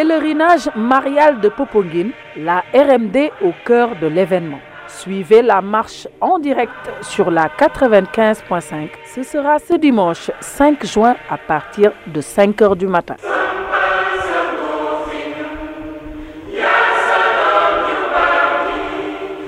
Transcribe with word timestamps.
Pèlerinage 0.00 0.70
marial 0.76 1.40
de 1.40 1.50
Poponguine, 1.50 2.12
la 2.34 2.64
RMD 2.72 3.30
au 3.44 3.52
cœur 3.66 3.90
de 4.00 4.06
l'événement. 4.06 4.60
Suivez 4.88 5.42
la 5.42 5.60
marche 5.60 6.08
en 6.22 6.38
direct 6.38 6.72
sur 7.02 7.30
la 7.30 7.48
95.5. 7.48 8.88
Ce 9.14 9.22
sera 9.22 9.58
ce 9.58 9.74
dimanche 9.74 10.30
5 10.40 10.86
juin 10.86 11.16
à 11.28 11.36
partir 11.36 11.92
de 12.06 12.22
5 12.22 12.62
heures 12.62 12.76
du 12.76 12.86
matin. 12.86 13.16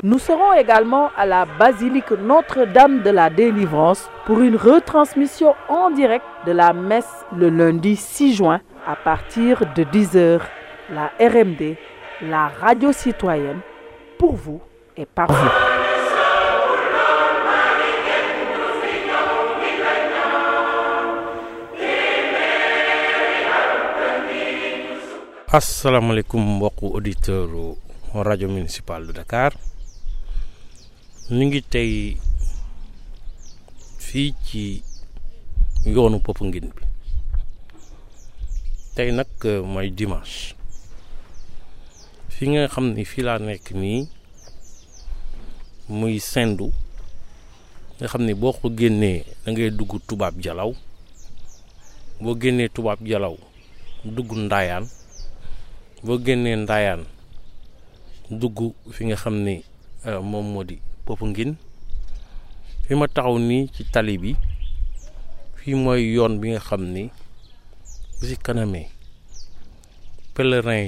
Nous 0.04 0.18
serons 0.18 0.52
également 0.54 1.10
à 1.16 1.24
la 1.26 1.44
basilique 1.44 2.10
Notre-Dame 2.10 3.02
de 3.02 3.10
la 3.10 3.30
Délivrance 3.30 4.10
pour 4.26 4.40
une 4.40 4.56
retransmission 4.56 5.54
en 5.68 5.90
direct 5.90 6.24
de 6.44 6.50
la 6.50 6.72
messe 6.72 7.24
le 7.36 7.48
lundi 7.50 7.94
6 7.94 8.34
juin 8.34 8.60
à 8.84 8.96
partir 8.96 9.60
de 9.76 9.84
10h. 9.84 10.40
La 10.90 11.12
RMD, 11.20 11.76
la 12.22 12.48
radio 12.48 12.90
citoyenne, 12.92 13.60
pour 14.18 14.34
vous 14.34 14.60
et 14.96 15.06
par 15.06 15.30
vous. 15.30 15.48
asalaamaaleykum 25.52 26.56
mbokku 26.56 26.86
auditeur 26.96 27.48
rajo 28.14 28.48
municipal 28.48 29.06
de 29.06 29.12
Dakar 29.12 29.52
ñu 31.30 31.44
ngi 31.46 31.60
tey 31.72 32.16
fii 33.98 34.34
ci 34.46 34.82
yoonu 35.94 36.18
Popenguine 36.20 36.70
bi. 36.76 36.82
Tey 38.94 39.10
nag 39.12 39.30
mooy 39.72 39.88
dimanche. 39.90 40.54
Fi 42.28 42.48
nga 42.50 42.66
xam 42.72 42.86
ni 42.94 43.04
fii 43.04 43.22
laa 43.26 43.38
nekk 43.38 43.66
nii 43.80 44.00
muy 45.88 46.18
sendu 46.20 46.66
nga 47.98 48.06
xam 48.10 48.22
ni 48.26 48.34
boo 48.34 48.52
ko 48.52 48.66
génnee 48.78 49.24
da 49.44 49.50
dugg 49.78 49.92
tubaab 50.08 50.34
jalaw. 50.44 50.70
Boo 52.20 52.34
génnee 52.40 52.68
tubaab 52.68 53.00
jalaw 53.10 53.36
dugg 54.04 54.30
ndaayaan 54.36 54.84
boo 56.04 56.18
génnee 56.24 56.56
ndaayaan 56.56 57.02
dugg 58.40 58.58
fi 58.94 59.02
nga 59.06 59.16
xam 59.22 59.36
ni 59.46 59.54
moom 60.30 60.46
moo 60.52 60.64
di 60.64 60.76
Popenguine 61.04 61.54
fi 62.84 62.92
ma 62.98 63.06
taxaw 63.14 63.36
nii 63.48 63.64
ci 63.74 63.82
tali 63.92 64.14
bi 64.22 64.30
fii 65.58 65.74
mooy 65.82 66.02
yoon 66.14 66.32
bi 66.40 66.46
nga 66.52 66.60
xam 66.68 66.82
ni 66.94 67.04
bu 68.18 68.24
kanamee 68.44 68.88
pèlerin 70.34 70.84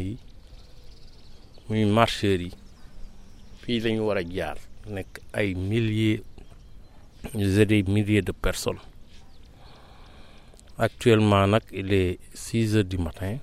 a 7.61 7.65
des 7.65 7.83
milliers 7.83 8.23
de 8.23 8.33
personnes. 8.33 8.81
Actuellement 10.79 11.47
il 11.73 11.93
est 11.93 12.19
six 12.35 12.77
heures 12.77 12.85
du 12.85 12.99
matin 12.99 13.39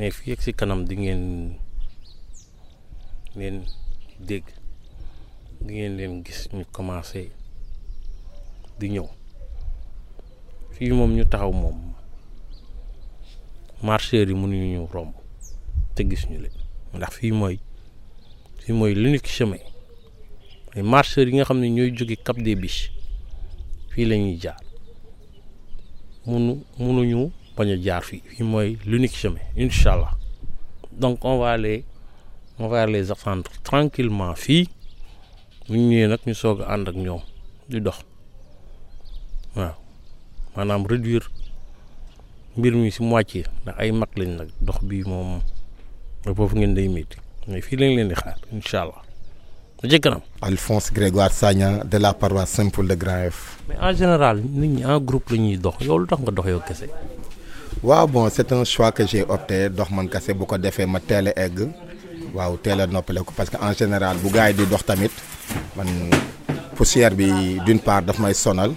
mais 0.00 0.16
fii 0.16 0.32
ak 0.32 0.40
si 0.40 0.52
kanam 0.56 0.88
di 0.88 0.96
ngeen 0.96 1.24
leen 3.36 3.56
dégg 4.16 4.48
di 5.60 5.74
ngeen 5.76 5.96
leen 6.00 6.14
gis 6.24 6.48
ñu 6.56 6.64
commencé 6.72 7.28
di 8.80 8.88
ñëw. 8.88 9.04
Fii 10.72 10.92
moom 10.96 11.12
ñu 11.12 11.24
taxaw 11.28 11.52
moom 11.52 11.76
marcheurs 13.82 14.28
yi 14.30 14.34
mënuñu 14.34 14.66
ñu 14.72 14.86
romb 14.94 15.12
te 15.94 16.02
gis 16.08 16.24
ñu 16.30 16.38
leen. 16.40 16.56
Ndax 16.96 17.12
fii 17.20 17.32
mooy 17.32 17.56
fii 18.64 18.72
mooy 18.72 18.94
l'unique 18.94 19.28
chemin. 19.28 19.60
Ay 20.74 20.82
marcheurs 20.82 21.28
yi 21.28 21.34
nga 21.36 21.44
xam 21.44 21.60
ne 21.60 21.68
ñooy 21.68 21.92
jóge 21.96 22.16
Cap 22.24 22.38
des 22.40 22.56
Biches 22.56 22.88
fii 23.92 24.06
la 24.08 24.16
ñuy 24.16 24.38
jaar. 24.40 24.56
Munu 26.24 26.64
munuñu 26.78 27.30
bañ 27.60 27.70
a 27.74 27.76
jaar 27.86 28.02
fii. 28.08 28.22
Fii 28.32 28.44
mooy 28.52 28.78
l'unique 28.88 29.16
chemin 29.20 29.44
incha 29.56 29.92
allah 29.94 30.12
donc 31.02 31.24
on 31.24 31.38
va 31.38 31.56
on 32.58 32.68
va 32.68 32.86
les 32.86 33.10
attendre 33.10 33.50
tranquillement 33.62 34.34
fii. 34.34 34.68
Bu 35.68 35.76
ñu 35.76 35.86
ñëwee 35.90 36.08
nag 36.10 36.20
ñu 36.26 36.34
soog 36.34 36.58
a 36.62 36.72
ànd 36.74 36.88
ak 36.88 36.96
ñoom 36.96 37.22
di 37.70 37.78
dox. 37.80 37.98
Waaw. 39.56 39.74
Maanaam 40.56 40.82
réduire 40.90 41.26
mbir 42.56 42.74
mi 42.74 42.90
si 42.90 43.02
moitié 43.02 43.44
ndax 43.62 43.76
ay 43.78 43.90
mag 43.92 44.10
lañ 44.18 44.30
nag 44.38 44.48
dox 44.60 44.78
bi 44.88 45.04
moom 45.06 45.40
foofu 46.36 46.56
ngeen 46.58 46.74
day 46.74 46.88
métti 46.88 47.16
mais 47.48 47.62
fii 47.66 47.76
lañ 47.80 47.90
leen 47.96 48.08
di 48.10 48.14
xaar 48.22 48.38
incha 48.52 48.78
allah 48.82 49.02
da 49.80 49.88
ci 49.88 49.98
kanam. 50.00 50.20
Alphonse 50.42 50.90
Grégoire 50.92 51.32
Sagna 51.32 51.84
de 51.84 51.98
la 51.98 52.12
paroisse 52.12 52.50
Saint-Paul 52.56 52.88
de 52.88 52.94
Grand 52.96 53.30
mais 53.68 53.78
en 53.80 53.92
général 53.94 54.36
nit 54.42 54.68
ñi 54.68 54.84
en 54.84 54.98
groupe 55.00 55.30
la 55.30 55.36
ñuy 55.38 55.56
dox. 55.56 55.76
Yow 55.86 55.98
lu 56.00 56.06
tax 56.06 56.20
nga 56.20 56.32
dox 56.32 56.46
yow 56.48 56.60
kese? 56.66 56.86
Waaw 57.82 58.06
bon 58.06 58.28
c'est 58.28 58.52
un 58.52 58.64
choix 58.64 58.92
que 58.92 59.06
j'ai 59.06 59.22
opté 59.24 59.68
dox 59.70 59.90
man 59.90 60.08
kese 60.08 60.32
bu 60.34 60.44
ko 60.46 60.58
defee 60.58 60.86
ma 60.86 61.00
teel 61.00 61.28
a 61.28 61.32
egg. 61.36 61.58
Waaw 62.34 62.56
teel 62.62 62.80
a 62.80 62.86
noppale 62.86 63.20
ko 63.24 63.32
parce 63.36 63.50
que 63.50 63.56
en 63.56 63.72
général 63.72 64.16
bu 64.18 64.30
gars 64.30 64.48
yi 64.50 64.54
di 64.54 64.66
dox 64.66 64.84
tamit 64.84 65.10
man 65.76 65.86
poussière 66.76 67.14
bi 67.14 67.58
d'une 67.64 67.80
part 67.80 68.02
daf 68.02 68.18
may 68.18 68.34
sonal. 68.34 68.72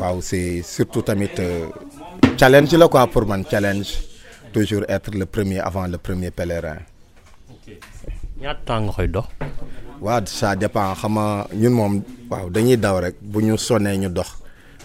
Waaw 0.00 0.20
c'est 0.22 0.62
surtout 0.62 1.02
tamit 1.02 1.30
challenge 2.38 2.72
la 2.74 2.88
quoi 2.88 3.06
pour 3.06 3.26
man 3.26 3.44
challenge. 3.50 3.98
Toujours 4.52 4.84
être 4.88 5.10
le 5.14 5.26
premier 5.26 5.60
avant 5.60 5.86
le 5.86 5.98
premier 5.98 6.30
pèlerin. 6.30 6.78
ñaata 8.40 8.60
temps 8.64 8.80
nga 8.80 8.92
koy 8.92 9.08
dox? 9.08 9.26
waaw 10.00 10.20
ça 10.26 10.56
dépend 10.56 10.94
xam 10.94 11.14
nga 11.18 11.46
ñun 11.52 11.70
moom 11.72 12.02
waaw 12.30 12.48
dañuy 12.50 12.76
daw 12.78 13.00
rek 13.00 13.16
bu 13.20 13.42
ñu 13.42 13.58
sonnee 13.58 13.98
ñu 13.98 14.08
dox. 14.08 14.28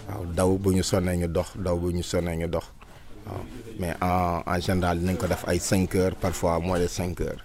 Waaw 0.08 0.24
daw 0.36 0.58
bu 0.58 0.72
ñu 0.74 0.82
sonnee 0.82 1.16
ñu 1.16 1.28
dox 1.28 1.56
daw 1.56 1.76
bu 1.78 1.90
ñu 1.92 2.02
sonnee 2.02 2.36
ñu 2.36 2.48
dox 2.48 2.64
waaw 3.26 3.42
mais 3.78 3.94
en 4.00 4.42
en 4.46 4.60
général 4.60 4.98
dinañ 4.98 5.16
ko 5.16 5.26
def 5.26 5.44
ay 5.48 5.58
cinq 5.58 5.94
heures 5.94 6.16
parfois 6.16 6.58
moins 6.60 6.78
de 6.80 6.86
cinq 6.88 7.20
heures. 7.20 7.42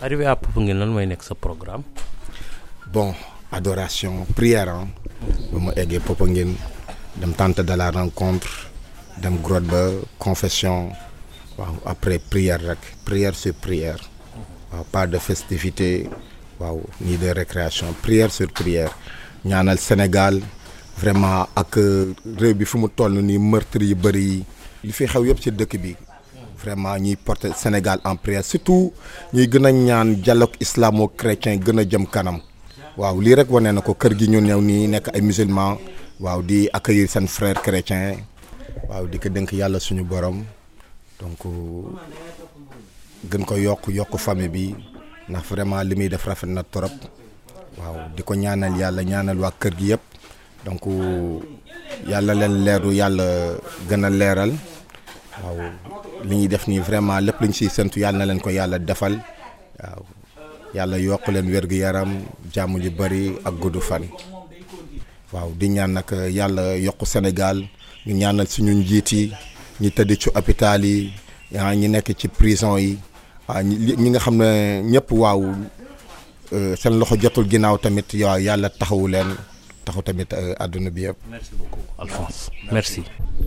arrivé 0.00 0.26
à 0.26 0.36
Popenguine 0.36 0.78
lan 0.78 0.90
mooy 0.92 1.06
nekk 1.06 1.22
sa 1.22 1.34
programme? 1.34 1.82
bon 2.92 3.14
adoration 3.52 4.26
prière 4.34 4.68
ah. 4.68 4.86
ba 5.52 5.58
mu 5.58 5.70
eggee 5.76 6.00
Popenguine 6.00 6.54
dem 7.20 7.32
tente 7.34 7.62
de 7.62 7.74
la 7.76 7.90
rencontre 7.90 8.48
dem 9.22 9.36
grotte 9.42 9.66
ba 9.70 9.82
confession 10.18 10.90
waaw 11.58 11.74
après 11.84 12.18
prière 12.18 12.60
rek 12.68 12.82
prière 13.04 13.34
sur 13.34 13.54
prière. 13.54 14.00
waaw 14.72 14.84
pas 14.90 15.06
de 15.06 15.18
festivité 15.18 16.08
waaw 16.60 16.80
ni 17.00 17.16
de 17.18 17.28
récréation 17.30 17.92
prière 18.02 18.32
sur 18.32 18.48
prière 18.52 18.92
ñaanal 19.44 19.78
Sénégal 19.78 20.40
vraiment 20.98 21.46
ak 21.56 21.76
réew 22.38 22.54
bi 22.54 22.64
fu 22.64 22.78
mu 22.78 22.88
toll 22.88 23.20
nii 23.22 23.38
meurtre 23.38 23.82
yi 23.84 23.94
bëri 23.94 24.22
yi. 24.24 24.44
Li 24.82 24.92
fi 24.92 25.06
xew 25.06 25.24
yëpp 25.26 25.40
ci 25.40 25.50
dëkk 25.50 25.74
bi 25.78 25.96
vraiment 26.62 26.96
ñuy 26.98 27.16
porter 27.16 27.52
Sénégal 27.56 27.98
en 28.04 28.16
prière 28.16 28.44
surtout 28.44 28.92
ñuy 29.32 29.48
gën 29.50 29.64
a 29.66 29.72
ñaan 29.72 30.14
dialogue 30.22 30.54
islamo-chrétien 30.60 31.58
gën 31.58 31.78
a 31.78 31.84
jëm 31.84 32.06
kanam. 32.06 32.40
Waaw 32.96 33.20
lii 33.20 33.34
rek 33.34 33.50
wane 33.50 33.72
na 33.72 33.80
ko 33.80 33.94
kër 33.94 34.14
gi 34.18 34.28
ñu 34.28 34.40
ñëw 34.40 34.60
nii 34.60 34.86
nekk 34.88 35.08
ay 35.14 35.20
musulmans 35.22 35.78
waaw 36.20 36.42
di 36.42 36.68
accueillir 36.72 37.08
seen 37.08 37.26
frère 37.26 37.60
chrétien 37.62 38.16
waaw 38.88 39.06
di 39.06 39.18
ko 39.18 39.28
dénk 39.28 39.52
yàlla 39.52 39.78
suñu 39.80 40.04
borom. 40.04 40.44
Donc 41.20 41.38
gën 43.30 43.44
ko 43.44 43.56
yokk 43.56 43.88
yokk 43.88 44.18
famille 44.18 44.48
bi 44.50 44.74
ndax 45.28 45.44
vraiment 45.50 45.82
li 45.82 45.94
muy 45.96 46.08
def 46.08 46.24
rafet 46.26 46.46
na 46.50 46.62
trop. 46.62 46.92
Waaw 47.78 48.10
di 48.16 48.22
ko 48.22 48.34
ñaanal 48.34 48.76
yàlla 48.76 49.02
ñaanal 49.02 49.38
waa 49.38 49.52
kër 49.58 49.74
gi 49.78 49.86
yëpp 49.90 50.02
donc 50.64 50.82
yàlla 52.08 52.34
leen 52.34 52.54
leeru 52.64 52.90
yàlla 52.92 53.26
gën 53.88 54.04
a 54.04 54.10
leeral. 54.10 54.52
Waaw 55.42 55.58
li 56.24 56.34
ñuy 56.36 56.48
def 56.48 56.66
nii 56.68 56.78
vraiment 56.80 57.20
lépp 57.20 57.40
lu 57.40 57.46
ñu 57.48 57.52
siy 57.54 57.68
séntu 57.68 58.00
yàlla 58.00 58.18
na 58.18 58.26
leen 58.26 58.40
ko 58.40 58.50
yàlla 58.50 58.78
defal. 58.78 59.14
Waaw 59.80 60.02
yàlla 60.74 60.96
yokk 60.98 61.26
leen 61.28 61.46
wér-gu-yaram 61.50 62.10
jàmm 62.52 62.78
ju 62.80 62.90
bari 62.90 63.34
ak 63.44 63.54
gudd 63.60 63.80
fan. 63.80 64.02
Waaw 65.32 65.50
di 65.58 65.68
ñaan 65.68 65.92
nag 65.98 66.10
yàlla 66.30 66.76
yokk 66.78 67.02
Sénégal 67.06 67.58
ñu 68.06 68.14
ñaanal 68.14 68.46
suñu 68.48 68.72
njiit 68.74 69.12
yi 69.12 69.32
ñi 69.80 69.90
tëdd 69.90 70.10
ci 70.20 70.28
hôpital 70.34 70.84
yi 70.84 71.12
ñi 71.52 71.88
nekk 71.88 72.14
ci 72.18 72.28
prison 72.28 72.76
yi. 72.78 72.98
Waaw 73.48 73.62
ñi 73.62 74.08
nga 74.10 74.18
xam 74.20 74.36
ne 74.36 74.82
ñëpp 74.92 75.10
waaw 75.12 75.42
seen 76.76 76.98
loxo 76.98 77.16
jotul 77.20 77.48
ginnaaw 77.50 77.78
tamit 77.78 78.06
waaw 78.14 78.38
yàlla 78.38 78.68
taxawu 78.70 79.08
leen. 79.08 79.30
Taxaw 79.84 80.02
tamit 80.02 80.30
àdduna 80.64 80.90
bi 80.90 81.02
yëpp. 81.06 81.18
merci 81.30 81.52
beaucoup 81.58 81.80
Alphonse. 81.98 82.50
Merci. 82.72 83.02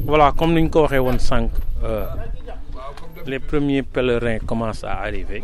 voilà 0.05 0.31
comme 0.37 0.53
ni 0.53 0.61
ñu 0.63 0.69
ko 0.69 0.81
waxee 0.83 0.99
woon 0.99 1.19
sànq 1.19 1.51
les 3.25 3.39
premiers 3.39 3.81
pèlerins 3.81 4.37
commencent 4.39 4.83
à 4.83 4.99
arriver. 5.01 5.41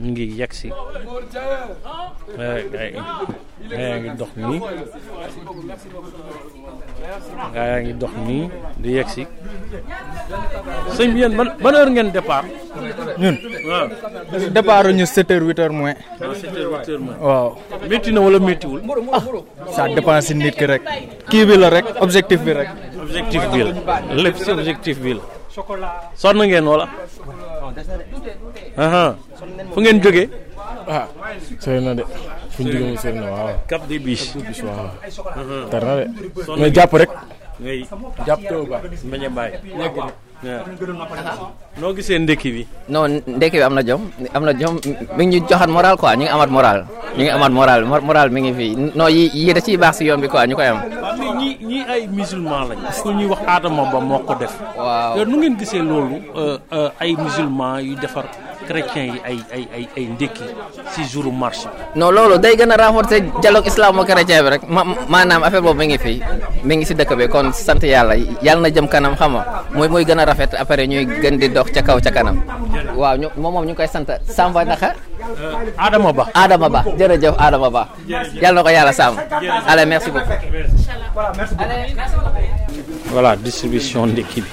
Ñu 0.00 0.10
ngi 0.10 0.24
yegg 0.40 0.52
si. 0.52 0.68
Gaa 2.36 2.58
yaa 3.70 3.98
ngi 4.00 4.10
dox 4.18 4.30
nii 4.36 4.60
gaa 7.54 7.76
ngi 7.82 7.92
dox 8.00 8.12
nii 8.26 8.44
di 8.82 8.88
yegg 8.96 9.08
si 9.14 9.22
sëñ 10.96 11.08
bi 11.14 11.18
yéen 11.22 11.34
ban 11.38 11.48
ban 11.62 11.74
heure 11.78 11.90
ngeen 11.90 12.08
départ. 12.16 12.44
ñun 13.22 13.36
waaw. 13.70 13.86
départ 14.56 14.86
ñu 14.98 15.04
7 15.06 15.30
heures 15.30 15.46
8 15.46 15.58
heures 15.60 15.74
moins. 15.78 15.96
waaw. 17.26 17.48
métti 17.88 18.10
na 18.12 18.20
wala 18.20 18.38
méttiwul. 18.38 18.80
ça 19.74 19.82
dépend 19.96 20.20
si 20.26 20.34
nit 20.34 20.54
ki 20.60 20.66
rek. 20.72 20.82
kii 21.30 21.44
bi 21.48 21.54
la 21.62 21.68
rek 21.76 21.84
objectif 22.04 22.40
bi 22.46 22.52
rek. 22.58 22.68
objectif 23.04 23.42
bi 23.52 23.58
la 23.66 23.72
lépp 24.22 24.36
si 24.44 24.50
objectif 24.50 24.96
bi 25.04 25.12
la. 25.18 25.22
sonn 26.20 26.38
ngeen 26.50 26.64
wala. 26.72 26.86
aha 28.84 29.04
fu 29.72 29.78
ngeen 29.80 29.98
jógee. 30.02 30.28
ah 30.88 31.06
sori 31.62 31.80
na 31.84 31.92
de 31.98 32.04
fu 32.56 32.62
ñu 32.64 32.72
jógee 32.72 32.96
sori 32.96 33.18
na 33.20 33.28
waaw. 33.30 33.48
Cap 33.68 33.82
des 33.88 33.98
Biches. 34.00 34.32
bis 34.48 34.60
waaw. 34.64 34.88
tar 35.70 35.82
na 35.84 35.92
de. 36.00 36.04
mais 36.58 36.70
jàpp 36.72 36.92
rek. 36.96 37.10
ngay 37.60 37.78
jàpp 38.26 38.40
taw 38.48 38.62
ba. 38.70 38.78
bañ 39.10 39.22
a 39.24 39.28
bàyyi. 39.28 39.56
noo 41.80 41.92
gisee 41.96 42.18
ndekki 42.18 42.48
bi. 42.52 42.62
non 42.88 43.20
ndekki 43.26 43.56
bi 43.60 43.62
am 43.64 43.74
na 43.76 43.82
jom 43.84 44.02
am 44.34 44.42
na 44.44 44.52
jom 44.52 44.74
mi 45.16 45.22
ngi 45.26 45.40
ñu 45.40 45.46
joxat 45.48 45.68
moral 45.68 45.96
quoi 45.96 46.16
ñu 46.16 46.24
ngi 46.24 46.32
amaat 46.32 46.50
moral 46.56 46.80
ñu 47.16 47.22
ngi 47.24 47.30
amat 47.36 47.52
moral 47.52 47.80
moral 47.84 48.28
mi 48.32 48.40
ngi 48.40 48.52
fii 48.58 48.72
non 48.96 49.08
yi 49.12 49.30
yi 49.34 49.52
da 49.56 49.60
ciy 49.60 49.76
baax 49.76 49.96
si 49.96 50.04
yoon 50.08 50.20
bi 50.20 50.28
quoi 50.28 50.46
ñu 50.46 50.54
koy 50.56 50.66
am. 50.68 50.78
mais 51.18 51.32
ñi 51.40 51.48
ñi 51.64 51.78
ay 51.88 52.02
musulman 52.08 52.68
lañ. 52.68 52.78
ku 53.02 53.08
ñuy 53.12 53.26
wax 53.32 53.40
Adama 53.46 53.82
Ba 53.92 53.98
moo 54.00 54.18
ko 54.28 54.34
def. 54.40 54.52
waaw 54.76 55.24
nu 55.24 55.36
ngeen 55.40 55.56
gisee 55.60 55.80
loolu 55.82 56.16
ay 57.00 57.12
musulman 57.16 57.80
yu 57.84 57.94
defar 57.96 58.24
chrétiens 58.68 59.14
yi 59.14 59.18
ay 59.24 59.38
ay 59.54 59.64
ay 59.74 59.84
ay 59.96 60.04
ndekki 60.14 60.44
si 60.92 61.02
jouru 61.10 61.30
marche 61.32 61.66
non 61.94 62.10
loolu 62.14 62.38
day 62.38 62.54
gën 62.58 62.70
a 62.70 62.76
renforcer 62.76 63.20
dialogue 63.42 63.66
islamo-chrétien 63.70 64.42
bi 64.44 64.48
rek 64.54 64.62
ma 64.68 64.82
maanaam 65.08 65.42
affaire 65.46 65.62
boobu 65.62 65.78
mi 65.78 65.86
ngi 65.86 65.98
fi 65.98 66.14
mi 66.66 66.76
ngi 66.76 66.84
si 66.86 66.94
dëkk 66.94 67.12
bi 67.16 67.28
kon 67.28 67.52
sant 67.52 67.82
yàlla 67.82 68.14
yàlla 68.42 68.68
na 68.68 68.74
jëm 68.74 68.88
kanam 68.88 69.14
xam 69.16 69.32
nga 69.36 69.44
muy 69.74 69.88
mooy 69.88 70.04
gën 70.04 70.18
a 70.18 70.24
rafet 70.24 70.54
après 70.58 70.86
ñuy 70.86 71.06
gën 71.22 71.38
di 71.38 71.48
dox 71.48 71.70
ca 71.72 71.82
kaw 71.82 71.98
ca 72.00 72.10
kanam. 72.10 72.36
waaw 72.96 73.16
ñu 73.16 73.28
moom 73.36 73.52
moom 73.54 73.64
ñu 73.64 73.70
ngi 73.72 73.76
koy 73.76 73.88
sant 73.88 74.08
Samba 74.28 74.64
naka. 74.64 74.94
Adama 75.78 76.12
Ba. 76.12 76.24
Adama 76.34 76.68
Ba 76.68 76.80
jërëjëf 76.98 77.34
Adama 77.38 77.70
Ba. 77.70 77.82
yàlla 78.42 78.52
na 78.52 78.62
ko 78.62 78.68
yàlla 78.70 78.92
sàmm. 78.92 79.16
allez 79.68 79.86
merci 79.86 80.10
beaucoup. 80.10 80.38
voilà 83.12 83.36
distribution 83.36 84.06
ndekki 84.06 84.40
bi. 84.40 84.48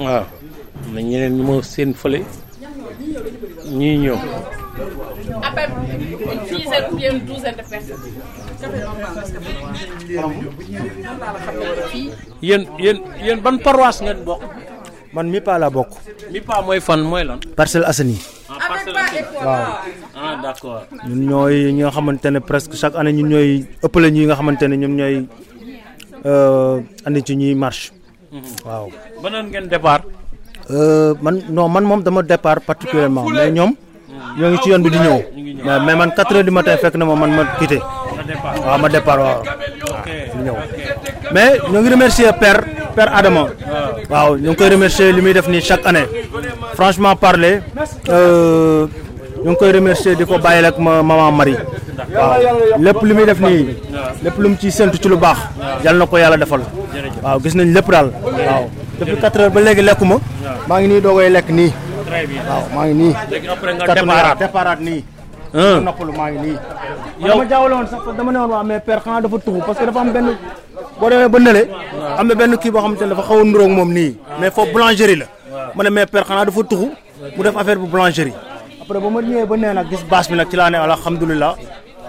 Waaw 0.00 0.24
am 0.84 0.90
na 0.94 1.00
ñeneen 1.02 1.34
ñu 1.36 1.42
ma 1.48 1.54
seen 1.62 1.90
fële 2.00 2.20
ñuy 3.78 3.96
ñëw. 4.02 4.16
À 5.42 5.50
peu 5.54 5.66
près 5.68 5.94
une 6.34 6.44
dizaine 6.58 6.86
ou 6.90 6.96
bien 6.96 7.10
une 7.12 7.24
douzaine 7.26 7.56
de 7.60 7.64
personnes. 7.70 8.02
yéen 12.42 12.62
yéen 12.78 12.98
yéen 13.24 13.40
ban 13.44 13.56
paroisse 13.58 14.00
ngeen 14.02 14.20
bokk. 14.24 14.42
man 15.12 15.26
MIPA 15.30 15.58
laa 15.58 15.70
bokk. 15.70 15.90
MIPA 16.32 16.54
mooy 16.62 16.80
fan 16.80 17.00
mooy 17.10 17.24
lan. 17.26 17.38
Parcelles 17.58 17.86
Assainies. 17.90 18.22
waaw. 19.44 19.82
Ah 20.20 20.34
d'accord. 20.44 20.82
ñun 21.08 21.20
ñooy 21.30 21.72
ñi 21.72 21.80
nga 21.82 21.90
xamante 21.96 22.28
ne 22.30 22.40
presque 22.40 22.74
chaque 22.80 22.96
année 23.00 23.12
ñun 23.16 23.28
ñooy 23.32 23.50
ëppale 23.84 24.08
ñi 24.12 24.26
nga 24.26 24.36
xamante 24.38 24.64
ne 24.68 24.76
ñoom 24.76 24.94
ñooy 24.98 25.16
andi 27.06 27.20
ci 27.26 27.32
ñuy 27.40 27.54
marche. 27.54 27.92
waaw. 28.66 28.86
ba 29.22 29.28
nan 29.30 29.46
ngeen 29.50 29.66
départ? 29.72 30.02
man 31.24 31.36
non 31.48 31.68
man 31.72 31.84
moom 31.88 32.00
dama 32.02 32.20
départ 32.22 32.60
particulièrement 32.70 33.24
mais 33.28 33.50
ñoom. 33.50 33.72
ñoo 34.38 34.48
ngi 34.50 34.58
ci 34.62 34.68
yoon 34.70 34.82
bi 34.84 34.90
di 34.94 34.98
ñëw. 34.98 35.18
mais 35.64 35.80
mais 35.86 35.96
man 35.96 36.10
4 36.14 36.34
heures 36.34 36.44
du 36.44 36.50
matin 36.52 36.76
fekk 36.82 36.94
na 36.96 37.04
ma 37.08 37.14
man 37.16 37.30
ma 37.38 37.42
quitté. 37.58 37.78
waaw 38.66 38.78
ma 38.78 38.88
départ 38.88 39.18
waaw. 39.24 39.40
di 40.36 40.40
ñëw 40.44 40.56
mais 41.34 41.58
ñoo 41.70 41.80
ngi 41.80 41.88
remercier 41.96 42.32
père 42.42 42.60
père 42.94 43.10
Adama. 43.18 43.44
waaw 44.12 44.36
ñu 44.36 44.48
ngi 44.52 44.56
koy 44.58 44.68
remercier 44.68 45.12
li 45.16 45.20
muy 45.24 45.32
def 45.32 45.48
nii 45.48 45.60
chaque 45.68 45.86
année. 45.88 46.06
franchement 46.78 47.16
parler 47.16 47.62
ñu 49.44 49.50
ngi 49.50 49.56
koy 49.58 49.72
remercier 49.72 50.16
di 50.16 50.24
ko 50.28 50.36
bàyyil 50.38 50.64
ak 50.68 50.76
ma 50.78 51.02
maman 51.02 51.32
Marie. 51.32 51.56
waaw 52.14 52.78
lépp 52.78 53.00
li 53.08 53.12
muy 53.14 53.24
def 53.24 53.40
nii 53.40 53.62
lépp 54.24 54.36
lu 54.38 54.48
mu 54.50 54.56
ciy 54.60 54.70
séntu 54.70 54.98
ci 55.00 55.08
lu 55.08 55.16
baax. 55.16 55.38
yal 55.84 55.96
na 55.96 56.06
ko 56.06 56.16
yàlla 56.18 56.36
defal. 56.36 56.60
waaw 57.22 57.38
gis 57.40 57.54
nañ 57.54 57.72
lépp 57.72 57.88
daal. 57.90 58.08
waaw 58.24 58.64
depuis 58.98 59.16
4 59.20 59.38
heures 59.40 59.52
ba 59.54 59.60
léegi 59.60 59.82
lekkuma. 59.82 60.16
maa 60.68 60.78
ngi 60.80 60.88
nii 60.88 61.00
doogay 61.00 61.30
lekk 61.30 61.48
nii. 61.50 61.72
waaw 62.48 62.64
maa 62.74 62.84
ngi 62.86 62.94
nii. 62.94 63.14
départ 64.40 64.78
nii. 64.80 65.04
noppalu 65.84 66.12
maa 66.12 66.28
ngi 66.30 66.38
nii. 66.44 66.56
yow 67.24 67.28
dama 67.32 67.44
jaawale 67.48 67.74
woon 67.74 67.86
sax 67.88 68.00
dama 68.16 68.30
ne 68.32 68.38
woon 68.38 68.50
waa 68.50 68.64
mais 68.64 68.80
père 68.80 69.00
xanaa 69.04 69.20
dafa 69.20 69.38
tuxu 69.38 69.60
parce 69.66 69.78
que 69.78 69.84
dafa 69.86 70.00
am 70.00 70.12
benn 70.12 70.36
boo 71.00 71.08
demee 71.10 71.28
ba 71.28 71.38
nële. 71.38 71.62
am 72.18 72.26
na 72.28 72.34
benn 72.34 72.56
kii 72.58 72.70
boo 72.70 72.80
xamante 72.82 73.02
ne 73.04 73.08
dafa 73.14 73.22
xaw 73.28 73.40
a 73.40 73.44
nuróog 73.44 73.70
moom 73.70 73.90
nii. 73.92 74.16
mais 74.40 74.50
foofu 74.50 74.72
boulangerie 74.72 75.16
la. 75.16 75.26
ma 75.74 75.82
ne 75.84 75.88
mais 75.90 76.06
père 76.06 76.24
xanaa 76.28 76.44
dafa 76.44 76.60
tuxu 76.62 76.88
mu 77.36 77.42
def 77.44 77.56
affaire 77.56 77.78
bu 77.78 77.86
boulangerie. 77.86 78.32
Après 78.90 79.00
ba 79.06 79.10
ma 79.10 79.20
ñëwee 79.22 79.46
ba 79.46 79.56
nee 79.56 79.72
nag 79.72 79.86
gis 79.88 80.02
bâche 80.10 80.30
bi 80.30 80.36
nag 80.36 80.48
ci 80.50 80.56
laa 80.56 80.70
ne 80.70 80.76
alhamdulilah 80.78 81.54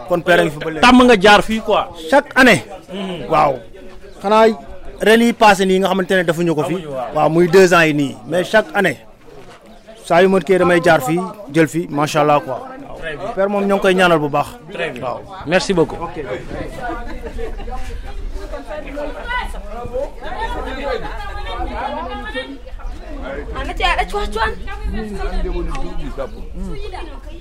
kon 0.10 0.22
père 0.22 0.42
ngi 0.44 0.50
fi 0.50 0.58
ba 0.66 0.70
léegi. 0.72 0.82
tàmm 0.82 1.00
nga 1.06 1.16
jaar 1.22 1.42
fii 1.44 1.62
quoi. 1.62 1.90
chaque 2.10 2.30
année. 2.36 2.64
waaw 3.30 3.54
xanaa 4.22 4.48
ren 5.00 5.22
yi 5.22 5.34
passé 5.34 5.66
nii 5.66 5.80
nga 5.80 5.88
xamante 5.90 6.12
ne 6.16 6.24
defuñu 6.24 6.56
ko 6.56 6.64
fi. 6.64 6.78
waaw 7.16 7.30
muy 7.30 7.48
deux 7.48 7.72
ans 7.74 7.84
yi 7.86 7.94
nii 7.94 8.16
mais 8.28 8.44
chaque 8.44 8.70
année. 8.74 8.98
saa 10.06 10.22
yu 10.24 10.28
ma 10.30 10.40
kii 10.40 10.58
damay 10.58 10.82
jaar 10.84 11.02
fii 11.02 11.20
jël 11.54 11.68
fii 11.68 11.88
macha 11.90 12.22
allah 12.22 12.40
quoi. 12.40 12.58
père 13.36 13.50
moom 13.50 13.64
ñoo 13.66 13.76
ngi 13.78 13.82
koy 13.82 13.94
ñaanal 13.94 14.18
bu 14.20 14.30
baax. 14.30 14.48
waaw 15.04 15.20
merci 15.46 15.74
beaucoup. 15.74 15.98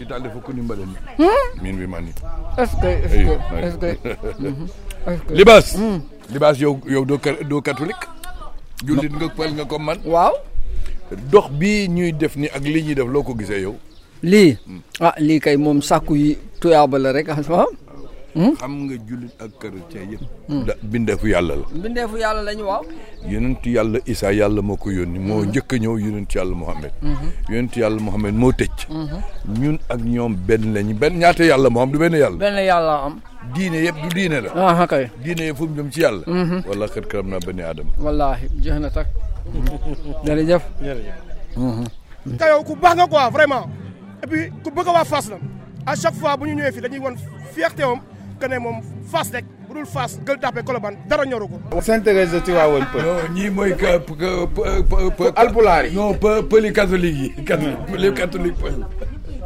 Itande 0.01 0.29
fof 0.33 0.49
ni 0.55 0.63
mbaɗen 0.63 0.89
min 1.63 1.77
wimani 1.81 2.13
est 2.59 2.67
ce 2.67 2.77
que 2.81 2.87
est 2.87 3.09
ce 3.71 3.77
que 3.77 3.87
est 3.87 5.17
ce 5.17 5.23
que 5.29 5.35
libas. 5.35 5.77
Libas 6.33 6.55
yow 6.59 6.79
yow 6.87 7.05
doo 7.05 7.61
catholique? 7.61 8.07
Jullit 8.87 9.11
nga 9.13 9.29
pël 9.29 9.53
nga 9.55 9.65
comme 9.65 9.85
man? 9.85 9.99
Waaw. 10.05 10.33
Dox 11.31 11.51
bii 11.51 11.89
ñuy 11.89 12.13
def 12.13 12.37
ni 12.37 12.47
ak 12.49 12.63
li 12.63 12.83
ñuy 12.83 12.95
def 12.95 13.07
loo 13.09 13.23
ko 13.23 13.35
gisee 13.35 13.61
yow? 13.63 13.77
Lii. 14.23 14.57
Ah 15.01 15.15
lii 15.19 15.41
kay 15.41 15.57
moom 15.57 15.83
sàkku 15.83 16.15
yi 16.17 16.39
tuyaaba 16.61 16.99
la 16.99 17.13
rek 17.13 17.29
ah 17.29 17.37
xam 18.35 18.73
nga 18.87 18.95
jullit 19.09 19.35
ak 19.41 19.51
chrétien 19.59 20.11
yëpp 20.13 20.67
da 20.67 20.75
bindeefu 20.83 21.27
yàlla 21.29 21.55
la. 21.57 21.65
Bindeefu 21.83 22.17
yàlla 22.19 22.43
lañu 22.43 22.65
waaw. 22.65 22.83
Yonent 23.29 23.65
yàlla 23.67 23.99
Isa 24.07 24.33
yàlla 24.33 24.63
moo 24.63 24.77
ko 24.77 24.91
yónni 24.91 25.19
moo 25.19 25.45
njëkk 25.45 25.73
a 25.73 25.77
ñëw 25.77 25.99
yonent 25.99 26.31
yàlla 26.35 26.55
Muhammad. 26.55 26.93
Yonent 27.49 27.77
yàlla 27.77 28.01
Muhammad 28.01 28.35
moo 28.35 28.53
tëj. 28.53 28.87
Ñun 29.59 29.79
ak 29.89 30.01
ñoom 30.05 30.35
benn 30.47 30.75
lañu 30.75 30.95
benn 30.95 31.19
ñaata 31.19 31.45
yàlla 31.45 31.71
moo 31.71 31.83
am 31.83 31.91
du 31.91 31.99
benn 31.99 32.15
yàlla. 32.15 32.39
Benn 32.39 32.57
yàlla 32.65 33.05
am. 33.05 33.21
Diine 33.55 33.77
yëpp 33.85 33.97
du 34.03 34.09
diine 34.15 34.41
la. 34.41 34.51
Ah 34.55 34.87
kay 34.87 35.11
diine 35.25 35.43
yëpp 35.51 35.57
fu 35.57 35.67
mu 35.67 35.75
jëm 35.77 35.91
ci 35.91 36.01
yàlla. 36.01 36.23
Wala 36.69 36.87
xët 36.87 37.07
karam 37.07 37.29
naa 37.29 37.39
bani 37.45 37.63
aadama. 37.63 37.91
Wallaahi 37.99 38.47
jeex 38.61 38.79
na 38.81 38.91
tak 38.91 39.07
jërëjëf. 40.25 40.63
Ka 42.39 42.47
yow 42.53 42.63
ku 42.65 42.77
baax 42.77 42.95
nga 42.97 43.07
quoi 43.07 43.31
vraiment. 43.31 43.67
Et 44.23 44.27
puis 44.27 44.51
ku 44.63 44.71
bëgg 44.71 44.89
a 44.89 44.93
waa 44.93 45.05
Fass 45.05 45.31
la. 45.31 45.37
À 45.87 45.97
chaque 45.97 46.15
fois 46.15 46.37
bu 46.37 46.47
ñu 46.49 46.55
ñëwee 46.55 46.73
fii 46.73 46.81
dañuy 46.83 46.99
won 46.99 47.17
fierté 47.55 47.83
am. 47.83 48.01
Que 48.41 48.47
ne 48.49 48.59
moom 48.59 48.81
Fass 49.13 49.31
rek 49.35 49.45
bu 49.69 49.75
dul 49.75 49.87
Fass 49.87 50.19
Gueule 50.25 50.41
Tapée 50.41 50.63
Colobane 50.65 50.97
dara 51.09 51.25
ñoru 51.27 51.47
ko. 51.49 51.81
Sainte-Thérèse 51.81 52.33
de 52.33 52.41
Tivaouane 52.41 52.87
Peulh. 52.93 53.05
non 53.05 53.35
ñii 53.35 53.51
mooy 53.51 53.77
que 53.77 53.99
que 55.19 55.33
alpulaar 55.37 55.85
yi. 55.87 55.95
non 55.95 56.15
peu 56.15 56.43
pëli 56.43 56.73
catholique 56.73 57.37
yi 57.39 57.45
catholique 57.45 57.99
les 57.99 58.13
catholiques 58.15 58.57
pël 58.63 58.87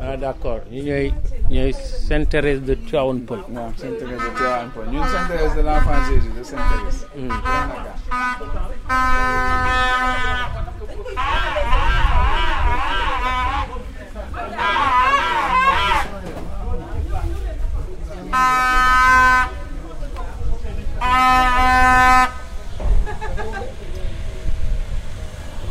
ah 0.02 0.16
d'accord 0.16 0.60
ñu 0.70 0.82
ñooy 0.82 1.12
ñooy 1.50 1.72
Sainte-Thérèse 1.72 2.62
de 2.62 2.74
Tivaouane 2.74 3.20
Peulh. 3.26 3.44
non 3.50 3.72
Sainte-Thérèse 3.76 4.20
de 4.26 4.30
Tivaouane 4.38 4.70
Peulh 4.74 4.90
ñun 4.92 5.04
Sainte-Thérèse 5.12 5.54
de 5.56 5.62
l'Enfant 5.62 6.00
Jésus 6.08 6.32
de 6.38 6.42
Sainte-Thérèse. 6.42 7.06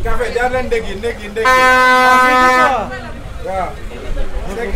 Kafe 0.03 0.25
jalan 0.35 0.65
degi 0.69 0.93
degi 0.99 1.27
degi. 1.35 1.47
C'est 4.55 4.71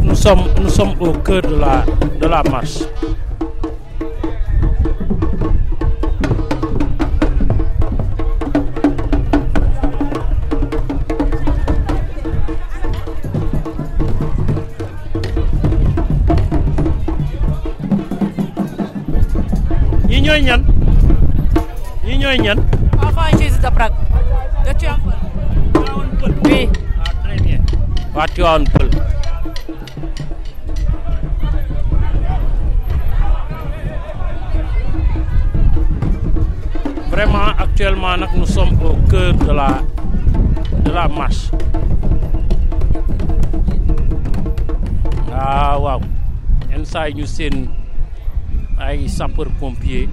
Nous 0.00 0.14
sommes 0.14 0.48
nous 0.60 0.68
sommes 0.68 0.94
au 1.00 1.12
cœur 1.12 1.42
de 1.42 1.56
la 1.56 1.84
de 2.20 2.26
la 2.26 2.42
marche. 2.50 2.78
Ñooy 22.22 22.38
ñan. 22.38 22.58
enfant 23.06 23.36
Jésus 23.38 23.60
de 23.60 23.68
Prague. 23.70 23.92
de 24.66 24.72
Tivaouane 24.72 25.18
Oui. 26.44 26.68
ah 27.04 27.12
très 27.22 27.36
bien. 27.44 27.60
waa 28.14 28.26
Tivaouane 28.28 28.64
Peulh. 28.72 28.90
vraiment 37.10 37.52
actuellement 37.58 38.16
nag 38.16 38.30
nous 38.36 38.46
sommes 38.46 38.78
au 38.82 38.94
cœur 39.10 39.34
de 39.34 39.52
la 39.52 39.80
de 40.84 40.90
la 40.90 41.08
marche. 41.08 41.50
waaw 45.30 45.82
waaw 45.84 46.00
yenn 46.70 46.84
saa 46.84 47.06
yi 47.08 47.14
ñu 47.20 47.26
seen 47.26 47.68
ay 48.80 49.08
sapeur 49.08 49.48
pompier 49.60 50.08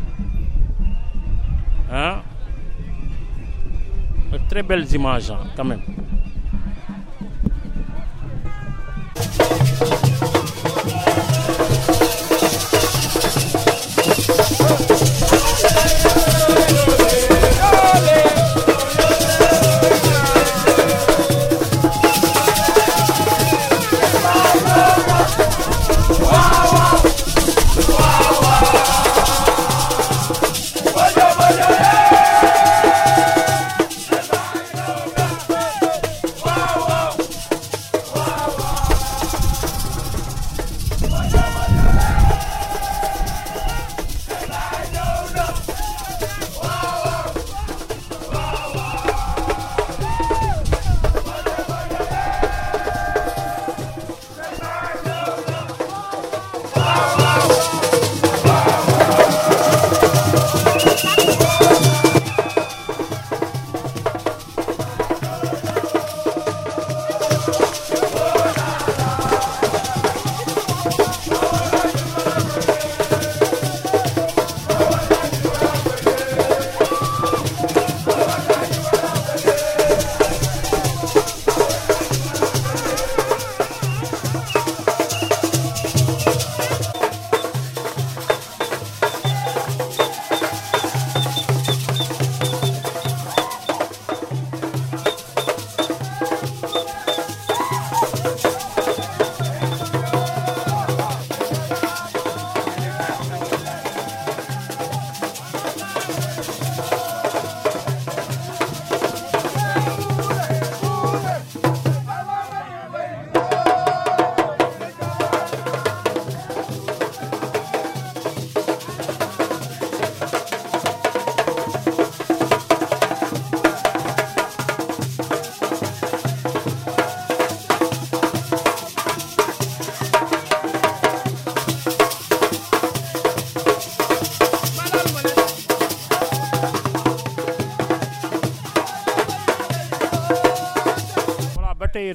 de 4.31 4.37
très 4.49 4.63
belles 4.63 4.91
images 4.93 5.31
hein, 5.31 5.39
quand 5.55 5.65
même. 5.65 5.81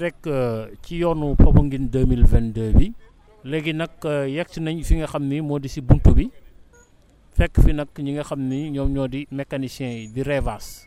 Rek 0.05 0.21
ci 0.85 0.97
yoonu 1.03 1.35
Popenguine 1.37 1.89
2022 1.89 2.73
bi. 2.79 2.93
Léegi 3.45 3.73
nag 3.75 3.91
yegg 4.29 4.49
si 4.53 4.61
nañ 4.61 4.83
fi 4.85 4.95
nga 5.01 5.07
xam 5.07 5.25
ni 5.29 5.41
moo 5.41 5.59
di 5.59 5.69
bi. 6.15 6.31
Fekk 7.37 7.61
fi 7.65 7.73
nag 7.75 7.89
ñi 7.99 8.13
nga 8.13 8.23
xam 8.25 8.41
ni 8.49 8.71
ñoom 8.71 8.89
ñoo 8.95 9.09
di 9.09 9.27
REVAS 10.23 10.87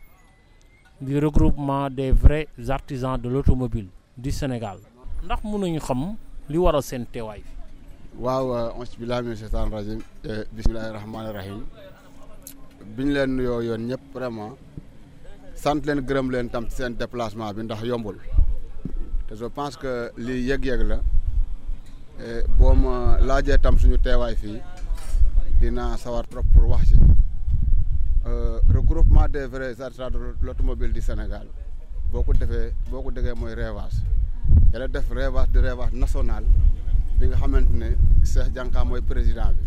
di 0.99 1.19
regroupement 1.19 1.89
des 1.89 2.11
vrais 2.11 2.47
artisans 2.69 3.17
de 3.19 3.29
l'automobile 3.29 3.89
du 4.17 4.31
Sénégal. 4.31 4.77
Ndax 5.23 5.43
mënuñu 5.43 5.79
xam 5.79 6.15
li 6.49 6.57
waral 6.57 6.81
seen 6.81 7.05
teewaay 7.11 7.41
fi? 7.41 7.53
Waaw 8.19 8.73
ons 8.79 8.97
billahi 8.97 9.23
min 9.27 9.35
seytaan 9.35 9.69
rajim 9.69 9.99
bismillahi 10.55 10.91
rahmaani 10.93 11.31
rahim 11.33 11.59
biñ 12.95 13.09
leen 13.13 13.35
nuyoo 13.35 13.61
yoon 13.61 13.81
ñëpp 13.89 14.03
vraiment 14.13 14.55
sant 15.55 15.81
leen 15.85 15.99
gërëm 16.01 16.31
leen 16.31 16.49
tam 16.49 16.65
ci 16.69 16.75
seen 16.77 16.95
déplacement 16.95 17.53
bi 17.53 17.61
ndax 17.63 17.83
yombul 17.83 18.17
je 19.35 19.45
pense 19.45 19.75
que 19.77 20.11
lii 20.17 20.47
yëg-yëg 20.49 20.81
la. 20.87 20.99
Boo 22.57 22.73
ma 22.73 23.17
laajee 23.21 23.57
tam 23.61 23.77
suñu 23.77 23.97
teewaay 23.99 24.35
fii 24.35 24.59
dinaa 25.59 25.97
sawar 25.97 26.25
trop 26.27 26.45
pour 26.53 26.67
wax 26.69 26.87
ci. 26.87 26.95
Regroupement 28.73 29.27
des 29.29 29.45
vrais 29.47 29.79
artisans 29.81 30.11
de 30.11 30.19
l'automobile 30.41 30.91
du 30.93 31.01
Sénégal 31.01 31.47
boo 32.11 32.23
ko 32.23 32.33
defee 32.33 32.73
boo 32.89 33.01
ko 33.01 33.11
déggee 33.11 33.33
mooy 33.35 33.53
REVAS 33.53 34.01
yàlla 34.73 34.87
def 34.87 35.09
REVAS 35.11 35.47
di 35.51 35.59
REVAS 35.59 35.91
national 35.93 36.43
bi 37.19 37.27
nga 37.27 37.35
xamante 37.35 37.71
ne 37.73 37.95
Cheikh 38.23 38.51
Dianka 38.53 38.83
mooy 38.85 39.01
président 39.01 39.51
bi. 39.57 39.63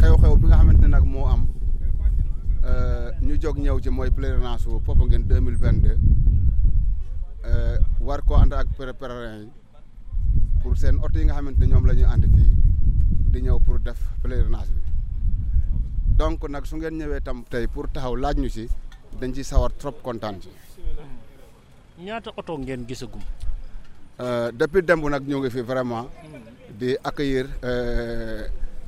Xew-xew 0.00 0.36
bi 0.38 0.46
nga 0.48 0.56
xamante 0.56 0.80
ne 0.82 0.88
nag 0.88 1.04
moo 1.04 1.26
am 1.26 1.46
ñu 3.22 3.34
jóg 3.40 3.58
ñëw 3.58 3.78
ci 3.80 3.90
mooy 3.90 4.10
pèlerinage 4.10 4.60
su 4.62 4.80
Popenguine 4.84 5.40
mille 5.40 5.56
vingt 5.56 5.80
deux. 5.82 5.98
War 8.00 8.20
koo 8.26 8.36
ànd 8.36 8.52
ak 8.52 8.68
pèlerins 8.76 9.44
yi 9.44 9.50
pour 10.62 10.76
seen 10.76 10.96
oto 11.04 11.18
yi 11.18 11.24
nga 11.24 11.34
xamante 11.34 11.58
ne 11.60 11.66
ñoom 11.66 11.86
la 11.86 11.94
ñuy 11.94 12.04
ànd 12.04 12.24
fii 12.34 12.50
di 13.32 13.38
ñëw 13.42 13.58
pour 13.64 13.78
def 13.78 13.98
pèlerinage 14.22 14.70
bi 14.74 14.90
donc 16.16 16.48
nag 16.48 16.64
su 16.66 16.76
ngeen 16.76 16.96
ñëwee 16.98 17.20
tam 17.22 17.44
tey 17.48 17.66
pour 17.66 17.88
taxaw 17.88 18.14
laaj 18.16 18.36
ñu 18.36 18.48
si 18.48 18.68
dañ 19.20 19.32
ci 19.34 19.42
sawar 19.44 19.72
trop 19.72 19.96
kontaan 20.02 20.36
ci. 20.42 20.48
ñaata 21.98 22.30
oto 22.36 22.58
ngeen 22.58 22.84
gisagum. 22.88 23.22
depuis 24.52 24.82
démb 24.82 25.04
nag 25.08 25.22
ñu 25.26 25.38
ngi 25.38 25.50
fi 25.50 25.60
vraiment 25.62 26.08
di 26.78 26.96
accueillir 27.02 27.46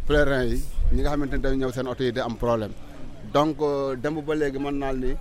pèlerins 0.06 0.50
yi 0.52 0.58
ñi 0.94 1.00
nga 1.00 1.10
xamante 1.10 1.34
ne 1.36 1.42
dañu 1.42 1.56
ñëw 1.56 1.72
seen 1.72 1.86
oto 1.86 2.02
yi 2.04 2.12
di 2.12 2.20
am 2.20 2.36
problème 2.36 2.72
donc 3.32 3.56
démb 4.02 4.18
ba 4.26 4.34
léegi 4.34 4.58
mën 4.58 4.76
naa 4.78 4.92
ni 4.92 5.16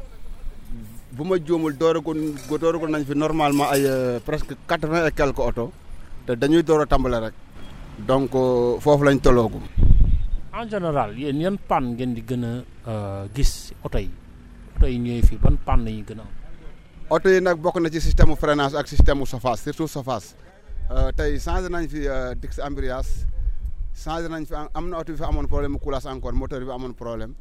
bu 1.12 1.24
ma 1.26 1.36
juumul 1.38 1.74
dooragul 1.78 2.20
dooragul 2.62 2.90
nañ 2.90 3.04
fi 3.06 3.14
normalement 3.16 3.68
ay 3.72 3.84
presque 4.26 4.56
quatre 4.68 4.88
vingt 4.88 5.06
et 5.08 5.12
quelques 5.16 5.40
oto 5.40 5.72
te 6.26 6.34
dañuy 6.36 6.64
door 6.64 6.82
a 6.82 6.86
tàmbale 6.86 7.20
rek. 7.20 7.34
Donc 8.08 8.32
foofu 8.82 9.04
lañ 9.04 9.20
tolloogum. 9.20 9.62
en 10.54 10.68
général 10.70 11.18
yéen 11.20 11.40
yan 11.42 11.58
panne 11.68 11.94
ngeen 11.96 12.14
di 12.14 12.22
gën 12.22 12.44
a 12.86 13.26
gis 13.36 13.52
si 13.68 13.74
oto 13.84 13.98
yi? 13.98 14.10
Oto 14.76 14.86
yi 14.88 14.98
ñëwee 15.00 15.26
fii 15.28 15.38
ban 15.38 15.58
panne 15.66 15.90
yi 15.90 16.04
gën 16.04 16.20
a 16.20 16.22
am. 16.22 16.28
oto 17.10 17.30
yi 17.30 17.42
nag 17.42 17.58
bokk 17.58 17.80
na 17.82 17.90
ci 17.90 18.00
système 18.02 18.36
freinage 18.36 18.76
ak 18.76 18.88
système 18.88 19.26
chauffage 19.26 19.60
surtout 19.60 19.88
chauffage. 19.88 20.34
Tey 21.18 21.40
changé 21.40 21.68
nañ 21.70 21.88
fi 21.88 22.08
dix 22.42 22.60
embrayage 22.60 23.26
changé 23.96 24.28
nañ 24.30 24.46
fi 24.46 24.54
am 24.74 24.90
na 24.90 24.98
oto 25.00 25.12
bi 25.12 25.18
fi 25.18 25.24
amoon 25.24 25.48
problème 25.48 25.78
coulage 25.80 26.06
encore 26.06 26.34
moteur 26.34 26.60
bi 26.62 26.72
amoon 26.72 26.94
problème. 26.94 27.34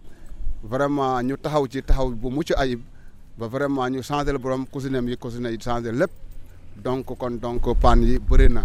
Vraiment 0.62 1.22
ñu 1.22 1.36
taxaw 1.36 1.66
ci 1.68 1.82
taxaw 1.82 2.10
bu 2.10 2.30
mucc 2.30 2.50
ayib 2.56 2.80
ba 3.38 3.46
vraiment 3.48 3.88
ñu 3.90 4.02
changé 4.02 4.32
le 4.32 4.38
borom 4.38 4.66
cousinem 4.66 5.08
yi 5.08 5.16
cousine 5.16 5.48
yi 5.50 5.58
changé 5.60 5.92
lépp 5.92 6.10
donc 6.76 7.06
kon 7.18 7.30
donc 7.40 7.62
panne 7.80 8.02
yi 8.02 8.18
bëri 8.18 8.48
na 8.48 8.64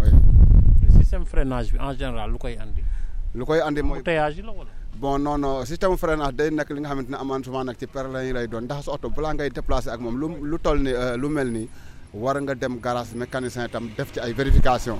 oui. 0.00 0.08
le 0.82 1.00
système 1.00 1.24
freinage 1.26 1.72
bi 1.72 1.78
en 1.78 1.92
général 1.92 2.30
lu 2.32 2.38
koy 2.38 2.56
andi. 2.58 2.82
lu 3.34 3.44
koy 3.44 3.60
andi 3.60 3.82
mooy 3.82 3.98
embouteillage 3.98 4.42
la 4.42 4.52
wala. 4.52 4.70
bon 4.96 5.18
non 5.18 5.38
non 5.38 5.64
système 5.64 5.96
freinage 5.96 6.34
day 6.36 6.50
nekk 6.50 6.70
li 6.70 6.80
nga 6.80 6.88
xamante 6.88 7.10
ne 7.10 7.16
amaan 7.16 7.44
souvent 7.44 7.64
nag 7.64 7.76
ci 7.78 7.86
pèlerin 7.86 8.22
yi 8.24 8.32
lay 8.32 8.46
doon 8.48 8.62
ndax 8.64 8.84
sa 8.84 8.92
oto 8.92 9.10
balaa 9.10 9.34
ngay 9.34 9.50
déplacer 9.50 9.90
ak 9.92 10.00
moom 10.00 10.16
lu 10.20 10.26
lu 10.50 10.58
toll 10.58 10.78
ni 10.80 10.92
lu 11.18 11.28
mel 11.28 11.50
nii 11.50 11.68
war 12.14 12.40
nga 12.40 12.54
dem 12.54 12.78
garage 12.80 13.14
mécanicien 13.14 13.66
itam 13.66 13.90
def 13.96 14.12
ci 14.12 14.20
ay 14.20 14.32
vérification 14.32 14.98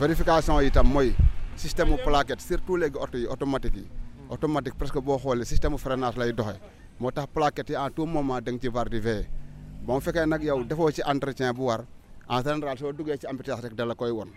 vérification 0.00 0.60
yi 0.60 0.68
itam 0.68 0.86
mooy 0.88 1.14
système 1.56 1.96
plaquette 2.04 2.40
surtout 2.40 2.76
léegi 2.76 2.96
oto 2.98 3.18
yi 3.18 3.26
automatique 3.26 3.76
yi 3.76 3.86
automatique 4.30 4.76
presque 4.78 4.98
boo 5.00 5.18
xoolee 5.18 5.44
système 5.44 5.76
freinage 5.78 6.16
lay 6.16 6.32
doxee 6.32 6.58
moo 7.00 7.10
tax 7.10 7.26
plaquette 7.32 7.70
yi 7.70 7.76
en 7.76 7.90
tout 7.90 8.06
moment 8.06 8.40
da 8.40 8.50
nga 8.52 8.60
ci 8.60 8.68
war 8.68 8.88
di 8.88 8.98
veiller. 9.00 9.26
Bon 9.82 10.00
fekkee 10.00 10.26
nag 10.26 10.42
yow 10.42 10.64
defoo 10.64 10.90
ci 10.90 11.02
entretien 11.06 11.52
bu 11.54 11.62
war 11.64 11.84
en 12.28 12.42
général 12.42 12.78
soo 12.78 12.92
duggee 12.92 13.16
ci 13.18 13.26
embouteillage 13.26 13.62
rek 13.64 13.74
da 13.74 13.84
la 13.84 13.94
koy 13.94 14.10
won. 14.10 14.28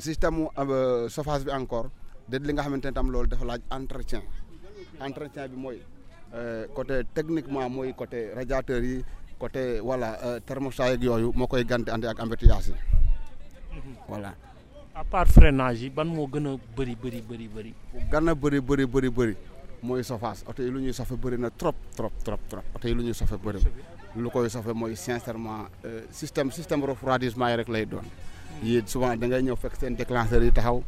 Système 0.00 0.34
mu 0.36 0.46
chauffage 1.08 1.44
bi 1.44 1.50
encore 1.50 1.90
de 2.28 2.38
li 2.38 2.52
nga 2.52 2.62
xamante 2.62 2.84
ne 2.86 2.92
tam 2.92 3.10
loolu 3.10 3.28
dafa 3.28 3.44
laaj 3.44 3.60
entretien. 3.70 4.22
Entretien 5.00 5.48
bi 5.48 5.56
mooy 5.56 5.82
côté 6.74 7.02
techniquement 7.14 7.68
mooy 7.70 7.94
côté 7.94 8.32
radiateur 8.34 8.82
yi 8.84 9.04
côté 9.38 9.80
voilà 9.80 10.40
thermostat 10.46 10.90
yeeg 10.90 11.02
yooyu 11.02 11.32
moo 11.34 11.46
koy 11.46 11.64
gante 11.64 11.88
andi 11.90 12.06
ak 12.06 12.20
embouteillage 12.20 12.68
yi. 12.68 12.74
Voilà. 14.08 14.34
à 14.94 15.04
part 15.04 15.26
freinage 15.26 15.80
yi 15.82 15.90
ban 15.90 16.04
moo 16.04 16.26
gën 16.28 16.46
a 16.46 16.56
bëri 16.76 16.94
bëri 16.96 17.20
bëri 17.22 17.48
bëri. 17.48 17.74
gën 18.10 18.28
a 18.28 18.34
bëri 18.34 18.60
bëri 18.60 18.86
bëri 18.86 19.10
bëri 19.10 19.36
mooy 19.82 20.02
sofaas 20.04 20.44
oto 20.46 20.62
yi 20.62 20.70
lu 20.70 20.80
ñuy 20.80 20.92
sofe 20.92 21.14
bëri 21.16 21.38
na 21.38 21.50
trop 21.50 21.74
trop 21.96 22.12
trop 22.24 22.40
trop. 22.48 22.64
Oto 22.74 22.88
yi 22.88 22.94
lu 22.94 23.02
ñuy 23.02 23.14
sofe 23.14 23.36
bëri 23.42 23.60
lu 24.16 24.30
koy 24.30 24.48
sofe 24.50 24.72
mooy 24.74 24.96
sincèrement 24.96 25.66
système 26.10 26.50
système 26.50 26.84
refroidissement 26.84 27.48
yi 27.48 27.56
rek 27.56 27.68
lay 27.68 27.86
doon. 27.86 28.04
Yii 28.62 28.82
souvent 28.86 29.16
da 29.16 29.26
ngay 29.26 29.42
ñëw 29.42 29.56
fekk 29.56 29.76
seen 29.80 29.96
déclencheur 29.96 30.42
yi 30.42 30.52
taxaw 30.52 30.82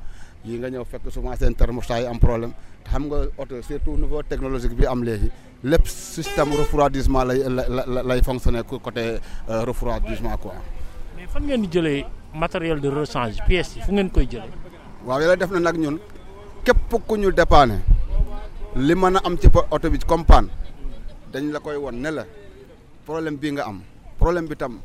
yi 0.45 0.59
nga 0.59 0.69
ñëw 0.71 0.85
fekk 0.85 1.11
souvent 1.11 1.35
seen 1.37 1.55
thermostat 1.55 2.01
yi 2.01 2.07
am 2.07 2.19
problème. 2.19 2.53
Te 2.85 2.91
xam 2.91 3.07
nga 3.07 3.17
oto 3.39 3.61
surtout 3.63 3.97
niveau 3.97 4.23
technologique 4.23 4.75
bi 4.77 4.87
am 4.87 5.03
léegi 5.03 5.31
lépp 5.65 5.87
système 5.89 6.53
refroidissement 6.53 7.25
lay 7.25 7.43
lay 7.49 8.03
lay 8.05 8.23
fonctionner 8.23 8.63
côté 8.63 9.19
refroidissement 9.49 10.37
quoi. 10.37 10.55
mais 11.17 11.27
fan 11.27 11.43
ngeen 11.47 11.63
di 11.63 11.69
jëlee 11.73 12.05
matériel 12.35 12.81
de 12.81 12.89
rechange 12.89 13.41
pièces 13.47 13.77
yi 13.77 13.83
fu 13.83 13.93
ngeen 13.93 14.11
koy 14.11 14.27
jëlee. 14.31 14.51
waaw 15.05 15.21
yàlla 15.21 15.37
def 15.37 15.51
na 15.51 15.61
nag 15.61 15.77
ñun 15.79 15.99
képp 16.65 16.95
ku 17.09 17.17
ñu 17.17 17.33
dépanner 17.33 17.81
li 18.77 18.95
mën 18.95 19.17
a 19.17 19.21
am 19.25 19.37
ci 19.39 19.47
oto 19.71 19.89
bi 19.91 19.99
comme 19.99 20.25
panne 20.25 20.49
dañ 21.33 21.53
la 21.53 21.61
koy 21.61 21.77
won 21.77 21.93
ne 21.95 22.11
la 22.11 22.25
problème 23.07 23.39
nga 23.53 23.63
am 23.67 23.83
problème 24.19 24.49
bi 24.49 24.57
tam 24.57 24.81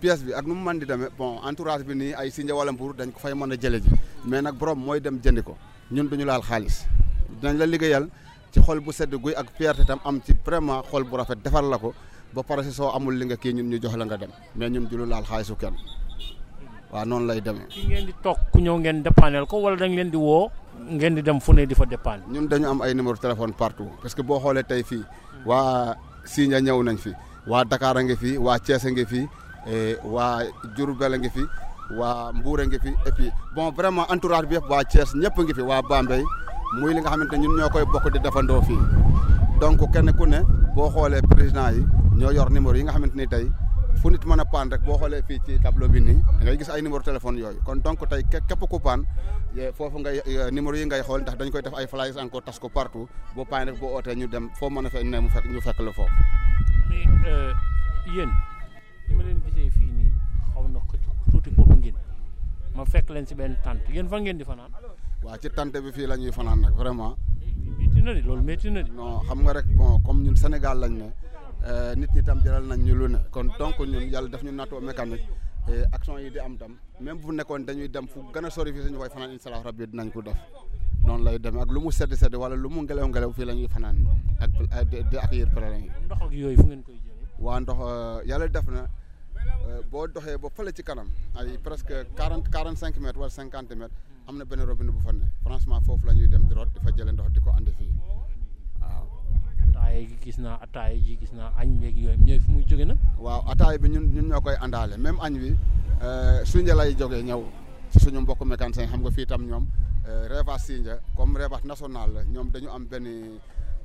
pièce 0.00 0.22
bi 0.24 0.32
ak 0.34 0.44
nu 0.46 0.54
mu 0.54 0.62
mën 0.64 0.78
di 0.78 0.84
demee 0.84 1.08
bon 1.16 1.40
entourage 1.48 1.82
bi 1.84 1.94
nii 1.94 2.12
ay 2.14 2.30
Sindia 2.30 2.54
wala 2.54 2.70
Mbour 2.72 2.92
dañ 2.94 3.10
ko 3.12 3.18
fay 3.18 3.32
mën 3.32 3.52
a 3.52 3.56
jële 3.58 3.80
ji 3.80 3.88
mais 4.26 4.42
nag 4.42 4.54
borom 4.56 4.78
mooy 4.84 5.00
dem 5.00 5.18
jëndi 5.24 5.42
ko 5.42 5.56
ñun 5.90 6.08
duñu 6.08 6.24
laal 6.26 6.42
xaalis. 6.42 6.84
Dinañ 7.40 7.56
la 7.56 7.66
liggéeyal 7.66 8.08
ci 8.52 8.60
xol 8.60 8.80
bu 8.80 8.92
sedd 8.92 9.14
guy 9.14 9.32
ak 9.34 9.46
fierté 9.56 9.84
tam 9.86 10.00
am 10.04 10.20
ci 10.22 10.34
vraiment 10.44 10.82
xol 10.90 11.04
bu 11.04 11.16
rafet 11.16 11.38
la 11.44 11.78
ko 11.78 11.94
ba 12.34 12.42
amul 12.94 13.14
li 13.16 13.24
nga 13.24 13.36
kii 13.36 13.52
ñun 13.54 13.68
ñu 13.70 13.78
jox 13.82 13.96
la 13.96 14.04
nga 14.04 14.16
dem 14.18 14.30
mais 14.54 14.68
ñun 14.68 14.84
du 14.86 14.96
ñu 14.98 15.06
laal 15.06 15.24
kenn. 15.58 15.74
Lay 17.26 17.40
ki 17.70 17.86
ngeen 17.86 18.04
di 18.06 18.12
toog 18.22 18.36
ku 18.52 18.58
ñëw 18.60 18.76
ngeen 18.78 19.02
dépanner 19.02 19.46
ko 19.46 19.56
wala 19.62 19.76
dañ 19.76 19.94
leen 19.96 20.10
di 20.10 20.16
ngeen 20.88 21.14
di 21.14 21.22
dem 21.22 21.38
fu 21.40 21.52
ne 21.52 21.66
di 21.66 21.74
fa 21.74 21.84
dépanner. 21.84 22.24
ñun 22.30 22.46
dañu 22.48 22.66
am 22.68 22.80
ay 22.82 22.94
numéro 22.94 23.16
téléphone 23.16 23.52
partout 23.52 23.90
parce 24.02 24.14
que 24.14 24.22
boo 24.22 24.38
xoolee 24.40 24.62
tey 24.64 24.82
fii 24.82 25.04
waa 25.46 25.94
Sindia 26.24 26.60
ñëw 26.60 26.82
nañ 26.82 26.96
fi 26.98 27.12
waa 27.46 27.64
Dakar 27.64 27.96
a 27.96 28.02
ngi 28.02 28.16
fi 28.16 28.36
waa 28.38 28.58
Thiès 28.58 28.84
a 28.86 28.90
ngi 28.90 29.04
fi 29.06 29.26
waa 30.04 30.42
Diourbel 30.76 31.14
a 31.14 31.18
ngi 31.18 31.30
fi 31.30 31.42
waa 31.98 32.32
Mbour 32.32 32.60
a 32.60 32.64
ngi 32.66 32.78
fi 32.78 32.88
et 33.06 33.12
puis 33.16 33.30
bon 33.54 33.70
vraiment 33.72 34.06
entourage 34.10 34.46
bi 34.46 34.54
yëpp 34.56 34.68
waa 34.70 34.82
Thiès 34.84 35.14
ñëpp 35.14 35.36
ngi 35.38 35.54
fi 35.54 35.60
waa 35.62 35.82
Bambey 35.82 36.22
muy 36.80 36.94
li 36.94 37.00
nga 37.00 37.10
xamante 37.10 37.36
ñun 37.38 37.56
ñoo 37.58 37.68
koy 37.70 37.84
bokk 37.92 38.12
di 38.12 38.18
defandoo 38.20 38.62
fii 38.62 38.78
donc 39.60 39.80
kenn 39.92 40.12
ku 40.12 40.24
ne 40.26 40.40
boo 40.74 40.90
xoolee 40.90 41.22
président 41.22 41.70
yi 41.72 41.82
ñoo 42.16 42.30
yor 42.32 42.50
numéro 42.50 42.76
yi 42.76 42.82
nga 42.84 42.92
xamante 42.92 43.14
ni 43.16 43.26
tey 43.26 43.50
fu 44.00 44.08
nit 44.10 44.24
mën 44.24 44.40
a 44.40 44.44
paan 44.44 44.70
rek 44.72 44.82
boo 44.86 44.96
xoolee 44.98 45.22
fii 45.28 45.40
ci 45.46 45.58
tableau 45.62 45.88
bi 45.88 46.00
nii 46.00 46.20
da 46.38 46.42
ngay 46.44 46.56
gis 46.58 46.70
ay 46.70 46.80
numéro 46.82 47.02
téléphone 47.02 47.36
yooyu 47.38 47.60
kon 47.66 47.78
donc 47.84 48.00
tey 48.08 48.22
képp 48.48 48.62
ku 48.72 48.78
paan 48.80 49.04
foofu 49.76 49.98
ngay 50.00 50.16
numéro 50.52 50.76
yi 50.76 50.86
ngay 50.86 51.02
xool 51.02 51.20
ndax 51.22 51.36
dañ 51.38 51.50
koy 51.52 51.62
def 51.62 51.74
ay 51.74 51.86
flyers 51.86 52.16
encore 52.16 52.44
tas 52.44 52.58
ko 52.58 52.68
partout 52.68 53.08
boo 53.34 53.44
paan 53.44 53.68
rek 53.68 53.76
boo 53.80 53.92
ootee 53.96 54.14
ñu 54.16 54.26
dem 54.26 54.48
foo 54.58 54.70
mën 54.70 54.86
a 54.86 54.90
fekk 54.90 55.04
ne 55.04 55.20
mu 55.20 55.28
fekk 55.28 55.44
ñu 55.52 55.60
fekk 55.60 55.78
la 55.86 55.92
foofu. 55.92 56.12
mais 56.88 57.04
yéen 58.14 58.30
li 59.08 59.14
ma 59.16 59.22
leen 59.22 59.38
gisee 59.44 59.70
fii 59.76 59.90
nii 59.98 60.12
xaw 60.54 60.64
na 60.68 60.78
ko 60.88 60.94
tuuti 61.30 61.50
boobu 61.56 61.74
ngeen 61.76 61.94
ma 62.76 62.84
fekk 62.84 63.10
leen 63.14 63.26
si 63.26 63.34
benn 63.34 63.56
tante 63.64 63.88
yéen 63.92 64.08
fan 64.08 64.20
ngeen 64.22 64.38
di 64.40 64.44
fanaan. 64.44 64.70
waaw 65.24 65.36
ci 65.42 65.48
tante 65.56 65.78
bi 65.84 65.92
fii 65.92 66.06
la 66.10 66.16
ñuy 66.16 66.32
fanaan 66.32 66.58
nag 66.64 66.72
vraiment. 66.80 67.16
métti 67.78 68.00
na 68.02 68.12
di 68.16 68.22
loolu 68.22 68.42
métti 68.42 68.70
na 68.70 68.80
di. 68.82 68.90
non 68.90 69.20
xam 69.26 69.38
nga 69.44 69.52
rek 69.52 69.66
bon 69.76 70.00
comme 70.04 70.22
ñun 70.24 70.36
Sénégal 70.36 70.78
lañ 70.82 70.92
ne 71.00 71.08
nit 71.96 72.10
ñi 72.14 72.22
tam 72.22 72.40
jëral 72.42 72.64
nañ 72.66 72.80
ñu 72.86 72.94
lu 72.94 73.06
ne 73.08 73.18
kon 73.30 73.48
donc 73.58 73.78
ñun 73.80 74.08
yàlla 74.12 74.28
daf 74.28 74.42
ñu 74.42 74.50
nattoo 74.52 74.80
mécanique 74.80 75.26
action 75.92 76.18
yi 76.18 76.30
di 76.30 76.38
am 76.38 76.56
tam 76.56 76.72
même 77.00 77.18
bu 77.20 77.32
nekkoon 77.32 77.64
dañuy 77.64 77.88
dem 77.90 78.06
fu 78.06 78.20
gën 78.32 78.44
a 78.44 78.50
sori 78.50 78.72
fii 78.72 78.82
suñu 78.84 78.98
koy 78.98 79.08
fanaan 79.10 79.32
incha 79.32 79.48
allah 79.48 79.62
rabbi 79.64 79.86
dinañ 79.86 80.10
ko 80.12 80.22
def 80.22 80.36
noonu 81.04 81.24
lay 81.24 81.38
demee 81.38 81.62
ak 81.62 81.70
lu 81.70 81.80
mu 81.80 81.90
sedd 81.90 82.12
sedd 82.14 82.34
wala 82.34 82.54
lu 82.56 82.68
mu 82.68 82.80
ngelaw 82.82 83.06
ngelaw 83.08 83.32
fii 83.32 83.44
la 83.44 83.52
ñuy 83.54 83.68
fanaan 83.68 83.96
ak 84.40 84.50
di 84.88 85.16
accueillir 85.18 85.48
pèlerin 85.54 85.82
yi. 85.84 85.90
ndox 86.04 86.20
ak 86.22 86.32
yooyu 86.32 86.56
fu 86.56 86.66
ngeen 86.66 86.82
koy 86.82 86.94
jëlee. 87.04 87.28
waa 87.38 87.60
ndox 87.60 87.78
yàlla 88.26 88.48
def 88.48 88.66
na 88.68 88.88
boo 89.90 90.06
doxee 90.08 90.38
ba 90.38 90.48
fële 90.56 90.72
ci 90.72 90.82
kanam 90.82 91.08
ay 91.36 91.58
presque 91.62 91.94
quarante 92.16 92.48
quarante 92.50 92.78
cinq 92.82 92.96
mètres 92.98 93.18
wala 93.20 93.30
cinquante 93.30 93.74
mètres 93.74 93.96
am 94.26 94.36
na 94.38 94.44
benn 94.44 94.64
robinet 94.64 94.92
bu 94.92 95.00
fa 95.00 95.12
ne 95.12 95.24
franchement 95.44 95.80
foofu 95.86 96.06
la 96.06 96.12
ñuy 96.14 96.26
dem 96.28 96.44
di 96.48 96.54
root 96.54 96.68
di 96.74 96.80
fa 96.84 96.90
jëlee 96.90 97.12
ndox 97.12 97.28
di 97.30 97.40
ko 97.40 97.50
andi 97.58 97.70
fii. 97.78 97.92
Ataaya 99.70 100.00
gi 100.08 100.16
gis 100.22 100.38
naa 100.38 100.58
ataaya 100.64 100.96
ji 100.98 101.14
gis 101.20 101.32
naa 101.32 101.50
añ 101.60 101.68
beeg 101.80 101.96
yooyu 101.96 102.18
ñooy 102.26 102.38
fu 102.40 102.50
muy 102.52 102.64
jóge 102.68 102.84
nag. 102.84 102.98
waaw 103.18 103.40
ataaya 103.50 103.78
bi 103.78 103.88
ñun 103.88 104.04
ñun 104.14 104.26
ñoo 104.30 104.40
koy 104.40 104.56
àndaale 104.60 104.96
même 104.98 105.18
añ 105.22 105.34
bi 105.38 105.54
Sindia 106.44 106.74
lay 106.74 106.94
jógee 106.98 107.22
ñëw 107.22 107.42
si 107.90 107.98
suñu 108.00 108.20
mbokk 108.20 108.40
mécanicien 108.44 108.88
xam 108.88 109.00
nga 109.00 109.10
fii 109.10 109.26
tam 109.26 109.42
ñoom 109.46 109.66
Revas 110.28 110.58
Sindia 110.66 110.98
comme 111.16 111.38
national 111.64 112.08
la 112.14 112.20
ñoom 112.24 112.50
dañu 112.50 112.68
am 112.70 112.84
benn 112.86 113.06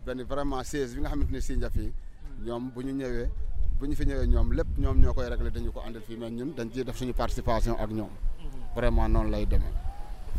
benn 0.05 0.23
vraiment 0.23 0.63
siège 0.63 0.95
bi 0.95 1.01
nga 1.01 1.09
xamante 1.09 1.31
ni 1.31 1.41
Sindia 1.41 1.69
fii 1.69 1.91
ñoom 2.45 2.71
bu 2.73 2.81
ñu 2.81 2.93
ñëwee 2.93 3.29
bu 3.79 3.85
ñu 3.87 3.95
fi 3.95 4.05
ñëwee 4.05 4.27
ñoom 4.27 4.51
lépp 4.53 4.67
ñoom 4.77 4.97
ñoo 5.01 5.13
koy 5.13 5.27
réglé 5.29 5.51
dañu 5.51 5.71
ko 5.71 5.81
àndal 5.85 6.01
fii 6.01 6.17
mais 6.17 6.31
ñun 6.31 6.53
dañ 6.55 6.69
ciy 6.73 6.83
def 6.83 6.97
suñu 6.97 7.13
participation 7.13 7.75
ak 7.79 7.89
ñoom 7.91 8.09
vraiment 8.75 9.07
noonu 9.09 9.29
lay 9.29 9.45
demee. 9.45 9.73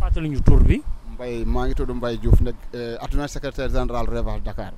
fàttali 0.00 0.28
ñu 0.28 0.40
tur 0.42 0.62
bi. 0.64 0.82
Mbaye 1.14 1.44
maa 1.44 1.66
ngi 1.66 1.74
tudd 1.74 1.90
Mbaye 1.90 2.18
Diouf 2.18 2.40
nekk 2.40 2.56
adjoint 3.00 3.28
secrétaire 3.28 3.68
général 3.70 4.06
Revas 4.08 4.40
Dakar 4.40 4.72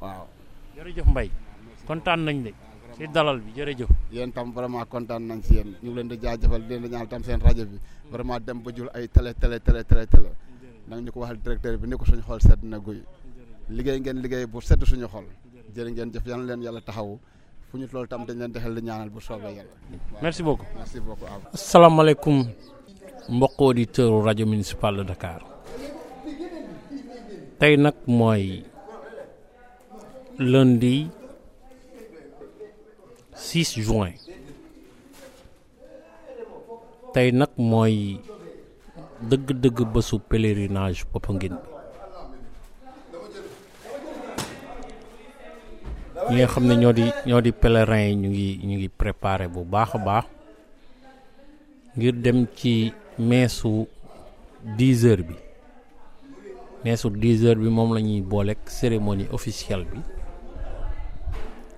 waaw. 0.00 0.26
jërëjëf 0.76 1.06
Mbaye 1.06 1.30
kontaan 1.86 2.20
nañ 2.24 2.42
de 2.44 2.52
ci 2.96 3.06
dalal 3.08 3.38
bi 3.40 3.50
jërëjëf. 3.56 3.88
yéen 4.12 4.32
tam 4.32 4.52
vraiment 4.52 4.84
kontaan 4.88 5.22
nañ 5.26 5.40
ci 5.42 5.54
yéen 5.54 5.74
ñu 5.82 5.90
ngi 5.90 5.94
leen 5.94 6.08
di 6.08 6.16
jaajëfal 6.22 6.62
di 6.62 6.68
leen 6.68 6.82
di 6.82 6.88
ñaanal 6.88 7.08
tam 7.08 7.22
seen 7.22 7.40
rajo 7.40 7.64
bi 7.66 7.78
vraiment 8.10 8.40
dem 8.40 8.62
ba 8.62 8.70
jul 8.72 8.88
ay 8.94 9.08
télé 9.08 9.34
télé 9.34 9.60
télé 9.60 9.84
télé 9.84 10.06
télé 10.06 10.28
nag 10.88 11.00
ñu 11.04 11.10
ko 11.12 11.20
waxal 11.20 11.38
directeur 11.42 11.78
bi 11.78 11.86
ni 11.88 11.96
ko 11.96 12.04
suñu 12.04 12.22
xol 12.22 12.40
sedd 12.40 12.62
na 12.62 12.78
guy 12.78 13.02
liggéey 13.68 14.00
ngeen 14.00 14.18
liggéey 14.22 14.46
bu 14.46 14.60
sedd 14.60 14.82
suñu 14.84 15.06
xol 15.08 15.24
jërë 15.74 15.90
ngeen 15.92 16.10
jëf 16.12 16.26
yal 16.26 16.40
na 16.40 16.46
leen 16.46 16.62
yàlla 16.62 16.80
taxawu 16.80 17.18
fu 17.70 17.78
ñu 17.78 17.86
loolu 17.92 18.08
tam 18.08 18.24
dañ 18.26 18.36
leen 18.38 18.52
dexal 18.52 18.74
di 18.74 18.80
ñaanal 18.82 19.10
bu 19.10 19.20
soobee 19.20 19.54
yàlla. 19.58 19.74
merci 20.22 20.42
beaucoup 20.42 20.66
merci 20.76 21.00
beaucoup. 21.00 21.28
asalaamaaleykum 21.54 22.36
mbokk 23.28 23.60
auditeur 23.60 24.10
rajo 24.24 24.44
municipal 24.46 24.96
de 24.96 25.04
Dakar 25.04 25.40
tey 27.58 27.76
nag 27.76 27.94
mooy 28.06 28.64
lundi 30.40 31.04
6 33.36 33.76
juin. 33.84 34.16
Tey 37.12 37.28
nag 37.36 37.52
mooy 37.60 38.16
dëgg-dëgg 39.20 39.84
pèlerinage 40.28 41.04
Popenguine 41.12 41.58
bi. 41.60 41.68
Ñi 46.30 46.36
nga 46.40 46.46
xam 46.52 46.64
ne 46.68 46.74
ñoo 46.80 46.92
pèlerin 47.60 48.16
ñu 48.22 48.28
ngi 48.32 48.48
ñu 48.66 48.74
ngi 48.78 48.88
préparé 49.00 49.46
bu 49.52 49.60
baax 49.72 49.90
a 49.94 49.98
baax 50.06 50.24
ngir 51.96 52.14
dem 52.24 52.38
ci 52.56 52.72
meesu 53.28 53.72
10 54.78 55.04
heures 55.04 55.26
bi. 55.28 55.36
Meesu 56.84 57.10
10 57.12 57.44
heures 57.44 57.60
bi 57.60 57.68
moom 57.68 57.92
la 57.94 58.00
ñuy 58.00 58.22
booleeg 58.22 58.58
cérémonie 58.66 59.28
officielle 59.36 59.84
bi 59.92 60.00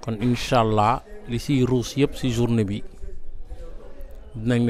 kon 0.03 0.17
incha 0.27 0.57
allah 0.65 0.95
li 1.31 1.39
siy 1.45 1.63
ruus 1.71 1.91
yëpp 2.01 2.13
si 2.21 2.29
journée 2.37 2.65
bi 2.71 2.79
dinañ 4.35 4.61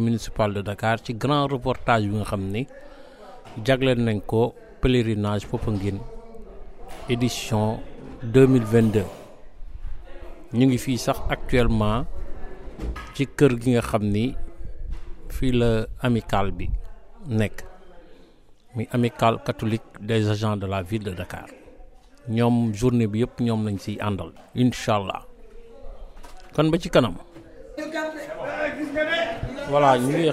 municipal 0.00 0.50
de 0.56 0.60
Dakar 0.68 0.96
ci 1.04 1.12
grand 1.22 1.46
reportage 1.54 2.06
bi 2.08 2.14
nga 2.18 2.24
xam 2.30 2.42
ni 2.54 2.62
nañ 4.06 4.18
ko 4.30 4.42
pèlerinage 4.80 5.44
édition 7.14 7.78
2022 8.22 9.04
ñu 10.56 10.64
ngi 10.66 10.78
fii 10.84 10.98
sax 11.06 11.18
actuellement 11.34 12.04
ci 13.14 13.24
kër 13.38 13.52
gi 13.62 13.70
nga 13.74 13.82
xam 13.90 14.04
bi 16.58 16.66
catholique 19.46 19.90
des 20.08 20.28
agents 20.34 20.56
de 20.62 20.66
la 20.66 20.80
ville 20.82 21.04
de 21.04 21.12
Dakar 21.20 21.59
ñoom 22.30 22.72
journée 22.74 23.06
bi 23.06 23.20
yëpp 23.22 23.40
ñoom 23.40 23.60
lañ 23.66 23.78
siy 23.78 23.98
àndal 24.00 24.30
incha 24.54 24.94
allah 24.96 25.22
kon 26.54 26.70
ba 26.70 26.78
ci 26.78 26.88
kanam. 26.90 27.14
voilà 29.70 29.98
ñu 29.98 30.08
ngi 30.08 30.30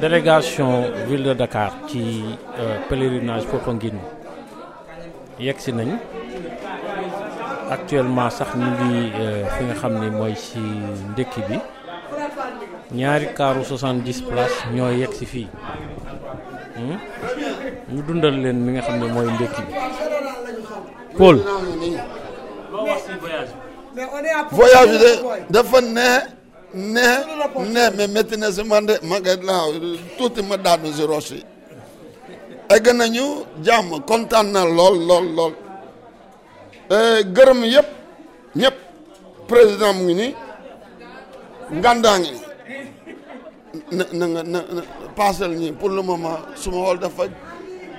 délégation 0.00 0.70
ville 1.08 1.24
de 1.24 1.34
Dakar 1.34 1.72
ci 1.88 2.02
pèlerinage 2.88 3.46
Popenguine 3.46 4.00
yegg 5.38 5.58
si 5.58 5.72
nañ. 5.72 5.90
Actuellement 7.70 8.30
sax 8.30 8.50
ñu 8.56 8.66
ngi 8.70 9.10
fi 9.54 9.64
nga 9.64 9.74
xam 9.80 9.94
ni 10.00 10.08
mooy 10.10 10.34
ci 10.36 10.58
ndekki 11.10 11.40
bi. 11.48 11.58
Ñaari 12.98 13.26
kaaru 13.36 13.62
70 13.64 14.22
places 14.28 14.64
ñoo 14.74 14.90
yegg 15.00 15.12
si 15.12 15.26
fii 15.26 15.48
ñu 17.92 18.02
dundal 18.06 18.34
leen 18.42 18.58
mi 18.64 18.72
nga 18.72 18.82
xam 18.86 18.96
ne 19.00 19.06
mooy 19.14 19.26
Paul. 21.18 21.36
voyage 24.52 24.90
bi 24.92 24.98
de 25.04 25.10
dafa 25.54 25.80
neex 25.80 26.22
neex 26.74 27.20
neex 27.74 27.90
mais 27.96 28.08
métti 28.14 28.36
na 28.36 28.50
si 28.52 28.62
man 28.70 28.84
de 28.88 28.94
ma 29.08 29.16
laaw 29.48 29.68
tuuti 30.18 30.42
ma 30.48 30.56
daanu 30.64 30.88
si 30.96 31.02
roche 31.10 31.34
yi. 31.40 31.44
Egg 32.74 32.86
nañu 32.98 33.24
jàmm 33.64 33.90
kontaan 34.08 34.46
na 34.52 34.60
lool 34.76 34.96
lool 35.08 35.26
lool. 35.36 35.52
Gërëm 37.34 37.60
yëpp 37.74 37.88
ñëpp 38.60 38.76
président 39.48 39.92
mu 39.96 40.02
ngi 40.04 40.14
nii 40.20 40.32
ngandaa 41.78 42.16
ngi 42.20 42.32
na 43.96 44.04
na 44.18 44.24
nga 44.32 44.42
na 44.52 44.58
paasal 45.16 45.52
ñi 45.60 45.68
pour 45.78 45.90
le 45.90 46.02
moment 46.02 46.38
suma 46.62 46.78
xool 46.84 46.98
dafa 46.98 47.24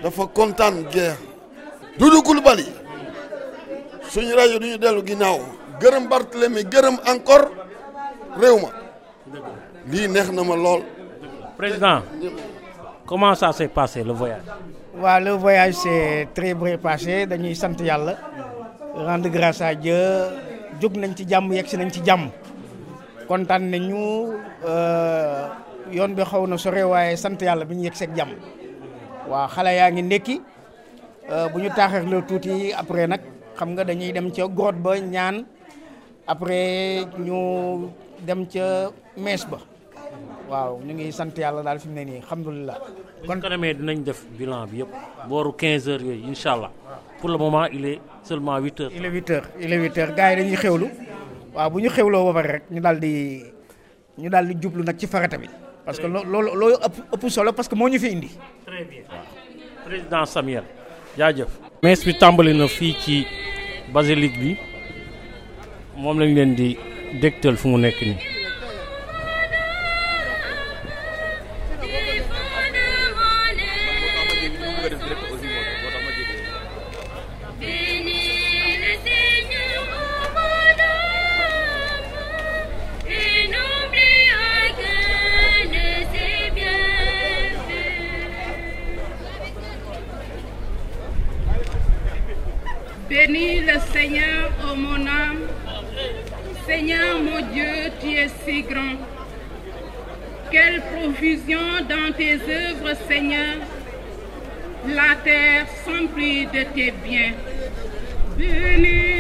dafa 0.04 0.24
kontaan 0.34 0.86
geex 0.92 1.18
Doudou 1.98 2.22
Coulibaly 2.22 2.66
suñu 4.10 4.36
rajo 4.38 4.60
duñu 4.60 4.78
dellu 4.78 5.02
ginnaaw. 5.04 5.40
Gërëm 5.82 6.06
Barthélemy 6.10 6.64
gërëm 6.66 6.96
encore 7.12 7.50
réew 8.40 8.58
ma. 8.62 8.70
Lii 9.90 10.08
neex 10.08 10.30
na 10.32 10.42
ma 10.44 10.56
lool. 10.56 10.82
président 11.58 12.02
comment 13.06 13.34
ça 13.36 13.52
s'est 13.52 13.68
passé 13.68 14.04
le 14.04 14.14
voyage? 14.14 14.46
waaw 14.96 15.20
le 15.20 15.32
voyage 15.32 15.74
s'est 15.76 16.28
très 16.34 16.54
bien 16.54 16.78
passé. 16.78 17.26
Dañuy 17.26 17.56
sant 17.56 17.78
yàlla 17.80 18.16
rendre 18.96 19.30
grâce 19.30 19.62
à 19.62 19.74
Dieu. 19.76 19.98
Jóg 20.82 20.98
nañ 20.98 21.16
ci 21.16 21.26
jàmm 21.28 21.54
yegg 21.54 21.68
si 21.68 21.78
nañ 21.78 21.90
ci 21.92 22.02
jàmm. 22.06 22.30
Kontaan 23.28 23.70
nañu 23.70 24.34
yoon 25.92 26.14
bi 26.16 26.24
xaw 26.24 26.46
na 26.48 26.58
sore 26.58 26.84
waaye 26.84 27.18
sant 27.18 27.42
yàlla 27.42 27.66
bi 27.66 27.76
ñu 27.76 27.84
yegg 27.90 27.96
seeg 27.96 28.16
jàmm 28.16 28.30
waaw 29.30 29.48
xale 29.56 29.72
yaa 29.76 29.92
ngi 29.92 30.02
ndekki 30.04 30.36
bu 31.52 31.58
ñu 31.60 31.70
taaxeerloo 31.76 32.22
tuuti 32.28 32.72
après 32.74 33.08
nag. 33.08 33.22
xam 33.58 33.70
nga 33.74 33.84
dañuy 33.84 34.12
dem 34.14 34.30
ca 34.32 34.46
grotte 34.48 34.80
ba 34.86 35.00
ñaan 35.00 35.46
après 36.28 37.06
ñu 37.20 37.90
dem 38.26 38.46
ca 38.48 38.92
mees 39.18 39.44
ba 39.50 39.58
waaw 40.50 40.80
ñu 40.86 40.94
ngi 40.94 41.12
sant 41.12 41.34
yàlla 41.38 41.64
daal 41.64 41.80
fi 41.80 41.88
mu 41.90 41.96
ne 41.96 42.04
nii 42.06 42.22
alhamdulilah. 42.24 42.78
kon 43.28 43.40
kanamee 43.42 43.74
dinañ 43.74 44.04
def 44.04 44.26
bilan 44.38 44.68
bi 44.70 44.78
yëpp 44.82 44.92
booru 45.28 45.52
15 45.58 45.88
heures 45.90 46.04
yooyu 46.06 46.28
incha 46.30 46.54
allah 46.54 46.72
pour 47.20 47.30
le 47.30 47.38
moment 47.38 47.66
il 47.74 47.86
est 47.86 48.00
seulement 48.24 48.58
8 48.60 48.80
heures. 48.80 48.92
il 48.96 49.04
est 49.06 49.10
8 49.10 49.30
heures 49.32 49.48
il 49.60 49.74
est 49.74 49.78
8 49.78 49.98
heures 49.98 50.14
gars 50.16 50.30
yi 50.32 50.36
dañuy 50.38 50.56
xewlu 50.56 50.88
waaw 51.56 51.70
bu 51.70 51.82
ñu 51.82 51.90
xewloo 51.90 52.26
ba 52.30 52.34
pare 52.40 52.48
rek 52.62 52.64
ñu 52.72 52.80
daal 52.80 53.00
di 53.00 53.42
ñu 54.18 54.30
daal 54.30 54.46
di 54.48 54.54
jublu 54.62 54.84
nag 54.84 54.98
ci 54.98 55.08
farata 55.08 55.38
bi. 55.38 55.50
parce 55.86 55.98
que 56.00 56.06
loolu 56.08 56.54
loolu 56.54 56.76
ëpp 56.86 56.96
ëpp 57.14 57.24
solo 57.30 57.52
parce 57.54 57.68
que 57.68 57.76
moo 57.76 57.90
ñu 57.90 57.98
fi 58.00 58.14
indi. 58.14 58.30
Très 58.78 58.86
bien 58.86 59.02
président 59.86 60.26
Samiel 60.26 60.64
jaajëf. 61.18 61.48
messe 61.84 62.06
bi 62.06 62.14
tàmbali 62.14 62.54
na 62.54 62.68
fii 62.68 62.94
ci 63.04 63.16
basilique 63.94 64.38
bi 64.42 64.52
moom 65.98 66.20
lañ 66.20 66.34
leen 66.36 66.54
di 66.56 66.78
dégtal 67.22 67.58
fu 67.58 67.68
mu 67.70 67.78
nekk 67.78 68.00
nii. 68.02 68.37
Bénis 93.10 93.62
le 93.62 93.80
Seigneur, 93.94 94.52
ô 94.70 94.76
mon 94.76 95.06
âme. 95.08 95.48
Seigneur 96.66 97.20
mon 97.20 97.40
Dieu, 97.54 97.92
tu 98.02 98.10
es 98.14 98.28
si 98.44 98.64
grand. 98.64 98.98
Quelle 100.52 100.82
profusion 100.82 101.68
dans 101.88 102.14
tes 102.18 102.34
œuvres, 102.36 102.98
Seigneur. 103.08 103.56
La 104.88 105.16
terre 105.24 105.68
s'emplit 105.86 106.48
de 106.48 106.64
tes 106.76 106.92
biens. 106.92 107.34
Bénis 108.38 109.17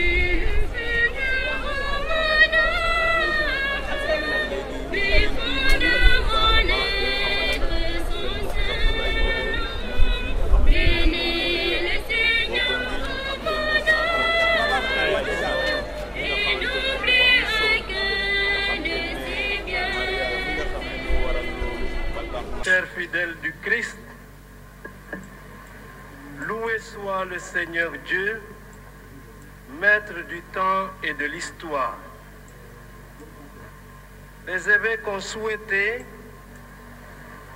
Seigneur 27.39 27.91
Dieu, 28.05 28.41
maître 29.79 30.21
du 30.27 30.41
temps 30.53 30.87
et 31.03 31.13
de 31.13 31.25
l'histoire. 31.25 31.97
Les 34.47 34.69
évêques 34.69 35.07
ont 35.07 35.19
souhaité 35.19 36.05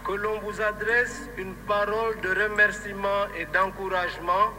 que 0.05 0.11
l'on 0.11 0.39
vous 0.39 0.61
adresse 0.61 1.29
une 1.37 1.55
parole 1.55 2.19
de 2.21 2.29
remerciement 2.29 3.27
et 3.37 3.45
d'encouragement 3.45 4.51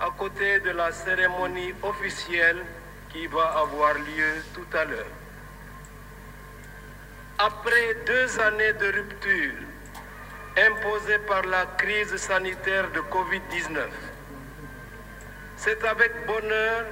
à 0.00 0.10
côté 0.18 0.60
de 0.60 0.70
la 0.70 0.92
cérémonie 0.92 1.72
officielle 1.82 2.64
qui 3.10 3.26
va 3.28 3.58
avoir 3.58 3.94
lieu 3.94 4.42
tout 4.54 4.76
à 4.76 4.84
l'heure. 4.84 5.12
Après 7.38 7.96
deux 8.06 8.40
années 8.40 8.72
de 8.74 8.86
rupture 8.92 9.54
imposées 10.56 11.18
par 11.26 11.42
la 11.42 11.66
crise 11.78 12.16
sanitaire 12.16 12.90
de 12.92 13.00
Covid-19, 13.00 13.88
c'est 15.56 15.84
avec 15.84 16.26
bonheur 16.26 16.86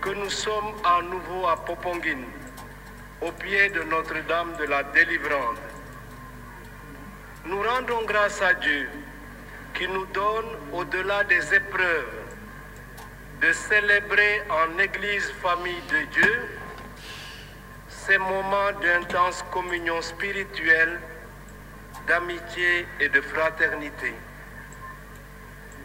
que 0.00 0.10
nous 0.10 0.30
sommes 0.30 0.74
à 0.84 1.02
nouveau 1.02 1.46
à 1.46 1.56
Popongine, 1.56 2.24
au 3.20 3.30
pied 3.32 3.68
de 3.70 3.82
Notre-Dame 3.84 4.56
de 4.58 4.64
la 4.64 4.82
Délivrance. 4.82 5.58
Nous 7.46 7.62
rendons 7.62 8.02
grâce 8.06 8.42
à 8.42 8.54
Dieu 8.54 8.88
qui 9.74 9.86
nous 9.88 10.06
donne, 10.06 10.46
au-delà 10.72 11.24
des 11.24 11.54
épreuves, 11.54 12.20
de 13.40 13.52
célébrer 13.52 14.42
en 14.50 14.78
Église 14.78 15.30
famille 15.42 15.82
de 15.90 16.04
Dieu 16.12 16.48
ces 17.88 18.18
moments 18.18 18.72
d'intense 18.82 19.44
communion 19.50 20.00
spirituelle, 20.02 21.00
d'amitié 22.10 22.86
et 22.98 23.08
de 23.08 23.20
fraternité. 23.20 24.12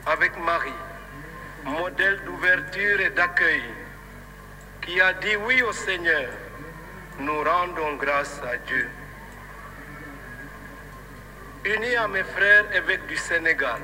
Avec 0.08 0.32
Marie, 0.40 0.82
modèle 1.66 2.20
d'ouverture 2.26 3.00
et 3.00 3.12
d'accueil, 3.12 3.62
qui 4.82 5.00
a 5.00 5.14
dit 5.14 5.36
oui 5.46 5.62
au 5.62 5.72
Seigneur, 5.72 6.30
nous 7.20 7.44
rendons 7.44 7.94
grâce 7.98 8.42
à 8.52 8.58
Dieu. 8.70 8.90
Unis 11.64 11.96
à 11.96 12.08
mes 12.08 12.24
frères 12.24 12.66
évêques 12.76 13.06
du 13.06 13.18
Sénégal, 13.18 13.82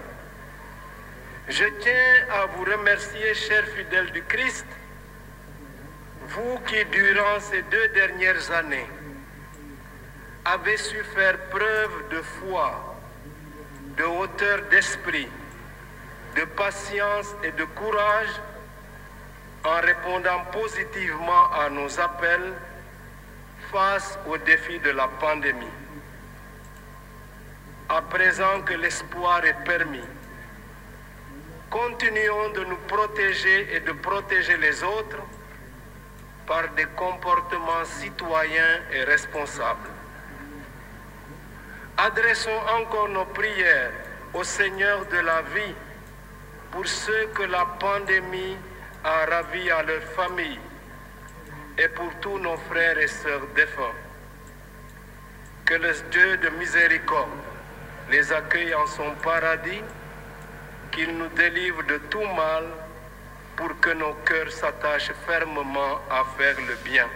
je 1.47 1.65
tiens 1.79 2.15
à 2.39 2.47
vous 2.47 2.63
remercier, 2.63 3.35
chers 3.35 3.67
fidèles 3.75 4.11
du 4.11 4.23
Christ, 4.23 4.65
vous 6.33 6.57
qui, 6.67 6.83
durant 6.85 7.39
ces 7.39 7.61
deux 7.73 7.87
dernières 7.89 8.49
années, 8.51 8.89
avez 10.45 10.77
su 10.77 11.03
faire 11.15 11.37
preuve 11.49 12.09
de 12.09 12.21
foi, 12.21 12.95
de 13.97 14.03
hauteur 14.03 14.61
d'esprit, 14.69 15.29
de 16.35 16.45
patience 16.45 17.35
et 17.43 17.51
de 17.51 17.65
courage 17.65 18.41
en 19.63 19.81
répondant 19.81 20.45
positivement 20.51 21.51
à 21.53 21.69
nos 21.69 21.99
appels 21.99 22.53
face 23.71 24.17
aux 24.27 24.37
défis 24.37 24.79
de 24.79 24.91
la 24.91 25.07
pandémie. 25.07 25.81
à 27.91 28.01
présent 28.01 28.61
que 28.61 28.73
l'espoir 28.73 29.43
est 29.43 29.65
permis, 29.65 30.07
continuons 31.69 32.49
de 32.55 32.63
nous 32.63 32.81
protéger 32.87 33.75
et 33.75 33.81
de 33.81 33.91
protéger 33.91 34.55
les 34.57 34.81
autres 34.81 35.21
par 36.47 36.69
des 36.77 36.85
comportements 36.95 37.83
citoyens 37.83 38.79
et 38.93 39.03
responsables. 39.03 39.90
Adressons 42.03 42.61
encore 42.79 43.09
nos 43.09 43.25
prières 43.25 43.91
au 44.33 44.43
Seigneur 44.43 45.05
de 45.05 45.17
la 45.17 45.43
vie 45.53 45.75
pour 46.71 46.87
ceux 46.87 47.27
que 47.27 47.43
la 47.43 47.63
pandémie 47.79 48.57
a 49.03 49.25
ravis 49.27 49.69
à 49.69 49.83
leur 49.83 50.01
famille 50.15 50.59
et 51.77 51.87
pour 51.89 52.11
tous 52.19 52.39
nos 52.39 52.57
frères 52.57 52.97
et 52.97 53.07
sœurs 53.07 53.45
défunts. 53.55 53.97
Que 55.63 55.75
le 55.75 55.93
Dieu 56.09 56.37
de 56.37 56.49
miséricorde 56.57 57.29
les 58.09 58.33
accueille 58.33 58.73
en 58.73 58.87
son 58.87 59.11
paradis, 59.21 59.83
qu'il 60.91 61.15
nous 61.15 61.29
délivre 61.35 61.83
de 61.83 61.97
tout 62.09 62.29
mal 62.35 62.63
pour 63.55 63.79
que 63.79 63.91
nos 63.91 64.15
cœurs 64.25 64.51
s'attachent 64.51 65.13
fermement 65.27 65.99
à 66.09 66.23
faire 66.35 66.57
le 66.67 66.75
bien. 66.83 67.07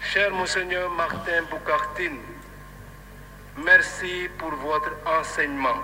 Cher 0.00 0.30
Monseigneur 0.30 0.90
Martin 0.92 1.42
Boucartine, 1.50 2.18
merci 3.64 4.28
pour 4.38 4.50
votre 4.50 4.92
enseignement, 5.06 5.82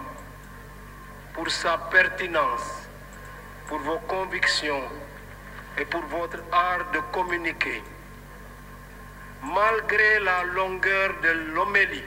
pour 1.33 1.51
sa 1.51 1.79
pertinence, 1.91 2.89
pour 3.67 3.79
vos 3.79 3.99
convictions 4.01 4.83
et 5.79 5.85
pour 5.85 6.03
votre 6.03 6.39
art 6.53 6.91
de 6.93 7.01
communiquer. 7.13 7.83
Malgré 9.43 10.21
la 10.21 10.45
longueur 10.45 11.15
de 11.23 11.31
l'homélie, 11.55 12.05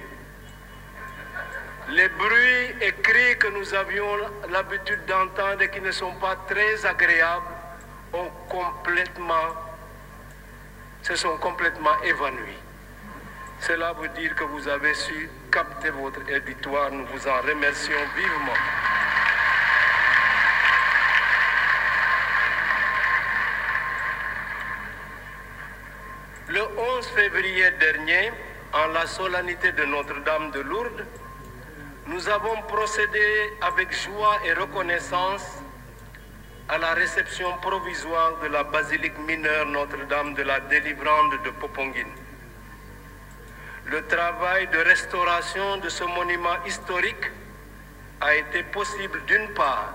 les 1.90 2.10
bruits 2.10 2.76
et 2.82 2.94
cris 3.02 3.38
que 3.38 3.48
nous 3.48 3.74
avions 3.74 4.18
l'habitude 4.50 5.06
d'entendre 5.06 5.62
et 5.62 5.70
qui 5.70 5.82
ne 5.82 5.92
sont 5.92 6.16
pas 6.16 6.36
très 6.48 6.86
agréables 6.86 7.46
ont 8.14 8.30
complètement, 8.50 9.54
se 11.04 11.16
sont 11.16 11.38
complètement 11.38 12.02
évanouis. 12.04 12.58
Cela 13.60 13.94
veut 13.94 14.10
dire 14.10 14.36
que 14.36 14.44
vous 14.44 14.68
avez 14.68 14.94
su 14.94 15.30
capter 15.52 15.90
votre 15.90 16.22
éditoire. 16.30 16.92
Nous 16.92 17.06
vous 17.06 17.28
en 17.28 17.42
remercions 17.42 18.04
vivement. 18.16 18.60
Le 26.50 26.62
11 26.62 27.08
février 27.08 27.72
dernier, 27.80 28.32
en 28.74 28.88
la 28.88 29.06
solennité 29.06 29.72
de 29.74 29.86
Notre-Dame 29.86 30.52
de 30.52 30.62
Lourdes, 30.62 31.06
nous 32.08 32.30
avons 32.30 32.62
procédé 32.64 33.54
avec 33.62 33.92
joie 33.94 34.40
et 34.46 34.54
reconnaissance 34.54 35.62
à 36.70 36.78
la 36.78 36.94
réception 36.94 37.52
provisoire 37.62 38.40
de 38.42 38.48
la 38.48 38.64
basilique 38.64 39.18
mineure 39.28 39.66
Notre-Dame 39.66 40.34
de 40.36 40.44
la 40.44 40.60
Délivrande 40.62 41.34
de 41.44 41.50
Popongine. 41.50 42.27
Le 43.90 44.06
travail 44.06 44.68
de 44.68 44.80
restauration 44.80 45.78
de 45.78 45.88
ce 45.88 46.04
monument 46.04 46.62
historique 46.66 47.32
a 48.20 48.36
été 48.36 48.64
possible 48.64 49.24
d'une 49.26 49.48
part 49.54 49.94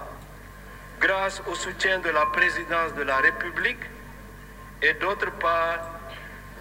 grâce 0.98 1.42
au 1.46 1.54
soutien 1.54 1.98
de 1.98 2.08
la 2.08 2.24
présidence 2.26 2.94
de 2.94 3.02
la 3.02 3.18
République 3.18 3.84
et 4.80 4.94
d'autre 4.94 5.30
part 5.32 5.80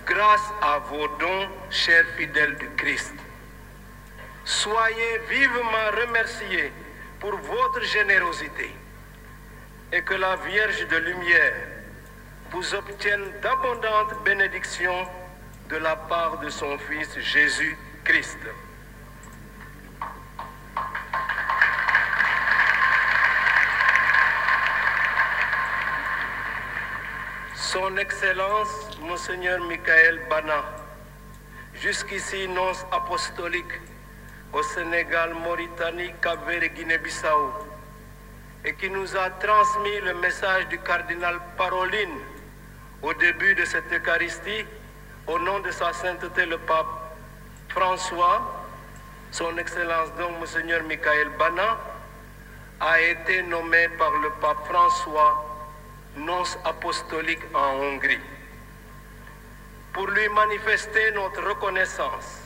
grâce 0.05 0.51
à 0.61 0.79
vos 0.79 1.07
dons, 1.19 1.47
chers 1.69 2.05
fidèles 2.17 2.57
du 2.57 2.69
Christ. 2.75 3.13
Soyez 4.43 5.19
vivement 5.29 5.89
remerciés 6.05 6.73
pour 7.21 7.37
votre 7.37 7.81
générosité 7.81 8.75
et 9.93 10.01
que 10.01 10.15
la 10.15 10.35
Vierge 10.35 10.85
de 10.85 10.97
Lumière 10.97 11.53
vous 12.51 12.75
obtienne 12.75 13.31
d'abondantes 13.41 14.21
bénédictions 14.25 15.07
de 15.71 15.77
la 15.77 15.95
part 15.95 16.37
de 16.39 16.49
son 16.49 16.77
Fils 16.77 17.17
Jésus-Christ. 17.17 18.39
Son 27.55 27.95
Excellence, 27.95 28.99
Monseigneur 28.99 29.61
Michael 29.61 30.19
Bana, 30.29 30.61
jusqu'ici 31.73 32.49
nonce 32.49 32.85
apostolique 32.91 33.79
au 34.51 34.61
Sénégal, 34.63 35.33
Mauritanie, 35.33 36.11
Cap-Vert 36.21 36.63
et 36.63 36.69
Guinée-Bissau, 36.71 37.53
et 38.65 38.75
qui 38.75 38.89
nous 38.89 39.15
a 39.15 39.29
transmis 39.29 40.01
le 40.03 40.15
message 40.15 40.67
du 40.67 40.79
cardinal 40.79 41.39
Paroline 41.57 42.19
au 43.01 43.13
début 43.13 43.55
de 43.55 43.63
cette 43.63 43.89
Eucharistie, 43.93 44.65
au 45.27 45.39
nom 45.39 45.59
de 45.59 45.71
sa 45.71 45.93
sainteté 45.93 46.45
le 46.45 46.57
pape 46.57 46.87
François, 47.69 48.65
son 49.31 49.57
Excellence 49.57 50.09
donc 50.17 50.39
Monseigneur 50.39 50.83
Michael 50.83 51.29
Bana, 51.39 51.77
a 52.79 52.99
été 52.99 53.43
nommé 53.43 53.87
par 53.97 54.11
le 54.11 54.29
pape 54.41 54.65
François 54.65 55.45
nonce 56.17 56.57
apostolique 56.65 57.43
en 57.53 57.75
Hongrie. 57.75 58.19
Pour 59.93 60.07
lui 60.07 60.27
manifester 60.29 61.11
notre 61.11 61.47
reconnaissance 61.47 62.39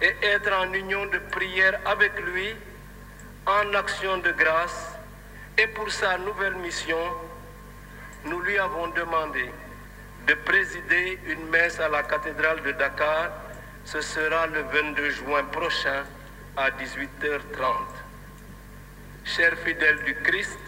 et 0.00 0.14
être 0.22 0.52
en 0.52 0.72
union 0.72 1.06
de 1.06 1.18
prière 1.30 1.78
avec 1.84 2.18
lui, 2.20 2.54
en 3.46 3.74
action 3.74 4.18
de 4.18 4.32
grâce, 4.32 4.94
et 5.58 5.66
pour 5.68 5.90
sa 5.90 6.16
nouvelle 6.18 6.54
mission, 6.56 6.98
nous 8.24 8.40
lui 8.40 8.58
avons 8.58 8.88
demandé 8.88 9.50
de 10.26 10.34
présider 10.34 11.18
une 11.26 11.48
messe 11.48 11.78
à 11.80 11.88
la 11.88 12.02
cathédrale 12.02 12.62
de 12.62 12.72
Dakar. 12.72 13.30
Ce 13.84 14.00
sera 14.00 14.46
le 14.46 14.62
22 14.62 15.10
juin 15.10 15.44
prochain 15.44 16.04
à 16.56 16.70
18h30. 16.70 17.72
Chers 19.24 19.56
fidèles 19.58 20.02
du 20.04 20.14
Christ, 20.22 20.60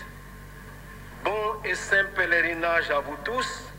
bon 1.24 1.60
et 1.64 1.74
saint 1.74 2.04
pèlerinage 2.16 2.90
à 2.90 3.00
vous 3.00 3.16
tous, 3.24 3.72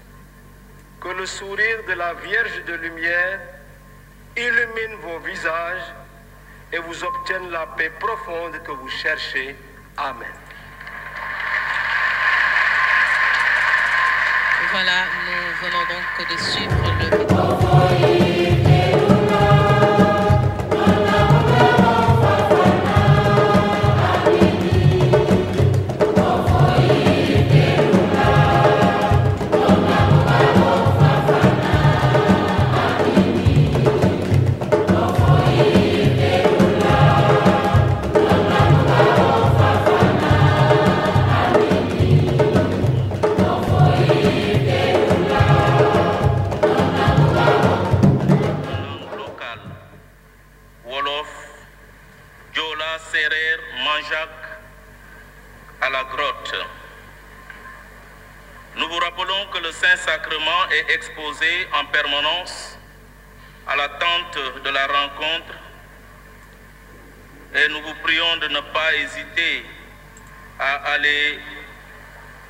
que 1.01 1.09
le 1.09 1.25
sourire 1.25 1.83
de 1.87 1.93
la 1.93 2.13
Vierge 2.13 2.63
de 2.65 2.73
lumière 2.75 3.39
illumine 4.37 4.95
vos 5.01 5.19
visages 5.19 5.93
et 6.71 6.79
vous 6.79 7.03
obtienne 7.03 7.51
la 7.51 7.67
paix 7.67 7.91
profonde 7.99 8.61
que 8.63 8.71
vous 8.71 8.89
cherchez. 8.89 9.55
Amen. 9.97 10.27
Voilà, 14.71 15.05
venons 15.63 15.85
donc 15.87 16.29
de 16.29 16.37
suivre 16.43 18.07
le 18.07 18.12
Saint-Sacrement 61.03 61.31
est 61.33 61.33
exposé 61.33 61.67
en 61.73 61.85
permanence 61.85 62.77
à 63.67 63.75
l'attente 63.75 64.37
de 64.63 64.69
la 64.69 64.87
rencontre 64.87 65.53
et 67.55 67.67
nous 67.69 67.81
vous 67.81 67.95
prions 68.03 68.37
de 68.37 68.47
ne 68.47 68.59
pas 68.59 68.95
hésiter 68.95 69.65
à 70.59 70.93
aller 70.93 71.39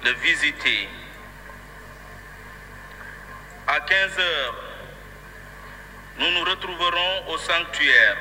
le 0.04 0.12
visiter. 0.13 0.88
À 3.68 3.80
15 3.80 4.20
heures, 4.20 4.56
nous 6.20 6.32
nous 6.32 6.44
retrouverons 6.44 7.28
au 7.30 7.38
sanctuaire 7.38 8.18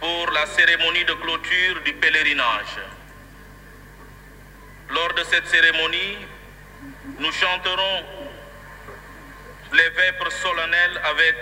pour 0.00 0.30
la 0.32 0.46
cérémonie 0.46 1.04
de 1.04 1.14
clôture 1.14 1.80
du 1.84 1.92
pèlerinage. 1.94 2.78
Lors 4.90 5.14
de 5.14 5.22
cette 5.24 5.46
cérémonie, 5.46 6.18
nous 7.18 7.32
chanterons 7.32 8.21
les 9.72 9.88
vêpres 9.90 10.30
solennelles 10.30 11.00
avec 11.04 11.36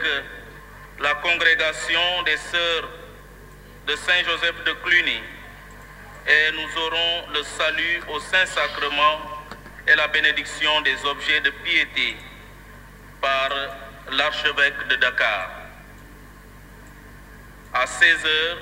la 1.01 1.14
congrégation 1.16 2.23
des 2.25 2.37
sœurs 2.37 2.88
de 3.87 3.97
Saint-Joseph 3.97 4.64
de 4.64 4.73
Cluny 4.85 5.21
et 6.27 6.53
nous 6.53 6.83
aurons 6.83 7.29
le 7.35 7.43
salut 7.43 8.03
au 8.09 8.21
Saint-Sacrement 8.21 9.21
et 9.88 9.95
la 9.97 10.07
bénédiction 10.09 10.81
des 10.83 11.05
objets 11.07 11.40
de 11.40 11.51
piété 11.51 12.16
par 13.21 13.49
l'archevêque 14.12 14.87
de 14.88 14.97
Dakar. 14.97 15.51
À 17.73 17.87
16 17.87 18.27
heures, 18.27 18.59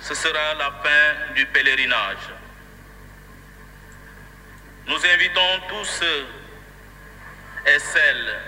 ce 0.00 0.14
sera 0.14 0.54
la 0.58 0.70
fin 0.82 1.34
du 1.34 1.46
pèlerinage. 1.46 2.28
Nous 4.86 5.06
invitons 5.06 5.60
tous 5.68 6.02
et 7.66 7.78
celles 7.78 8.38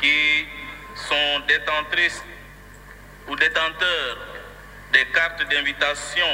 qui 0.00 0.46
sont 0.94 1.40
détentrices 1.46 2.22
ou 3.28 3.36
détenteurs 3.36 4.18
des 4.92 5.06
cartes 5.06 5.48
d'invitation, 5.48 6.26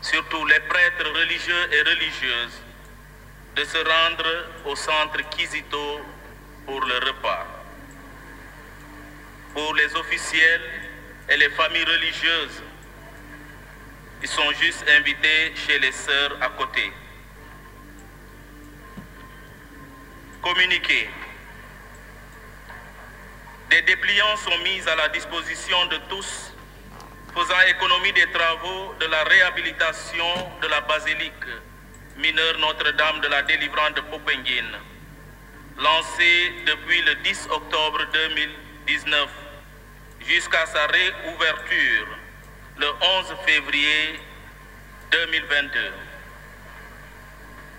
surtout 0.00 0.44
les 0.46 0.60
prêtres 0.60 1.10
religieux 1.10 1.72
et 1.72 1.82
religieuses, 1.82 2.62
de 3.56 3.64
se 3.64 3.78
rendre 3.78 4.46
au 4.66 4.76
centre 4.76 5.20
Kizito 5.30 6.00
pour 6.64 6.80
le 6.84 6.94
repas. 6.98 7.46
Pour 9.52 9.74
les 9.74 9.94
officiels 9.96 10.62
et 11.28 11.36
les 11.36 11.50
familles 11.50 11.84
religieuses, 11.84 12.62
ils 14.22 14.28
sont 14.28 14.52
juste 14.52 14.84
invités 14.88 15.52
chez 15.66 15.78
les 15.78 15.92
sœurs 15.92 16.36
à 16.40 16.48
côté. 16.50 16.92
Communiquer. 20.42 21.10
Des 23.70 23.82
dépliants 23.82 24.36
sont 24.36 24.56
mis 24.58 24.80
à 24.88 24.94
la 24.94 25.08
disposition 25.08 25.86
de 25.86 25.96
tous, 26.08 26.54
faisant 27.34 27.60
économie 27.68 28.12
des 28.12 28.30
travaux 28.30 28.94
de 29.00 29.06
la 29.06 29.24
réhabilitation 29.24 30.32
de 30.62 30.68
la 30.68 30.80
basilique 30.82 31.32
mineure 32.16 32.58
Notre-Dame 32.60 33.20
de 33.20 33.28
la 33.28 33.42
délivrance 33.42 33.94
de 33.94 34.00
Popenguine, 34.02 34.78
lancée 35.76 36.54
depuis 36.66 37.02
le 37.02 37.16
10 37.16 37.48
octobre 37.50 38.06
2019 38.12 39.28
jusqu'à 40.20 40.66
sa 40.66 40.86
réouverture 40.86 42.06
le 42.78 42.86
11 42.86 43.34
février 43.44 44.20
2022. 45.10 45.92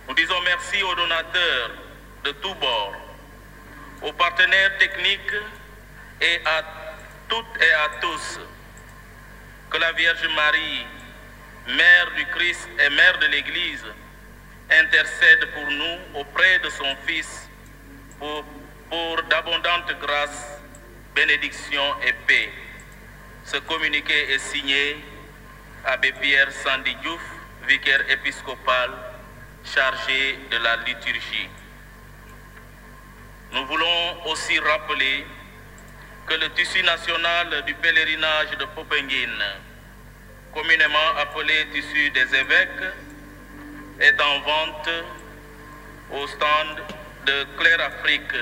Nous 0.10 0.14
disons 0.14 0.42
merci 0.42 0.84
aux 0.84 0.96
donateurs 0.96 1.89
de 2.24 2.32
tous 2.32 2.54
bords, 2.56 2.96
aux 4.02 4.14
partenaires 4.14 4.78
techniques 4.78 5.36
et 6.22 6.42
à 6.46 6.64
toutes 7.28 7.62
et 7.62 7.74
à 7.74 7.90
tous. 8.02 8.40
Que 9.70 9.78
la 9.78 9.92
Vierge 9.94 10.28
Marie, 10.36 10.86
Mère 11.68 12.12
du 12.16 12.26
Christ 12.28 12.68
et 12.80 12.90
Mère 12.90 13.20
de 13.20 13.28
l'Église, 13.28 13.86
intercède 14.72 15.48
pour 15.54 15.70
nous 15.72 16.20
auprès 16.20 16.60
de 16.60 16.70
son 16.70 16.96
Fils 17.06 17.50
pour, 18.20 19.24
d'abondantes 19.30 19.94
grâces, 20.02 20.60
bénédictions 21.16 21.96
et 22.06 22.14
paix. 22.28 22.52
Ce 23.46 23.58
communiqué 23.58 24.32
est 24.32 24.40
signé 24.40 24.98
Abbé 25.86 26.12
Pierre 26.14 26.52
Sandy 26.52 26.96
vicaire 27.68 28.10
épiscopal 28.10 28.92
chargé 29.64 30.40
de 30.52 30.58
la 30.58 30.78
liturgie. 30.78 31.50
Nous 33.52 33.66
voulons 33.66 34.26
aussi 34.28 34.60
rappeler 34.60 35.26
que 36.28 36.36
le 36.36 36.50
tissu 36.54 36.84
national 36.84 37.64
du 37.66 37.74
pèlerinage 37.74 38.52
de 38.60 38.66
Popenguine, 38.66 39.44
communément 40.54 41.18
appelé 41.18 41.68
tissu 41.74 42.12
des 42.12 42.36
évêques, 42.36 42.94
est 44.00 44.22
en 44.22 44.40
vente 44.42 44.90
au 46.12 46.28
stand 46.28 46.84
de 47.26 47.46
Claire 47.58 47.82
Afrique, 47.82 48.36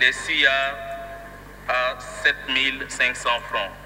les 0.00 0.12
SIA 0.12 0.78
à 1.68 1.98
7500 2.24 3.28
francs. 3.50 3.79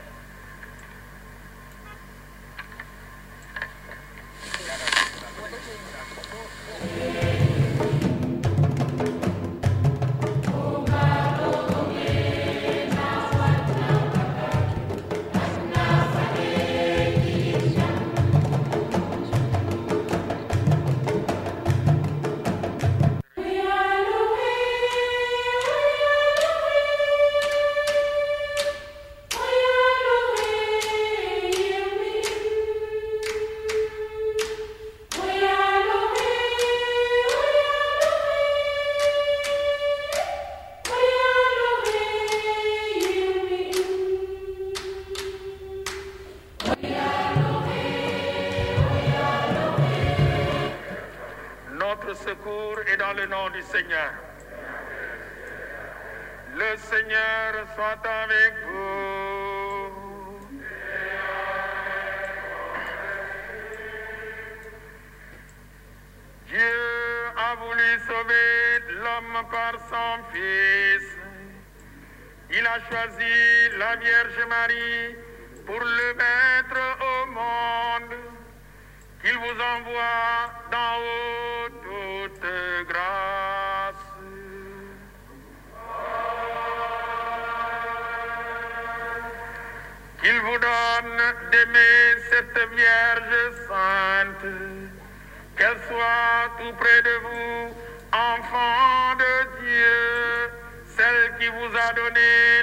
Yeah. 53.89 54.24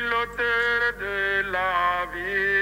L'auteur 0.10 0.94
de 1.00 1.52
la 1.52 2.06
vie. 2.14 2.62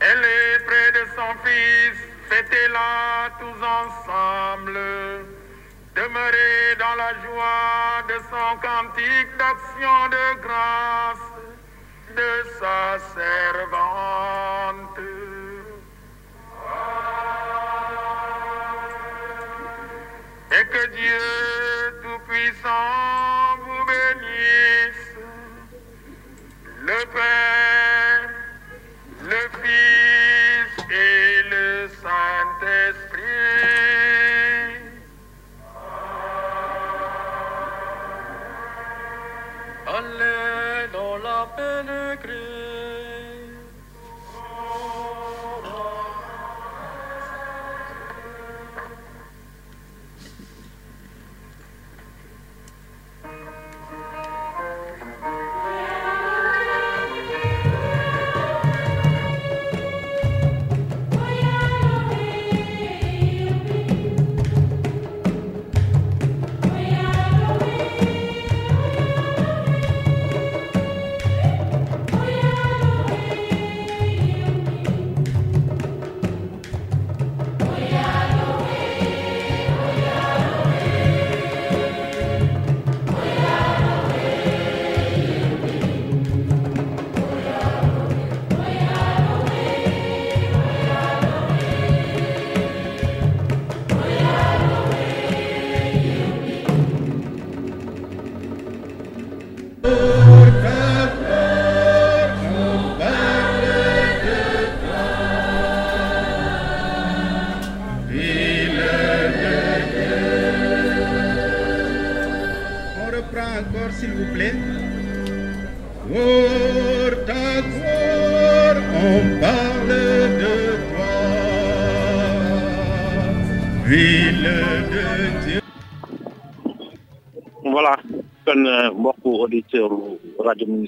Elle 0.00 0.24
est 0.24 0.58
près 0.66 0.92
de 0.92 1.04
son 1.16 1.30
fils, 1.44 1.98
fêtez-la 2.28 3.30
tous 3.40 3.60
ensemble. 3.64 4.78
Demeurez 5.96 6.76
dans 6.78 6.96
la 6.96 7.12
joie 7.24 8.02
de 8.08 8.16
son 8.30 8.50
cantique 8.60 9.30
d'action 9.38 10.08
de 10.08 10.40
grâce, 10.42 11.33
de 12.14 12.32
sa 12.58 12.98
servante. 13.14 15.00
Et 20.52 20.64
que 20.72 20.86
Dieu 20.96 21.24
Tout-Puissant 22.02 23.58
vous 23.64 23.84
bénisse, 23.86 25.06
le 26.82 27.00
Père, 27.12 27.73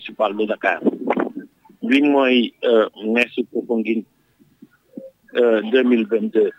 municipal 0.06 0.36
de 0.36 0.46
Dakar. 0.46 0.80
Bi 1.82 2.02
mooy 2.02 2.52
merci 3.06 3.44
Popenguine 3.44 4.04
deux 5.70 5.82
mille 5.84 6.06
vingt 6.06 6.32
deux 6.32 6.50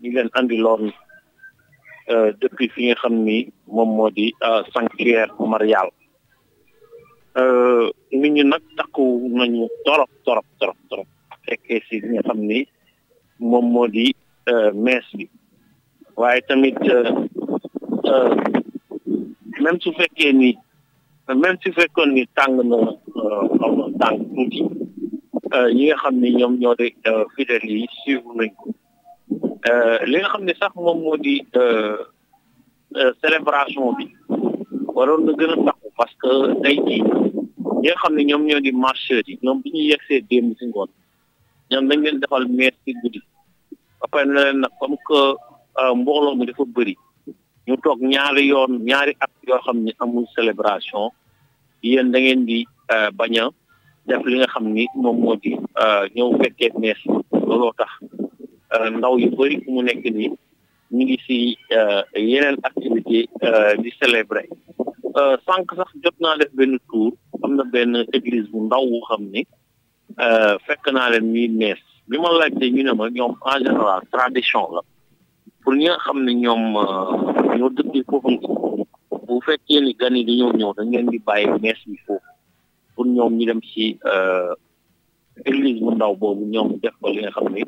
ñu 0.00 0.10
leen 0.12 0.28
andi 0.34 0.56
loon 0.56 0.90
depuis 2.40 2.68
fi 2.74 2.86
nga 2.88 2.94
xam 2.94 3.14
ni 3.24 3.52
moom 3.66 3.90
moo 3.96 4.10
di 4.10 4.32
sanctuaire 4.72 5.30
marial. 5.38 5.90
Nit 8.12 8.30
ñi 8.32 8.44
nag 8.44 8.62
takku 8.76 9.28
nañu 9.30 9.68
torop 9.84 10.10
torop 10.24 10.46
torop 10.88 11.06
fekkee 11.46 11.82
si 11.88 12.00
li 12.00 12.08
nga 12.14 12.22
xam 12.22 12.40
ni 12.40 12.66
moom 13.38 13.66
moo 13.72 13.86
di 13.88 14.14
mees 14.74 15.06
bi. 15.14 15.28
Waaye 16.16 16.40
tamit 16.48 16.78
même 19.62 19.80
su 19.80 19.92
fekkee 19.92 20.32
ni 20.32 20.58
même 21.34 21.56
su 21.62 21.72
fekkoon 21.72 22.10
ni 22.14 22.26
tàng 22.36 22.56
na 22.56 22.76
na 22.76 23.84
tàng 24.00 24.18
tuuti 24.34 24.60
ñi 25.76 25.84
nga 25.86 25.96
xam 26.02 26.14
ni 26.20 26.28
ñoom 26.38 26.54
ñoo 26.60 26.74
di 26.78 26.94
fidèles 27.36 27.64
yi 27.70 27.86
suivre 28.04 28.32
nañ 28.38 28.50
ko. 28.56 28.66
Li 30.10 30.16
nga 30.18 30.28
xam 30.32 30.44
ne 30.44 30.52
sax 30.60 30.72
moom 30.74 30.98
moo 31.02 31.16
di 31.16 31.34
célébration 33.20 33.92
bi 33.98 34.06
waroon 34.96 35.24
na 35.26 35.32
gën 35.38 35.50
a 35.52 35.56
takku 35.66 35.88
parce 35.96 36.14
que 36.22 36.30
tey 36.62 36.76
nga 37.82 37.94
xam 38.00 38.14
ne 38.16 38.22
ñoom 38.28 38.42
ñoo 38.48 38.60
di 38.60 38.72
marcheurs 38.72 39.26
yi 39.28 39.38
ñoom 39.42 39.60
bi 39.62 39.70
ñu 39.74 39.82
yegsee 39.90 40.20
démb 40.30 40.54
si 40.58 40.66
ngoon 40.66 40.88
ñoom 41.70 41.84
dañ 41.88 42.00
leen 42.04 42.20
defal 42.20 42.46
mees 42.48 42.74
ci 42.84 42.92
guddi. 43.02 43.20
Ba 44.00 44.06
pare 44.12 44.26
nag 44.26 44.70
comme 44.80 44.96
que 45.06 45.18
mbooloo 45.96 46.34
mi 46.36 46.46
dafa 46.46 46.64
bëri 46.76 46.94
ñu 47.66 47.76
toog 47.82 48.00
ñaari 48.12 48.42
yoon 48.52 48.72
ñaari 48.88 49.12
at 49.20 49.30
yoo 49.48 49.58
xam 49.64 49.78
ne 49.84 49.92
amul 50.00 50.26
célébration 50.34 51.10
yéen 51.82 52.10
da 52.12 52.18
ngeen 52.20 52.44
di 52.46 52.64
bañ 53.18 53.34
a 53.42 53.50
def 54.06 54.22
li 54.26 54.36
nga 54.38 54.46
xam 54.52 54.66
ni 54.74 54.86
moom 54.94 55.16
moo 55.22 55.36
di 55.36 55.56
ñëw 56.14 56.28
fekkee 56.40 56.72
mees 56.80 57.00
looloo 57.46 57.72
tax 57.78 57.90
ndaw 58.96 59.18
yu 59.18 59.28
bëri 59.36 59.56
mu 59.68 59.82
nekk 59.82 60.04
nii 60.04 60.30
ñu 60.92 61.02
ngi 61.04 61.16
si 61.26 61.36
yeneen 62.14 62.56
activité 62.68 63.28
di 63.82 63.90
célébrer. 64.00 64.48
Sànq 65.46 65.72
sax 65.76 65.90
jot 66.04 66.16
naa 66.20 66.36
def 66.36 66.52
benn 66.54 66.78
tour 66.90 67.12
am 67.44 67.56
na 67.56 67.64
benn 67.64 68.04
église 68.12 68.48
bu 68.52 68.64
ndaw 68.66 68.84
bu 68.90 69.00
xam 69.08 69.22
ni 69.32 69.42
fekk 70.66 70.84
naa 70.92 71.10
leen 71.10 71.32
ñuy 71.32 71.48
mees 71.48 71.80
bi 72.08 72.18
ma 72.18 72.28
laajte 72.32 72.64
ñu 72.74 72.82
ne 72.84 72.92
ma 72.92 73.08
ñoom 73.10 73.34
en 73.52 73.58
général 73.64 74.02
tradition 74.12 74.68
la. 74.74 74.80
Pour 75.62 75.74
ñi 75.74 75.84
nga 75.86 75.96
xam 76.04 76.18
ne 76.24 76.32
ñoom 76.42 76.62
ñoo 77.58 77.70
dëkkee 77.76 78.04
foofu 78.08 78.30
bu 79.32 79.40
fekkee 79.46 79.80
ni 79.80 79.92
gan 80.00 80.14
yi 80.16 80.24
dañoo 80.28 80.52
ñëw 80.58 80.72
dañ 80.76 80.88
leen 80.92 81.06
di 81.12 81.18
bàyyi 81.26 81.48
mees 81.62 81.80
bi 81.88 81.96
foofu 82.04 82.30
pour 82.94 83.06
ñoom 83.06 83.32
ñu 83.38 83.44
dem 83.48 83.60
ci 83.70 83.84
église 85.48 85.80
bu 85.80 85.90
ndaw 85.96 86.12
boobu 86.20 86.44
ñoom 86.52 86.68
def 86.82 86.94
ko 87.00 87.08
li 87.14 87.20
nga 87.22 87.30
xam 87.36 87.48
ni 87.54 87.62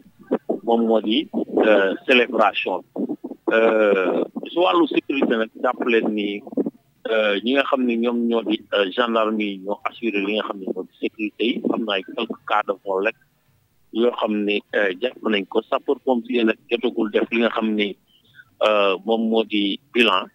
moom 0.67 0.81
moo 0.89 1.01
di 1.01 1.19
célébration 2.07 2.77
bi. 2.83 2.89
Su 4.53 4.59
wàllu 4.65 4.85
sécurité 4.95 5.35
nag 5.37 5.51
ñi 7.45 7.51
nga 7.55 7.65
xam 7.71 7.81
ne 7.87 7.95
ñoom 8.03 8.19
ñoo 8.29 8.43
di 8.49 8.57
gendarme 8.95 9.41
yi 9.51 9.59
ñoo 9.65 9.79
assuré 9.89 10.19
li 10.27 10.33
nga 10.37 10.45
xam 10.49 10.59
ne 10.61 10.67
moo 10.75 10.85
di 10.89 10.95
sécurité 11.01 11.45
yi. 11.51 11.63
Am 11.73 11.81
na 11.85 11.93
ay 11.97 12.03
quelques 12.03 12.41
cas 12.49 12.63
de 12.69 12.73
vol 12.85 13.05
rek 13.07 13.17
yoo 13.93 14.13
xam 14.21 14.33
ne 14.47 14.57
jàpp 15.01 15.23
nañ 15.33 15.45
ko. 15.49 15.63
Sapeur 15.71 15.97
pompier 16.05 16.45
nag 16.45 16.59
jotagul 16.71 17.09
def 17.11 17.29
li 17.33 17.39
nga 17.41 17.51
xam 17.57 17.69
ni 17.79 17.97
moom 19.07 19.23
moo 19.31 19.45
di 19.45 19.79
bilan. 19.95 20.29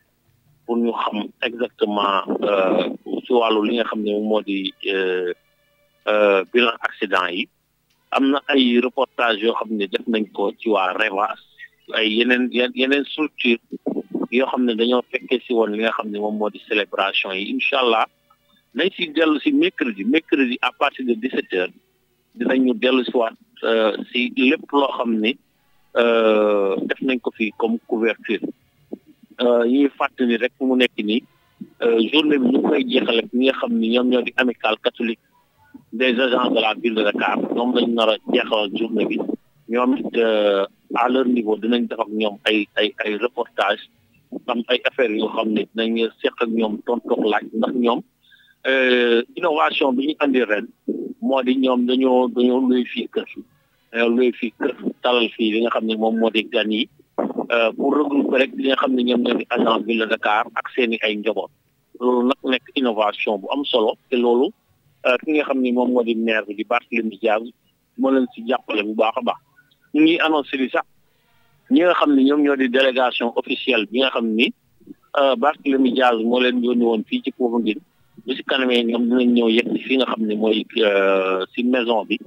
Pour 0.69 0.77
ñu 0.77 0.93
xam 1.01 1.17
exactement 1.41 2.21
ci 3.25 3.31
wàllu 3.33 3.61
li 3.65 3.73
nga 3.77 3.85
xam 3.89 4.01
ne 4.05 4.11
moo 4.29 4.41
di 4.45 4.69
bilan 6.53 6.75
accident 6.87 7.29
yi. 7.33 7.49
Am 8.11 8.29
na 8.31 8.39
ay 8.53 8.77
reportage 8.85 9.41
yoo 9.41 9.55
xam 9.57 9.69
ne 9.77 9.85
def 9.89 10.05
nañ 10.07 10.29
ko 10.35 10.51
ci 10.61 10.69
waa 10.69 10.93
Revas 10.93 11.41
ay 11.97 12.05
yeneen 12.17 12.43
yeneen 12.53 13.03
structure 13.09 13.57
yoo 14.37 14.45
xam 14.51 14.65
ne 14.65 14.73
dañoo 14.77 15.01
fekkee 15.11 15.41
si 15.45 15.53
woon 15.57 15.73
li 15.73 15.81
nga 15.81 15.91
xam 15.97 16.11
ne 16.11 16.19
moom 16.21 16.37
moo 16.37 16.49
di 16.53 16.61
célébration 16.69 17.31
yi. 17.33 17.49
Incha 17.53 17.77
allah 17.81 18.05
nañ 18.77 18.89
si 18.95 19.09
dellu 19.09 19.39
si 19.41 19.51
mercredi. 19.51 20.03
Mercredi 20.05 20.55
à 20.61 20.71
partir 20.71 21.03
de 21.05 21.13
17 21.15 21.53
heures 21.53 21.73
dinañu 22.35 22.73
dellu 22.77 23.03
si 23.05 23.15
waat 23.17 23.33
si 24.11 24.31
lépp 24.37 24.69
loo 24.71 24.91
xam 24.97 25.17
ni 25.17 25.33
def 26.89 26.99
nañ 27.01 27.17
ko 27.21 27.31
fi 27.37 27.49
comme 27.57 27.79
couverture. 27.89 28.45
Ñuy 29.43 29.89
fàttali 29.97 30.37
rek 30.37 30.53
mu 30.59 30.75
nekk 30.75 30.95
nii 30.97 31.23
journée 32.11 32.37
bi 32.39 32.47
ñu 32.53 32.61
koy 32.61 32.83
jeexale 32.87 33.23
ñi 33.33 33.45
nga 33.47 33.53
xam 33.59 33.71
ni 33.79 33.87
ñoom 33.93 34.07
ñoo 34.09 34.21
di 34.21 34.33
amicale 34.37 34.77
catholique 34.83 35.19
des 35.93 36.13
agents 36.19 36.51
de 36.51 36.59
la 36.61 36.73
ville 36.75 36.95
de 36.95 37.03
Dakar. 37.03 37.37
Ñoom 37.55 37.73
lañ 37.75 37.87
nar 37.93 38.09
a 38.09 38.15
jeexal 38.33 38.69
journée 38.77 39.05
bi. 39.05 39.17
Ñoom 39.69 39.97
it 39.97 40.17
à 40.95 41.07
leur 41.09 41.25
niveau 41.25 41.55
dinañ 41.57 41.87
def 41.87 41.99
ak 41.99 42.09
ñoom 42.09 42.35
ay 42.45 42.67
ay 42.77 42.93
ay 43.05 43.15
reportage 43.17 43.81
am 44.47 44.61
ay 44.67 44.79
affaires 44.85 45.15
yoo 45.17 45.29
xam 45.35 45.49
ne 45.53 45.61
dinañ 45.75 46.09
seq 46.21 46.33
ak 46.41 46.49
ñoom 46.49 46.79
tontoog 46.85 47.23
laaj. 47.31 47.45
Ndax 47.53 47.73
ñoom 47.75 48.01
innovation 49.37 49.93
bi 49.95 50.07
ñu 50.07 50.13
andi 50.19 50.43
ren 50.43 50.67
moo 51.21 51.41
di 51.43 51.55
ñoom 51.55 51.85
dañoo 51.87 52.27
dañoo 52.35 52.59
luy 52.69 52.85
fii 52.85 53.07
kër. 53.13 53.25
Dañoo 53.91 54.09
luy 54.09 54.31
fii 54.31 54.51
kër 54.59 54.75
talal 55.01 55.29
fii 55.35 55.51
li 55.53 55.59
nga 55.61 55.69
xam 55.75 55.85
ne 55.85 55.95
moom 55.95 56.15
moo 56.19 56.29
di 56.29 56.43
gan 56.53 56.71
yi. 56.71 56.89
Pour 57.75 57.93
regrouper 57.97 58.37
rek 58.45 58.51
li 58.57 58.67
nga 58.69 58.75
xam 58.81 58.93
ne 58.95 59.01
ñoom 59.03 59.21
ñoo 59.25 59.37
di 59.37 59.45
agent 59.49 59.79
ville 59.85 60.05
de 60.05 60.09
Dakar 60.13 60.45
ak 60.55 60.69
seen 60.75 60.93
ay 61.01 61.15
njaboot. 61.17 61.49
Loolu 61.99 62.27
nag 62.29 62.39
nekk 62.43 62.65
innovation 62.75 63.37
bu 63.41 63.47
am 63.51 63.63
solo 63.65 63.95
te 64.09 64.15
loolu 64.15 64.51
ki 65.25 65.31
nga 65.33 65.43
xam 65.47 65.59
ni 65.61 65.71
moom 65.71 65.89
moo 65.91 66.03
di 66.03 66.15
maire 66.15 66.45
bi 66.47 66.53
di 66.55 66.63
Barthélémy 66.63 67.17
Dias 67.21 67.41
moo 67.97 68.11
leen 68.11 68.27
si 68.35 68.43
jàppale 68.47 68.83
bu 68.83 68.93
baax 68.95 69.17
a 69.17 69.21
baax. 69.21 69.39
Ñu 69.93 70.01
ngi 70.01 70.19
annoncé 70.19 70.57
li 70.57 70.69
sax 70.69 70.85
ñi 71.71 71.81
nga 71.81 71.93
xam 71.93 72.13
ne 72.15 72.21
ñoom 72.23 72.41
ñoo 72.43 72.55
di 72.55 72.69
délégation 72.69 73.33
officielle 73.35 73.85
bi 73.91 73.99
nga 73.99 74.09
xam 74.09 74.27
ni 74.27 74.53
Barthélémy 75.37 75.91
Dias 75.93 76.15
moo 76.23 76.39
leen 76.39 76.63
yónni 76.63 76.83
woon 76.85 77.03
fii 77.03 77.21
ci 77.23 77.31
Popenguine 77.31 77.81
bu 78.25 78.35
si 78.35 78.43
kanamee 78.43 78.83
ñoom 78.83 79.03
dinañ 79.09 79.29
ñëw 79.33 79.49
yegg 79.49 79.69
si 79.73 79.83
fi 79.87 79.97
nga 79.97 80.05
xam 80.05 80.21
ne 80.27 80.35
mooy 80.35 80.65
si 81.55 81.63
maison 81.63 82.05
bi 82.05 82.17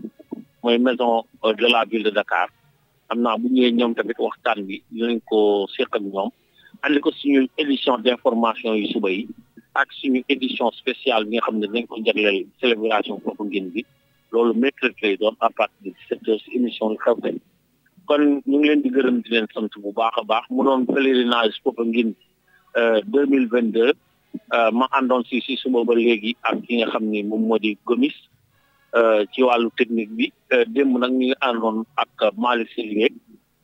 mooy 0.63 0.79
maison 0.79 1.23
de 1.45 1.67
la 1.71 1.85
ville 1.85 2.03
de 2.05 2.11
Dakar. 2.11 2.49
Xam 3.09 3.19
naa 3.25 3.37
bu 3.41 3.49
ñëwee 3.55 3.73
ñoom 3.79 3.95
tamit 3.95 4.19
waxtaan 4.19 4.59
bi 4.67 4.83
dinañ 4.91 5.21
ko 5.29 5.67
seq 5.77 5.89
ak 5.97 6.03
ñoom. 6.03 6.31
Andi 6.83 6.99
ko 7.01 7.11
suñu 7.13 7.47
édition 7.59 7.99
d' 7.99 8.09
information 8.17 8.75
yu 8.75 8.87
suba 8.93 9.11
yi 9.11 9.29
ak 9.75 9.89
suñu 10.01 10.21
édition 10.29 10.71
spéciale 10.81 11.25
bi 11.27 11.37
nga 11.37 11.45
xam 11.47 11.57
ne 11.59 11.67
dañ 11.73 11.87
ko 11.87 11.97
jagleel 12.05 12.47
célébration 12.61 13.21
Popenguine 13.21 13.71
bi. 13.75 13.85
Loolu 14.33 14.55
mercredi 14.55 14.95
lay 15.03 15.17
doon 15.17 15.37
à 15.41 15.51
partir 15.51 15.77
de 15.85 15.91
17 16.09 16.29
heures 16.29 16.41
si 16.45 16.57
émission 16.57 16.91
yu 16.93 16.99
xew 17.05 17.17
tey. 17.23 17.37
Kon 18.07 18.23
ñu 18.49 18.57
ngi 18.59 18.69
leen 18.69 18.81
di 18.83 18.91
gërëm 18.91 19.17
di 19.23 19.29
leen 19.31 19.47
sant 19.55 19.71
bu 19.83 19.93
baax 19.93 20.15
a 20.21 20.23
baax. 20.25 20.45
Mu 20.51 20.65
doon 20.65 20.87
pèlerinage 20.87 21.61
Popenguine 21.65 22.15
mille 23.31 23.49
vingt 23.53 23.71
deux 23.77 23.93
ma 24.73 24.87
àndoon 24.99 25.23
si 25.29 25.41
si 25.45 25.57
suba 25.57 25.85
ba 25.85 25.95
léegi 25.95 26.35
ak 26.43 26.63
ki 26.67 26.73
nga 26.81 26.87
xam 26.93 27.05
ni 27.13 27.23
moom 27.23 27.43
moo 27.49 27.59
di 27.59 27.77
Gomis. 27.85 28.17
Ci 29.33 29.41
wàllu 29.43 29.71
technique 29.77 30.13
bi 30.17 30.27
démb 30.75 30.99
nag 30.99 31.13
ñu 31.13 31.27
ngi 31.33 31.35
àndoon 31.41 31.85
ak 31.97 32.35
Malick 32.37 32.71
Sélier 32.75 33.11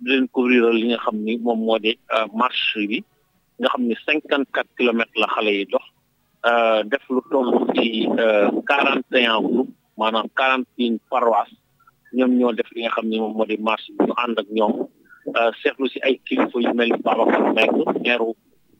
di 0.00 0.06
leen 0.10 0.28
couvrir 0.28 0.64
li 0.72 0.88
nga 0.88 0.98
xam 1.04 1.16
ni 1.24 1.36
moom 1.38 1.58
moo 1.66 1.78
di 1.78 1.92
marche 2.34 2.86
bi 2.88 2.98
nga 3.60 3.68
xam 3.72 3.82
ni 3.88 3.94
cinquante 4.06 4.48
quatre 4.54 4.70
kilomètres 4.78 5.16
la 5.20 5.26
xale 5.34 5.50
yi 5.58 5.64
dox 5.72 5.84
def 6.90 7.04
lu 7.10 7.20
toll 7.30 7.50
ci 7.74 8.06
quarante 8.68 9.12
et 9.14 9.26
un 9.26 9.40
groupe 9.42 9.70
maanaam 9.98 10.26
quarante 10.38 10.68
une 10.78 10.98
paroisse 11.10 11.52
ñoom 12.14 12.32
ñoo 12.38 12.52
def 12.52 12.70
li 12.74 12.82
nga 12.82 12.90
xam 12.94 13.06
ni 13.08 13.18
moom 13.20 13.34
moo 13.36 13.44
di 13.46 13.56
marche 13.58 13.90
bi 13.98 14.04
ñu 14.06 14.14
ànd 14.24 14.38
ak 14.38 14.46
ñoom 14.56 14.74
seetlu 15.62 15.86
si 15.92 15.98
ay 16.06 16.16
kilifa 16.24 16.56
yu 16.64 16.72
mel 16.74 16.88
ni 16.92 16.98
Babacar 17.04 17.42
Mbengue 17.52 17.84
meeru 18.04 18.32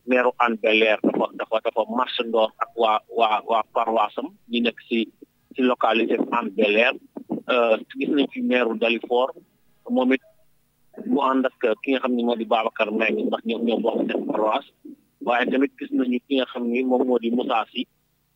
meeru 0.09 0.31
Hann 0.39 0.57
Bel-Air 0.63 0.99
dafa 1.05 1.27
dafa 1.39 1.57
dafa 1.65 1.83
marche 1.99 2.23
ndoor 2.25 2.51
ak 2.63 2.71
waa 2.77 3.01
waa 3.19 3.43
waa 3.51 3.63
paroisse 3.75 4.19
am 4.23 4.29
ñu 4.51 4.61
nekk 4.63 4.79
si 4.89 5.09
ci 5.59 5.67
localité 5.67 6.15
Hann 6.31 6.47
Bel-Air 6.55 6.95
gis 7.99 8.09
nañ 8.15 8.27
fi 8.33 8.41
meeru 8.51 8.79
Dalifort 8.79 9.35
moom 9.91 10.13
it 10.15 10.23
mu 11.11 11.19
ànd 11.31 11.47
ki 11.83 11.91
nga 11.93 12.01
xam 12.03 12.15
ni 12.15 12.23
moo 12.23 12.37
di 12.39 12.45
Babacar 12.47 12.89
Mbengue 12.95 13.27
ndax 13.27 13.43
ñoom 13.49 13.63
ñoo 13.67 13.81
bokk 13.85 13.99
seen 14.07 14.23
paroisse 14.31 14.71
waaye 15.27 15.51
tamit 15.51 15.73
gis 15.79 15.91
nañu 15.99 16.19
ki 16.29 16.35
nga 16.39 16.47
xam 16.53 16.65
ni 16.71 16.85
moom 16.85 17.03
moo 17.09 17.19
di 17.19 17.31
Moussa 17.35 17.65
Sy 17.73 17.83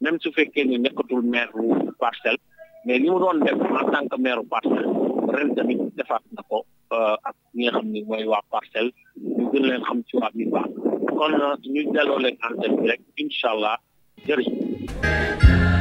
même 0.03 0.19
su 0.23 0.33
fekkee 0.35 0.65
ni 0.67 0.79
nekkatul 0.79 1.23
maire 1.23 1.53
parcelle 2.03 2.39
mais 2.85 2.99
li 2.99 3.07
mu 3.11 3.19
doon 3.23 3.39
def 3.47 3.55
en 3.79 3.87
tant 3.93 4.07
que 4.11 4.17
maire 4.25 4.43
parcelle 4.51 4.89
ren 5.35 5.55
tamit 5.55 5.79
defaat 5.97 6.23
na 6.35 6.43
ko 6.49 6.65
ak 7.29 7.37
ñi 7.55 7.63
nga 7.65 7.73
xam 7.79 7.87
ni 7.93 8.03
mooy 8.09 8.25
waa 8.33 8.43
parcelle 8.51 8.91
ñu 9.37 9.45
gën 9.53 9.63
leen 9.69 9.83
xam 9.87 9.99
ci 10.09 10.17
waa 10.19 10.31
bi 10.35 10.45
baax 10.55 10.71
kon 11.19 11.33
ñu 11.75 11.83
delloo 11.95 12.19
leen 12.25 12.37
antenne 12.47 12.77
bi 12.81 12.89
rek 12.91 13.01
incha 13.23 13.49
allah 13.55 13.77
jërëjëf. 14.27 15.72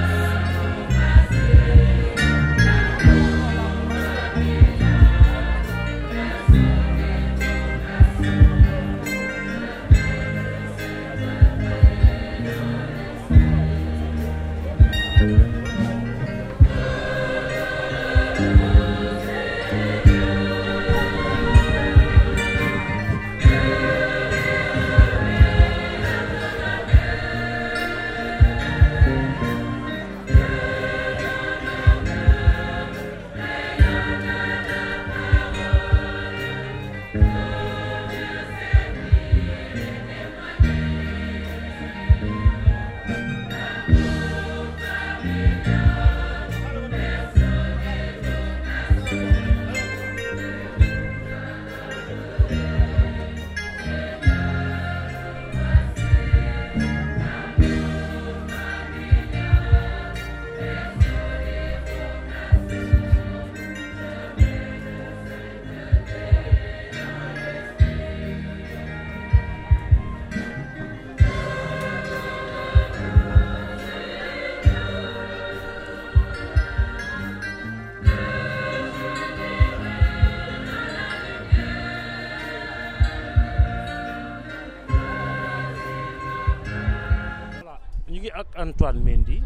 Antoine 88.82 89.04
Mendy 89.06 89.38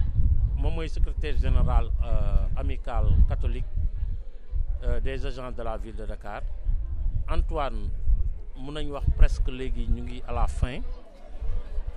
moom 0.56 0.76
mooy 0.80 0.88
secrétaire 0.88 1.36
général 1.38 1.90
euh, 2.08 2.48
amical 2.56 3.08
catholique 3.28 3.66
euh, 4.86 5.02
des 5.02 5.26
agents 5.26 5.52
de 5.52 5.62
la 5.62 5.76
ville 5.76 5.94
de 5.98 6.06
Dakar. 6.08 6.40
Antoine 7.28 7.90
mun 8.56 8.72
nañ 8.78 8.88
wax 8.96 9.04
presque 9.18 9.50
léegi 9.52 10.24
à 10.26 10.32
la 10.32 10.48
fin. 10.48 10.80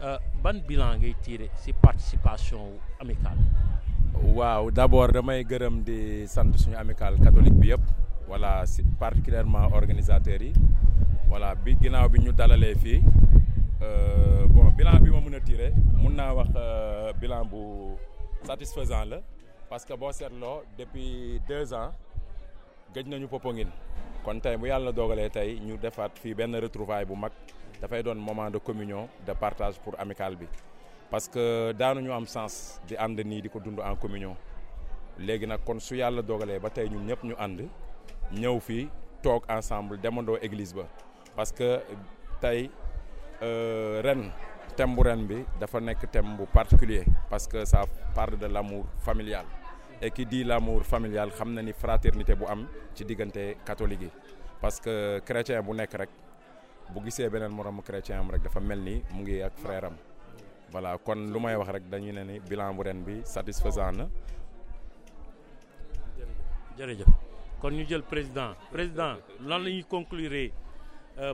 Euh, 0.03 0.19
ban 0.43 0.59
bilan 0.67 0.99
ngay 0.99 1.15
tirer 1.23 1.51
ci 1.63 1.73
participation 1.73 2.73
amicale 3.01 3.39
waaw 4.35 4.71
d'abord 4.73 5.13
damay 5.13 5.45
gërëm 5.45 5.83
di 5.87 6.27
sant 6.27 6.51
suñu 6.59 6.75
amical 6.77 7.21
catholique 7.23 7.55
bi 7.61 7.71
voilà 8.27 8.67
si 8.67 8.83
particulièrement 8.99 9.71
organisateurs 9.73 10.43
yi. 10.43 10.53
Voilà 11.29 11.55
bi 11.55 11.77
ginnaaw 11.81 12.09
bi 12.09 12.19
ñu 12.19 12.33
dalalee 12.33 12.75
bon 13.81 14.71
bilan 14.77 14.99
bi 15.03 15.11
ma 15.11 15.21
mën 15.21 15.35
a 15.35 15.41
tirer 15.41 15.73
mun 16.03 16.15
naa 16.17 16.33
wax 16.35 16.49
euh, 16.57 17.13
bilan 17.21 17.45
bu 17.51 17.61
satisfaisant 18.47 19.05
la 19.05 19.19
parce 19.71 19.85
que 19.85 19.95
boo 19.95 20.11
seetloo 20.13 20.63
depuis 20.79 21.41
deux 21.49 21.73
ans 21.75 21.93
gëj 22.95 23.07
nañu 23.09 23.29
Popenguine. 23.29 23.71
Kon 24.25 24.41
tey 24.41 24.57
bu 24.57 24.67
yàlla 24.67 24.93
dogalee 24.93 25.31
tey 25.31 25.61
ñu 25.61 25.77
defaat 25.79 26.19
fii 26.19 26.35
benn 26.35 26.55
retrouvaille 26.57 27.07
bu 27.07 27.15
mag 27.17 27.33
dafay 27.81 28.03
doon 28.03 28.17
moment 28.19 28.51
de 28.51 28.59
communion 28.59 29.09
de 29.27 29.33
partage 29.33 29.79
pour 29.79 29.95
amical 30.01 30.37
bi. 30.37 30.47
Parce 31.11 31.29
que 31.29 31.73
daanuñu 31.73 32.11
am 32.13 32.27
sens 32.27 32.81
di 32.87 32.97
ànd 32.97 33.21
nii 33.25 33.43
di 33.43 33.49
ko 33.49 33.61
dund 33.61 33.79
en 33.81 33.97
communion. 33.97 34.35
Léegi 35.19 35.47
nag 35.47 35.61
kon 35.65 35.79
su 35.81 35.95
yàlla 35.95 36.23
dogalee 36.23 36.59
ba 36.59 36.71
tey 36.71 36.89
ñun 36.89 37.07
ñëpp 37.07 37.23
ñu 37.25 37.35
ànd 37.39 37.61
ñëw 38.33 38.59
fii 38.61 38.89
toog 39.23 39.45
ensemble 39.49 39.99
demandoo 40.01 40.37
église 40.43 40.75
ba. 40.75 40.85
Parce 41.37 41.53
que 41.53 41.81
tey 42.41 42.71
euh, 42.71 42.88
ren 43.41 44.31
thème 44.77 44.95
bu 44.95 45.03
ren 45.03 45.27
bi 45.27 45.45
dafa 45.61 45.81
nekk 45.81 46.11
thème 46.11 46.37
bu 46.37 46.47
particulier 46.47 47.05
parce 47.31 47.47
que 47.47 47.65
ça 47.65 47.83
parle 48.15 48.39
de 48.39 48.47
l'amour 48.47 48.85
familial. 48.99 49.45
Et 50.01 50.11
qui 50.13 50.25
dit 50.27 50.45
l'amour 50.45 50.83
familial 50.85 51.31
xam 51.31 51.53
na 51.55 51.63
ni 51.63 51.73
fraternité 51.73 52.35
bu 52.35 52.45
am 52.47 52.67
ci 52.95 53.05
diggante 53.05 53.57
catholique 53.65 54.03
yi. 54.03 54.11
Parce 54.61 54.81
que 54.81 55.21
chrétien 55.25 55.63
bu 55.63 55.73
nekk 55.75 55.93
rek 55.95 56.11
bu 56.95 57.01
gisee 57.05 57.29
beneen 57.29 57.51
moromu 57.53 57.83
chrétien 57.83 58.19
am 58.21 58.31
rek 58.31 58.43
dafa 58.43 58.61
mel 58.61 58.79
ni 58.81 59.03
mu 59.13 59.23
ngi 59.23 59.43
ak 59.43 59.53
frère 59.59 59.85
am. 59.87 59.97
Voilà 60.71 60.99
kon 60.99 61.17
lu 61.33 61.41
may 61.41 61.57
wax 61.57 61.69
rek 61.71 61.89
dañuy 61.91 62.13
ne 62.13 62.23
ni 62.25 62.41
bilan 62.41 62.75
bu 62.77 62.83
ren 62.83 63.03
bi 63.05 63.21
satisfaisant 63.25 63.93
na. 63.97 64.07
Jërëjëf. 66.79 67.07
Kon 67.61 67.71
ñu 67.75 67.85
jël 67.89 68.03
président. 68.03 68.55
Président 68.71 69.17
lan 69.41 69.59
la 69.59 69.71
ñuy 69.71 69.85
conclure? 69.85 70.33
euh, 70.33 70.68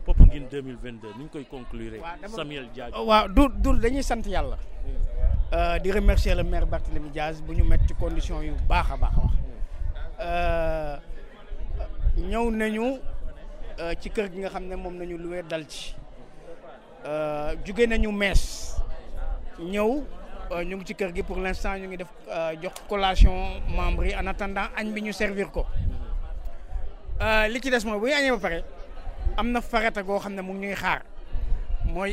Popenguine 0.05 0.47
2022 0.51 1.13
ni 1.19 1.25
ñu 1.25 1.29
koy 1.31 1.45
conclure. 1.45 2.01
Samuel 2.29 2.69
Diadio 2.73 3.05
waaw 3.05 3.29
du 3.29 3.49
du 3.61 3.79
dañuy 3.79 4.03
sant 4.03 4.25
yàlla. 4.27 4.57
Euh, 5.53 5.79
di 5.79 5.93
remercier 5.93 6.35
le 6.35 6.43
maire 6.43 6.67
Barthélémy 6.67 7.11
Diaz 7.11 7.43
bu 7.43 7.55
ñu 7.55 7.63
mettre 7.65 7.87
ci 7.87 7.95
condition 7.95 8.41
yu 8.43 8.53
baax 8.69 8.91
a 8.93 8.97
baax 8.97 9.13
a 9.17 9.21
wax. 9.21 9.35
Euh, 10.21 10.97
ñëw 12.17 12.51
nañu 12.51 12.99
euh, 13.81 13.93
ci 14.01 14.11
kër 14.11 14.31
gi 14.33 14.39
nga 14.41 14.49
xam 14.49 14.65
ne 14.69 14.75
moom 14.77 14.97
nañu 14.97 15.19
luwee 15.19 15.43
dal 15.43 15.67
ci. 15.69 15.95
Euh, 17.07 17.55
jóge 17.65 17.87
nañu 17.87 18.11
mees. 18.11 18.75
Ñëw 19.59 20.03
euh, 20.51 20.65
ñu 20.65 20.77
ngi 20.77 20.85
ci 20.87 20.95
kër 20.95 21.15
gi 21.15 21.23
pour 21.23 21.37
l'instant 21.39 21.77
ñu 21.77 21.87
ngi 21.89 21.97
def 21.99 22.09
euh, 22.31 22.55
jox 22.63 22.73
collation 22.89 23.61
yi 24.03 24.15
en 24.17 24.27
attendant 24.27 24.69
añ 24.77 24.91
bi 24.93 25.03
ñu 25.03 25.13
servir 25.13 25.51
ko. 25.51 25.67
Euh, 27.21 27.47
li 27.49 27.61
ci 27.63 27.71
des 27.71 27.85
mooy 27.85 27.99
bu 28.01 28.07
ñu 28.09 28.13
añee 28.15 28.31
ba 28.31 28.39
pare 28.39 28.65
am 29.37 29.51
farata 29.61 30.03
mu 30.43 30.53
ngi 30.55 30.75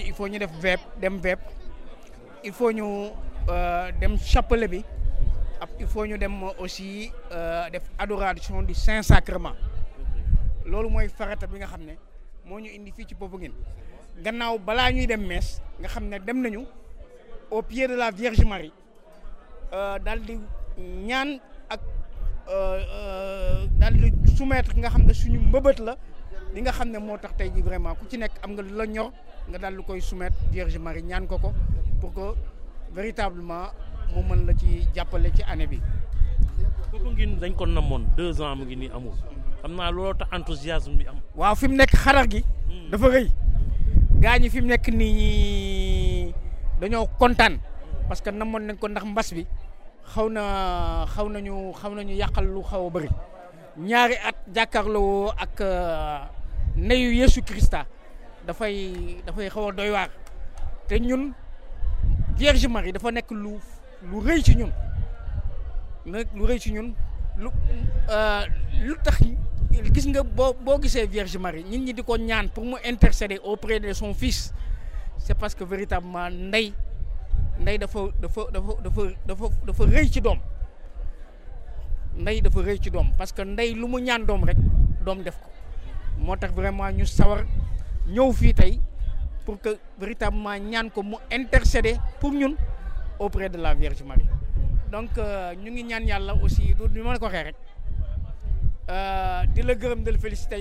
il 0.07 0.13
faut 0.13 0.27
ñu 0.27 0.37
def 0.39 0.51
dem 0.99 1.17
veep. 1.19 1.39
Il 2.43 2.51
faut 2.51 2.71
ñu 2.71 2.83
euh, 3.49 3.91
dem 3.99 4.17
chapelet 4.17 4.67
bi. 4.67 4.83
Dem 6.19 6.43
aussi 6.59 7.11
euh, 7.31 7.69
def 7.69 7.83
adoration 7.97 8.63
du 8.63 8.73
saint 8.73 9.01
sacrement. 9.03 9.53
Loolu 10.65 10.89
mooy 10.89 11.07
farata 11.09 11.45
bi 11.47 11.57
nga 11.57 11.67
xam 11.67 11.81
ne 11.85 11.93
ñu 12.59 12.69
indi 12.75 12.91
fii 12.91 13.05
ci 13.07 13.15
gannaaw 14.23 14.57
ñuy 14.91 15.05
dem 15.07 15.21
mees 15.25 15.61
nga 15.79 15.87
dem 16.19 16.41
nañu 16.41 16.65
au 17.51 17.61
pied 17.61 17.87
de 17.87 17.95
la 17.95 18.11
Vierge 18.11 18.43
Marie 18.43 18.73
euh, 19.73 19.97
daal 19.99 20.19
di 20.21 20.37
ñaan 21.07 21.39
ak 21.69 21.79
daal 23.79 23.93
di 23.93 24.11
soumettre 24.35 24.75
nga 24.77 24.89
xam 24.89 25.03
suñu 25.13 25.39
li 26.53 26.59
nga 26.61 26.71
xam 26.71 26.89
ne 26.91 26.99
moo 26.99 27.17
tax 27.17 27.31
tey 27.37 27.49
ji 27.53 27.61
vraiment 27.61 27.95
ku 27.95 28.05
ci 28.09 28.17
nekk 28.17 28.35
am 28.43 28.51
nga 28.53 28.63
la 28.63 28.85
ñor 28.85 29.11
nga 29.49 29.57
daal 29.57 29.79
koy 29.87 30.01
soumettre 30.01 30.35
Vierge 30.51 30.77
Marie 30.79 31.01
ñaan 31.03 31.27
ko 31.27 31.37
ko 31.39 31.51
pour 31.99 32.11
que 32.13 32.27
véritablement 32.93 33.71
mu 34.13 34.21
mën 34.23 34.45
la 34.45 34.53
ci 34.53 34.83
jàppale 34.95 35.31
ci 35.33 35.43
année 35.43 35.67
bi. 35.67 35.79
Popenguine 36.91 37.39
dañ 37.39 37.53
ko 37.55 37.65
namoon 37.65 38.03
deux 38.17 38.41
ans 38.41 38.55
mu 38.55 38.65
ngi 38.65 38.75
nii 38.75 38.91
amul 38.93 39.15
xam 39.61 39.75
naa 39.75 39.91
looloo 39.91 40.13
tax 40.13 40.27
enthousiasme 40.35 40.97
bi 40.97 41.07
am. 41.07 41.19
waaw 41.35 41.55
fi 41.55 41.67
mu 41.67 41.75
nekk 41.75 41.95
xadar 41.95 42.27
gi 42.31 42.43
dafa 42.91 43.07
rëy 43.07 43.27
gaa 44.19 44.37
ñi 44.39 44.49
fi 44.49 44.59
mu 44.61 44.67
nekk 44.67 44.87
nii 44.91 46.33
dañoo 46.81 47.07
kontaan 47.19 47.59
parce 48.09 48.21
que 48.21 48.29
namoon 48.31 48.63
nañ 48.67 48.75
ko 48.77 48.87
ndax 48.89 49.05
mbas 49.05 49.29
bi 49.33 49.45
xaw 50.13 50.27
na 50.29 51.05
xaw 51.15 51.29
nañu 51.29 51.71
xaw 51.79 51.91
nañu 51.95 52.13
yàqal 52.13 52.45
lu 52.45 52.61
xaw 52.63 52.87
a 52.87 52.89
bëri 52.91 53.09
ñaari 53.77 54.15
at 54.19 54.35
jàkkaarloo 54.55 55.31
ak 55.37 55.55
ndeyu 56.81 57.11
Yeesu 57.13 57.41
Krista 57.45 57.85
a 58.49 59.71
doy 59.71 59.91
te 60.87 60.97
Vierge 62.41 62.67
Marie 62.67 62.91
dafa 62.91 63.11
nekk 63.13 63.29
lu 63.37 63.59
lu 64.09 64.17
rëy 64.25 64.41
ci 64.41 64.55
ñun. 64.57 64.71
Nag 66.09 66.27
lu 66.33 66.45
rëy 66.49 66.57
ci 66.59 66.71
ñun. 66.73 66.89
Lu 67.37 67.49
euh, 68.09 68.43
lu 68.81 68.95
tax 69.03 69.21
gis 69.93 70.07
nga 70.09 70.23
gisee 70.81 71.05
Vierge 71.05 71.37
Marie 71.37 71.63
nit 71.63 71.77
ñi 71.79 71.93
di 71.93 72.01
ko 72.03 72.17
ñaan 72.17 72.49
pour 72.49 72.65
mu 72.65 72.75
intercéder 72.83 73.37
auprès 73.43 73.79
de 73.79 73.93
son 73.93 74.13
fils 74.13 74.53
c'est 75.17 75.37
parce 75.37 75.53
que 75.53 75.63
véritablement 75.63 76.29
ndey 76.29 76.73
ndey 77.59 77.77
dafa 77.77 77.99
dafa 78.19 78.41
dafa 78.51 78.73
dafa 78.83 79.01
dafa 79.25 79.45
dafa 79.67 79.83
rëy 79.85 80.09
ci 80.09 80.21
doom. 80.21 80.39
Ndey 82.17 82.41
dafa 82.41 82.59
ci 82.81 82.89
doom 82.89 83.11
parce 83.17 83.31
que 83.31 83.41
ndey 83.43 83.73
lu 83.75 83.85
mu 83.87 84.01
ñaan 84.01 84.25
doom 84.25 84.43
rek 84.43 84.57
doom 85.05 85.21
def 85.23 85.37
moo 86.17 86.35
tax 86.35 86.51
vraiment 86.53 86.91
ñu 86.91 87.05
sawar 87.05 87.45
pour 89.45 89.59
que 89.59 89.77
véritablement 89.99 90.57
ñaan 90.57 90.89
intercéder 91.31 91.97
pour 92.19 92.31
ñun 92.33 92.55
auprès 93.19 93.49
de 93.49 93.57
la 93.57 93.73
Vierge 93.73 94.03
Marie. 94.03 94.29
Donc 94.91 95.09
ñu 95.63 95.71
ngi 95.71 95.83
ñaan 95.83 96.03
aussi 96.43 96.73
du 96.75 97.01
ma 97.01 97.13
la 97.13 97.19
ko 97.19 97.27
rek 97.27 97.55
di 99.55 99.61
la 99.61 99.75
féliciter 100.19 100.59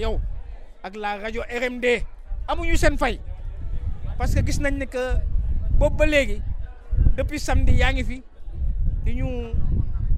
la 0.95 1.19
rajo 1.19 1.43
RMD 1.43 1.85
parce 4.17 4.35
que 4.35 4.45
gis 4.47 4.61
nañ 4.61 4.79
que 4.87 5.17
ba 5.79 5.89
depuis 7.17 7.39
samedi 7.41 7.73
yaa 7.81 7.93
ngi 7.93 8.05
fi 8.05 8.23
ñu 9.07 9.27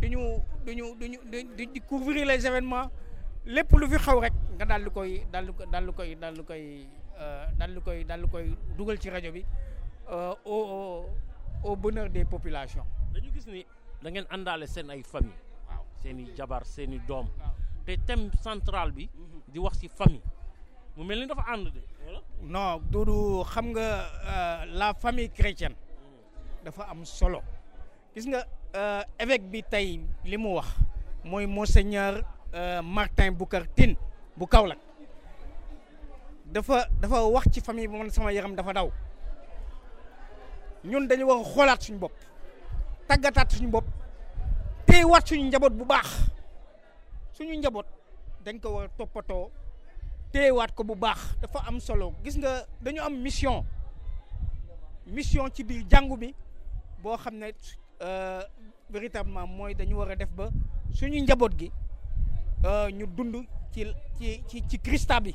ñu 0.02 0.20
ñu 0.66 0.86
ñu 1.00 2.24
les 2.24 2.46
événements 2.46 2.90
lu 3.46 3.86
fi 3.88 3.98
nga 4.62 4.78
daal 4.78 4.86
di 4.86 4.90
koy 4.94 5.26
daal 5.26 5.44
di 5.50 5.52
daal 5.66 5.84
di 5.90 5.92
koy 5.98 6.10
daal 6.14 6.34
di 6.38 6.44
koy 6.46 6.62
daal 7.58 7.70
di 7.74 7.80
koy 7.82 7.98
daal 8.06 8.20
di 8.22 8.28
koy 8.30 8.44
dugal 8.78 8.94
ci 8.94 9.10
rajo 9.10 9.34
bi 9.34 9.42
au 10.06 11.10
au 11.66 11.74
bonheur 11.76 12.06
des 12.08 12.22
populations. 12.24 12.86
dañu 13.10 13.30
gis 13.34 13.46
ni 13.50 13.66
da 14.02 14.10
ngeen 14.10 14.26
àndaale 14.30 14.66
seen 14.66 14.90
ay 14.90 15.02
famille. 15.02 15.34
Waaw. 15.68 15.82
Seen 16.02 16.18
i 16.20 16.30
jabar 16.36 16.62
seen 16.64 16.92
i 16.94 16.98
doom. 17.06 17.26
Te 17.86 17.96
thème 18.06 18.30
central 18.42 18.92
bi 18.92 19.08
di 19.50 19.58
wax 19.58 19.78
ci 19.82 19.88
famille. 19.88 20.22
Mu 20.96 21.02
mel 21.04 21.18
ni 21.20 21.26
dafa 21.26 21.42
ànd 21.52 21.66
de 21.74 21.82
non 22.42 22.78
Doudou 22.90 23.42
xam 23.44 23.66
nga 23.74 23.86
la 24.66 24.94
famille 24.94 25.30
chrétienne 25.34 25.74
dafa 26.64 26.86
am 26.90 27.04
solo. 27.04 27.42
Gis 28.14 28.26
nga 28.30 28.46
évêque 29.18 29.50
bi 29.50 29.62
tey 29.62 30.00
li 30.24 30.36
mu 30.38 30.54
wax 30.54 30.70
mooy 31.24 31.46
monseigneur 31.46 32.22
Martin 32.82 33.32
Boucar 33.32 33.66
Tine 33.74 33.96
bu 34.42 34.46
Kaolack. 34.50 34.78
Dafa 36.52 36.88
dafa 37.00 37.22
wax 37.30 37.44
ci 37.54 37.60
famille 37.60 37.86
bi 37.88 37.96
man 37.96 38.10
sama 38.10 38.32
yaram 38.32 38.56
dafa 38.56 38.72
daw. 38.74 38.90
Ñun 40.84 41.06
dañu 41.06 41.24
war 41.26 41.68
a 41.68 41.76
suñu 41.80 41.98
bopp 41.98 42.12
tàggataat 43.08 43.52
suñu 43.52 43.70
bopp 43.70 43.84
téyewaat 44.86 45.26
suñu 45.28 45.46
njaboot 45.46 45.72
bu 45.72 45.84
baax. 45.84 46.08
Suñu 47.32 47.54
njaboot 47.58 47.86
dañ 48.44 48.58
ko 48.60 48.68
war 48.74 48.84
a 48.84 48.88
toppatoo 48.98 49.50
téyewaat 50.32 50.74
ko 50.74 50.82
bu 50.84 50.96
baax. 50.96 51.18
Dafa 51.40 51.62
am 51.68 51.78
solo. 51.80 52.12
Gis 52.24 52.36
nga 52.36 52.66
dañu 52.82 53.00
am 53.00 53.14
mission. 53.22 53.64
Mission 55.06 55.48
ci 55.54 55.62
biir 55.64 55.86
jàngu 55.88 56.16
bi 56.16 56.34
boo 57.02 57.16
xam 57.16 57.34
ne 57.38 57.52
véritablement 58.90 59.46
mooy 59.46 59.74
dañu 59.74 59.94
war 59.96 60.10
a 60.10 60.16
def 60.16 60.30
ba 60.34 60.50
suñu 60.92 61.22
njaboot 61.22 61.52
gi 61.58 61.70
ñu 62.92 63.06
dund 63.06 63.46
ci 63.72 63.86
ci 64.18 64.42
ci 64.48 64.62
ci 64.68 64.78
Christa 64.78 65.20
bi. 65.20 65.34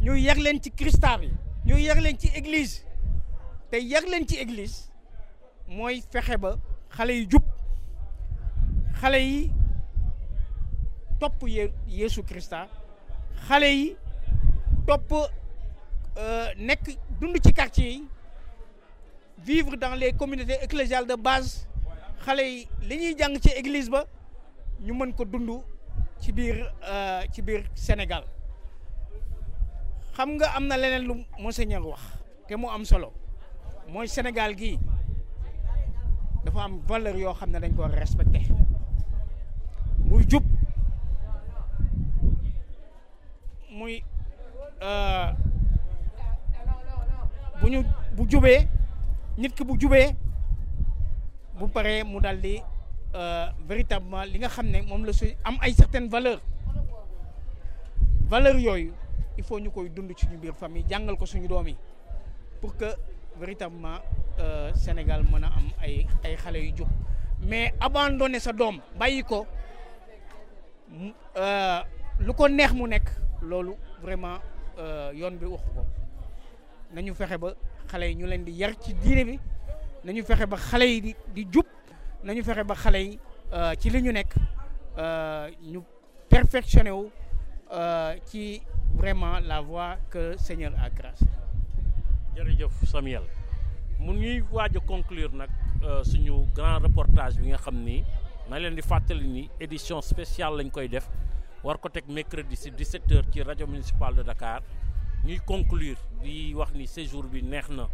Ñu 0.00 0.14
yar 0.16 0.36
leen 0.36 0.60
ci 0.60 0.70
Christa 0.70 1.18
bi. 1.18 1.28
Ñu 1.66 1.76
yar 1.78 1.96
leen 2.00 2.18
ci 2.18 2.28
église. 2.34 2.84
Te 3.70 3.76
yar 3.78 4.02
leen 4.02 4.26
ci 4.26 4.36
église 4.36 4.88
mooy 5.68 6.02
fexe 6.10 6.36
ba 6.36 6.56
xale 6.90 7.10
yi 7.14 7.26
jub 7.30 7.44
xale 9.00 9.20
yi 9.22 9.50
topp 11.20 11.44
ye 11.46 11.70
Christa 12.26 12.66
xale 13.46 13.68
yi 13.70 13.96
topp 14.86 15.12
nekk 16.58 16.90
dund 17.20 17.38
ci 17.44 17.52
quartier 17.52 17.92
yi 17.92 18.08
vivre 19.38 19.76
dans 19.76 19.94
les 19.94 20.12
communautés 20.12 20.58
ecclésiales 20.62 21.06
de 21.06 21.14
base. 21.14 21.66
Xale 22.24 22.42
yi 22.42 22.68
li 22.82 22.96
ñuy 22.98 23.14
jàng 23.18 23.38
ci 23.40 23.50
église 23.56 23.88
ba 23.90 24.04
ñu 24.80 24.92
mën 24.94 25.12
ko 25.14 25.24
dund 25.24 25.62
ci 26.20 26.32
biir 26.32 26.56
ci 27.32 27.42
biir 27.42 27.64
Sénégal. 27.74 28.24
Xam 30.14 30.36
nga 30.36 30.46
am 30.56 30.66
na 30.66 30.76
leneen 30.76 31.04
lu 31.08 31.14
monseigneur 31.38 31.86
wax 31.86 32.00
te 32.48 32.54
mu 32.56 32.66
am 32.68 32.84
solo. 32.84 33.12
Mooy 33.88 34.06
Sénégal 34.08 34.54
gii 34.56 34.78
dafa 36.44 36.60
am 36.64 36.80
valeur 36.86 37.16
yoo 37.16 37.34
xam 37.34 37.50
ne 37.50 37.58
dañ 37.60 37.74
ko 37.74 37.82
war 37.82 37.90
respecté 37.92 38.40
muy 40.04 40.24
jub 40.28 40.42
muy 43.70 44.02
bu 47.60 47.68
ñu 47.68 47.82
bu 48.16 48.24
jubee 48.28 48.66
nit 49.38 49.54
ki 49.54 49.64
bu 49.64 49.76
jubee 49.78 50.16
bu 51.58 51.68
paree 51.68 52.04
mu 52.04 52.20
daal 52.20 52.40
di 52.40 52.62
véritablement 53.66 54.24
li 54.24 54.38
nga 54.38 54.48
xam 54.48 54.66
ne 54.70 54.82
la 55.06 55.12
certaines 55.72 56.08
valeurs. 56.08 56.40
Valeurs 58.28 58.58
il 59.36 59.44
faut 59.44 59.58
ñu 59.58 59.70
koy 59.70 59.88
dund 59.90 60.10
ci 60.16 60.26
ñu 60.26 60.36
famille 60.54 60.84
jàngal 60.88 61.16
ko 61.16 61.26
suñu 61.26 61.48
doom 61.48 61.74
pour 62.60 62.76
que 62.76 62.94
véritablement 63.38 63.98
Sénégal 64.74 65.22
mën 65.24 65.42
a 65.44 65.46
am 65.48 65.70
mais 67.42 67.72
abandonner 67.80 68.38
sa 68.40 68.52
doom 68.52 68.80
bàyyi 68.98 69.22
ko 69.24 69.46
lu 72.20 72.32
ko 72.34 72.48
neex 72.48 72.72
vraiment 74.02 74.38
yoon 75.14 75.36
bi 75.36 75.46
nañu 76.94 77.14
ba 80.46 80.56
nañu 82.24 82.42
fexe 82.44 82.64
ba 82.64 82.74
xale 82.74 82.98
yi 82.98 83.18
ci 83.80 83.90
li 83.90 84.00
ñu 84.02 84.12
nekk 84.12 84.34
ñu 85.72 85.80
perfectionné 86.28 86.90
wu 86.90 87.10
ci 88.26 88.62
vraiment 88.94 89.38
la 89.40 89.60
voie 89.60 89.96
que 90.10 90.36
Seigneur 90.36 90.72
a 90.78 90.88
grâce. 90.90 91.24
jërëjëf 92.36 92.84
Samuel. 92.86 93.22
Mun 93.98 94.16
ñuy 94.18 94.40
waaj 94.50 94.76
a 94.76 94.80
conclure 94.80 95.32
nag 95.34 95.50
suñu 96.04 96.46
grand 96.54 96.80
reportage 96.82 97.38
bi 97.40 97.48
nga 97.48 97.58
xam 97.58 97.76
ni 97.84 98.04
na 98.48 98.58
leen 98.58 98.74
di 98.74 98.82
fàttali 98.82 99.26
ni 99.26 99.50
édition 99.60 100.00
spéciale 100.02 100.56
lañ 100.62 100.70
koy 100.70 100.88
def 100.88 101.08
war 101.62 101.78
ko 101.78 101.88
teg 101.88 102.04
mercredi 102.08 102.56
si 102.56 102.70
17h 102.70 103.30
ci 103.30 103.42
rajo 103.42 103.66
municipal 103.66 104.14
de 104.14 104.22
Dakar. 104.22 104.62
Ñuy 105.24 105.38
conclure 105.44 105.98
di 106.22 106.54
wax 106.54 106.72
ni 106.72 106.86
séjour 106.86 107.24
bi 107.24 107.42
neex 107.42 107.68
na. 107.68 107.86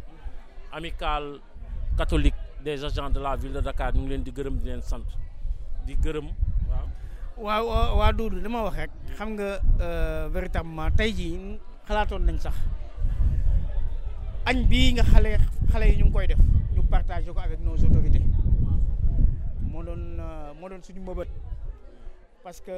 Catholique 1.96 2.34
des 2.66 2.82
agents 2.84 3.10
de 3.10 3.20
la 3.20 3.36
ville 3.36 3.52
de 3.52 3.60
Dakar 3.60 3.94
ñu 3.94 4.00
ngi 4.02 4.08
leen 4.10 4.22
di 4.26 4.32
gërëm 4.36 4.56
di 4.58 4.64
leen 4.68 4.82
sant. 4.82 5.06
Di 5.86 5.94
gërëm 6.04 6.26
waaw. 6.70 6.86
waaw 7.46 7.96
waa 7.98 8.12
Doudou 8.12 8.40
li 8.42 8.48
ma 8.48 8.62
wax 8.66 8.76
rek 8.76 8.90
xam 9.16 9.28
nga 9.36 9.48
véritablement 10.34 10.90
tey 10.98 11.10
jii 11.18 11.60
xalaatoon 11.86 12.22
nañ 12.26 12.38
sax. 12.44 12.56
Añ 14.50 14.66
bii 14.70 14.92
nga 14.98 15.04
xale 15.12 15.30
xale 15.70 15.84
yi 15.90 15.96
ñu 15.98 16.04
ngi 16.06 16.12
koy 16.12 16.26
def 16.26 16.40
ñu 16.74 16.82
partagé 16.90 17.30
ko 17.32 17.38
avec 17.40 17.60
nos 17.60 17.78
autorités. 17.86 18.24
Moo 19.70 19.82
doon 19.86 20.02
doon 20.70 20.82
suñu 20.82 21.00
mbëbët. 21.06 21.28
Parce 22.42 22.60
que 22.60 22.74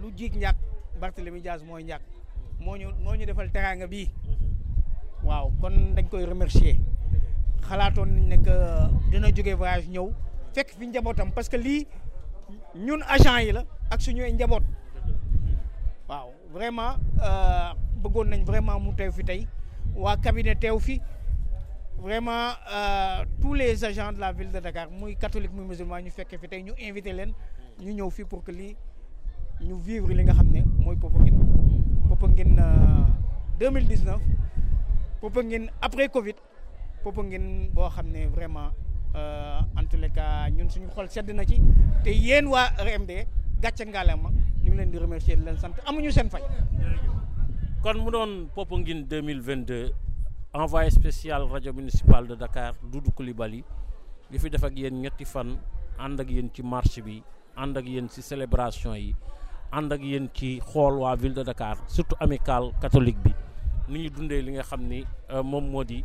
lu 0.00 0.12
jiig 0.16 0.36
njàkk 0.38 0.56
Barthélemy 1.00 1.40
Diaz 1.40 1.62
mooy 1.66 1.82
njàkk. 1.82 2.02
Moo 2.60 2.76
ñu 2.76 2.86
moo 3.02 3.14
ñu 3.18 3.26
defal 3.26 3.50
teraanga 3.50 3.86
bii. 3.88 4.08
Waaw 5.26 5.50
kon 5.60 5.94
dañ 5.96 6.06
koy 6.08 6.24
remercier. 6.24 6.78
Xalaatoon 7.68 8.08
nañ 8.08 8.28
ne 8.28 8.36
que 8.38 8.54
dina 9.10 9.28
jóge 9.30 9.54
voyage 9.54 9.88
ñëw 9.88 10.08
fekk 10.54 10.70
fi 10.78 10.86
njabootam 10.86 11.32
parce 11.32 11.48
que 11.48 11.56
lii 11.56 11.86
ñun 12.74 13.02
agent 13.08 13.38
yi 13.46 13.52
la 13.52 13.64
ak 13.90 14.00
suñuy 14.00 14.32
njaboot. 14.32 14.62
Waaw 16.08 16.28
vraiment 16.52 16.96
bëggoon 18.02 18.28
nañ 18.28 18.44
vraiment 18.44 18.80
mu 18.80 18.92
teew 18.94 19.12
fi 19.12 19.24
tey. 19.24 19.46
Waa 19.94 20.16
cabinet 20.16 20.54
teew 20.60 20.78
fi. 20.78 21.00
Vraiment 21.98 22.54
tous 23.40 23.54
les 23.54 23.84
agents 23.84 24.12
de 24.12 24.20
la 24.20 24.32
ville 24.32 24.50
de 24.50 24.58
Dakar 24.60 24.88
muy 24.90 25.16
catholique 25.16 25.52
muy 25.52 25.64
musulman 25.66 26.02
ñu 26.02 26.10
fekkee 26.10 26.38
fi 26.38 26.48
tey 26.48 26.62
ñu 26.62 26.72
invité 26.78 27.12
leen 27.12 27.32
ñu 27.80 27.92
ñëw 27.92 28.10
fi 28.10 28.24
pour 28.24 28.42
que 28.42 28.52
lii 28.52 28.74
ñu 29.60 29.74
vivre 29.76 30.14
li 30.14 30.22
nga 30.24 30.32
xam 30.32 30.48
ne 30.50 30.62
mooy 30.78 30.96
Popenguine. 30.96 31.38
Popenguine 32.08 32.56
2019 33.58 34.18
Popenguine 35.20 35.70
après 35.82 36.08
Covid 36.08 36.34
Popenguine 37.02 37.70
boo 37.72 37.88
xam 37.90 38.06
ne 38.12 38.26
vraiment 38.28 38.70
en 39.14 39.84
tous 39.88 39.96
les 39.96 40.10
cas 40.10 40.48
ñun 40.50 40.68
suñu 40.70 40.88
xol 40.94 41.08
sedd 41.08 41.30
na 41.34 41.44
ci. 41.44 41.60
Te 42.04 42.10
yéen 42.10 42.46
waa 42.46 42.70
RMD 42.78 43.10
gàcce 43.60 43.84
ngaalama 43.86 44.28
ñu 44.30 44.70
ngi 44.70 44.76
leen 44.76 44.90
di 44.90 44.98
remercier 44.98 45.36
di 45.38 45.44
leen 45.44 45.58
sant. 45.58 45.74
Amuñu 45.86 46.10
seen 46.10 46.28
fay. 46.30 46.42
kon 47.82 47.98
mu 47.98 48.10
doon 48.10 48.48
Popenguine 48.54 49.04
2022 49.08 49.92
envoyé 50.52 50.90
spécial 50.90 51.48
rajo 51.48 51.72
municipal 51.72 52.26
de 52.26 52.34
Dakar 52.34 52.74
Doudou 52.82 53.10
Coulibaly 53.12 53.64
li 54.30 54.38
fi 54.38 54.50
def 54.50 54.64
ak 54.64 54.76
yéen 54.76 55.00
ñetti 55.00 55.24
fan 55.24 55.56
ànd 55.98 56.20
ak 56.20 56.28
yéen 56.30 56.50
ci 56.52 56.62
marche 56.62 57.00
bi 57.02 57.22
ànd 57.56 57.76
ak 57.76 57.86
yéen 57.86 58.08
ci 58.08 58.20
célébration 58.22 58.94
yi 58.94 59.14
ànd 59.72 59.92
ak 59.92 60.02
yéen 60.02 60.28
ci 60.34 60.60
xool 60.60 60.98
waa 61.00 61.16
ville 61.16 61.34
de 61.34 61.42
Dakar 61.42 61.76
surtout 61.88 62.16
amicale 62.20 62.72
catholique 62.80 63.22
bi. 63.22 63.34
Ni 63.88 64.04
ñu 64.04 64.10
dundee 64.10 64.42
li 64.42 64.52
nga 64.52 64.62
xam 64.62 64.82
ni 64.86 65.04
moom 65.42 65.70
moo 65.70 65.84
di 65.84 66.04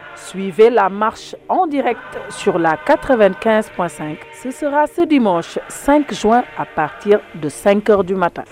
Suivez 0.27 0.69
la 0.69 0.87
marche 0.87 1.35
en 1.49 1.67
direct 1.67 1.99
sur 2.29 2.57
la 2.57 2.75
95.5. 2.75 4.17
Ce 4.41 4.51
sera 4.51 4.87
ce 4.87 5.01
dimanche 5.01 5.59
5 5.67 6.13
juin 6.13 6.43
à 6.57 6.65
partir 6.65 7.19
de 7.35 7.49
5 7.49 7.89
heures 7.89 8.03
du 8.03 8.15
matin. 8.15 8.43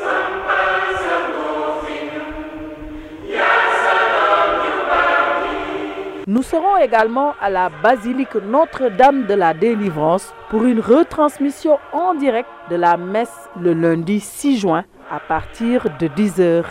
Nous 6.28 6.44
serons 6.44 6.78
également 6.78 7.34
à 7.40 7.50
la 7.50 7.70
basilique 7.70 8.36
Notre-Dame 8.36 9.26
de 9.26 9.34
la 9.36 9.54
Délivrance 9.54 10.34
pour 10.50 10.64
une 10.66 10.80
retransmission 10.80 11.80
en 11.94 12.14
direct 12.14 12.50
de 12.70 12.76
la 12.76 12.98
messe 12.98 13.50
le 13.60 13.74
lundi 13.74 14.20
6 14.20 14.58
juin 14.58 14.84
à 15.10 15.20
partir 15.20 15.86
de 16.00 16.08
10h. 16.08 16.66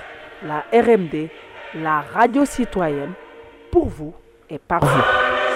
La 0.44 0.64
RMD, 0.72 1.28
la 1.74 2.02
radio 2.14 2.44
citoyenne, 2.44 3.12
pour 3.72 3.88
vous 3.88 4.14
est 4.50 4.58
par 4.58 4.80
vous. 4.84 5.47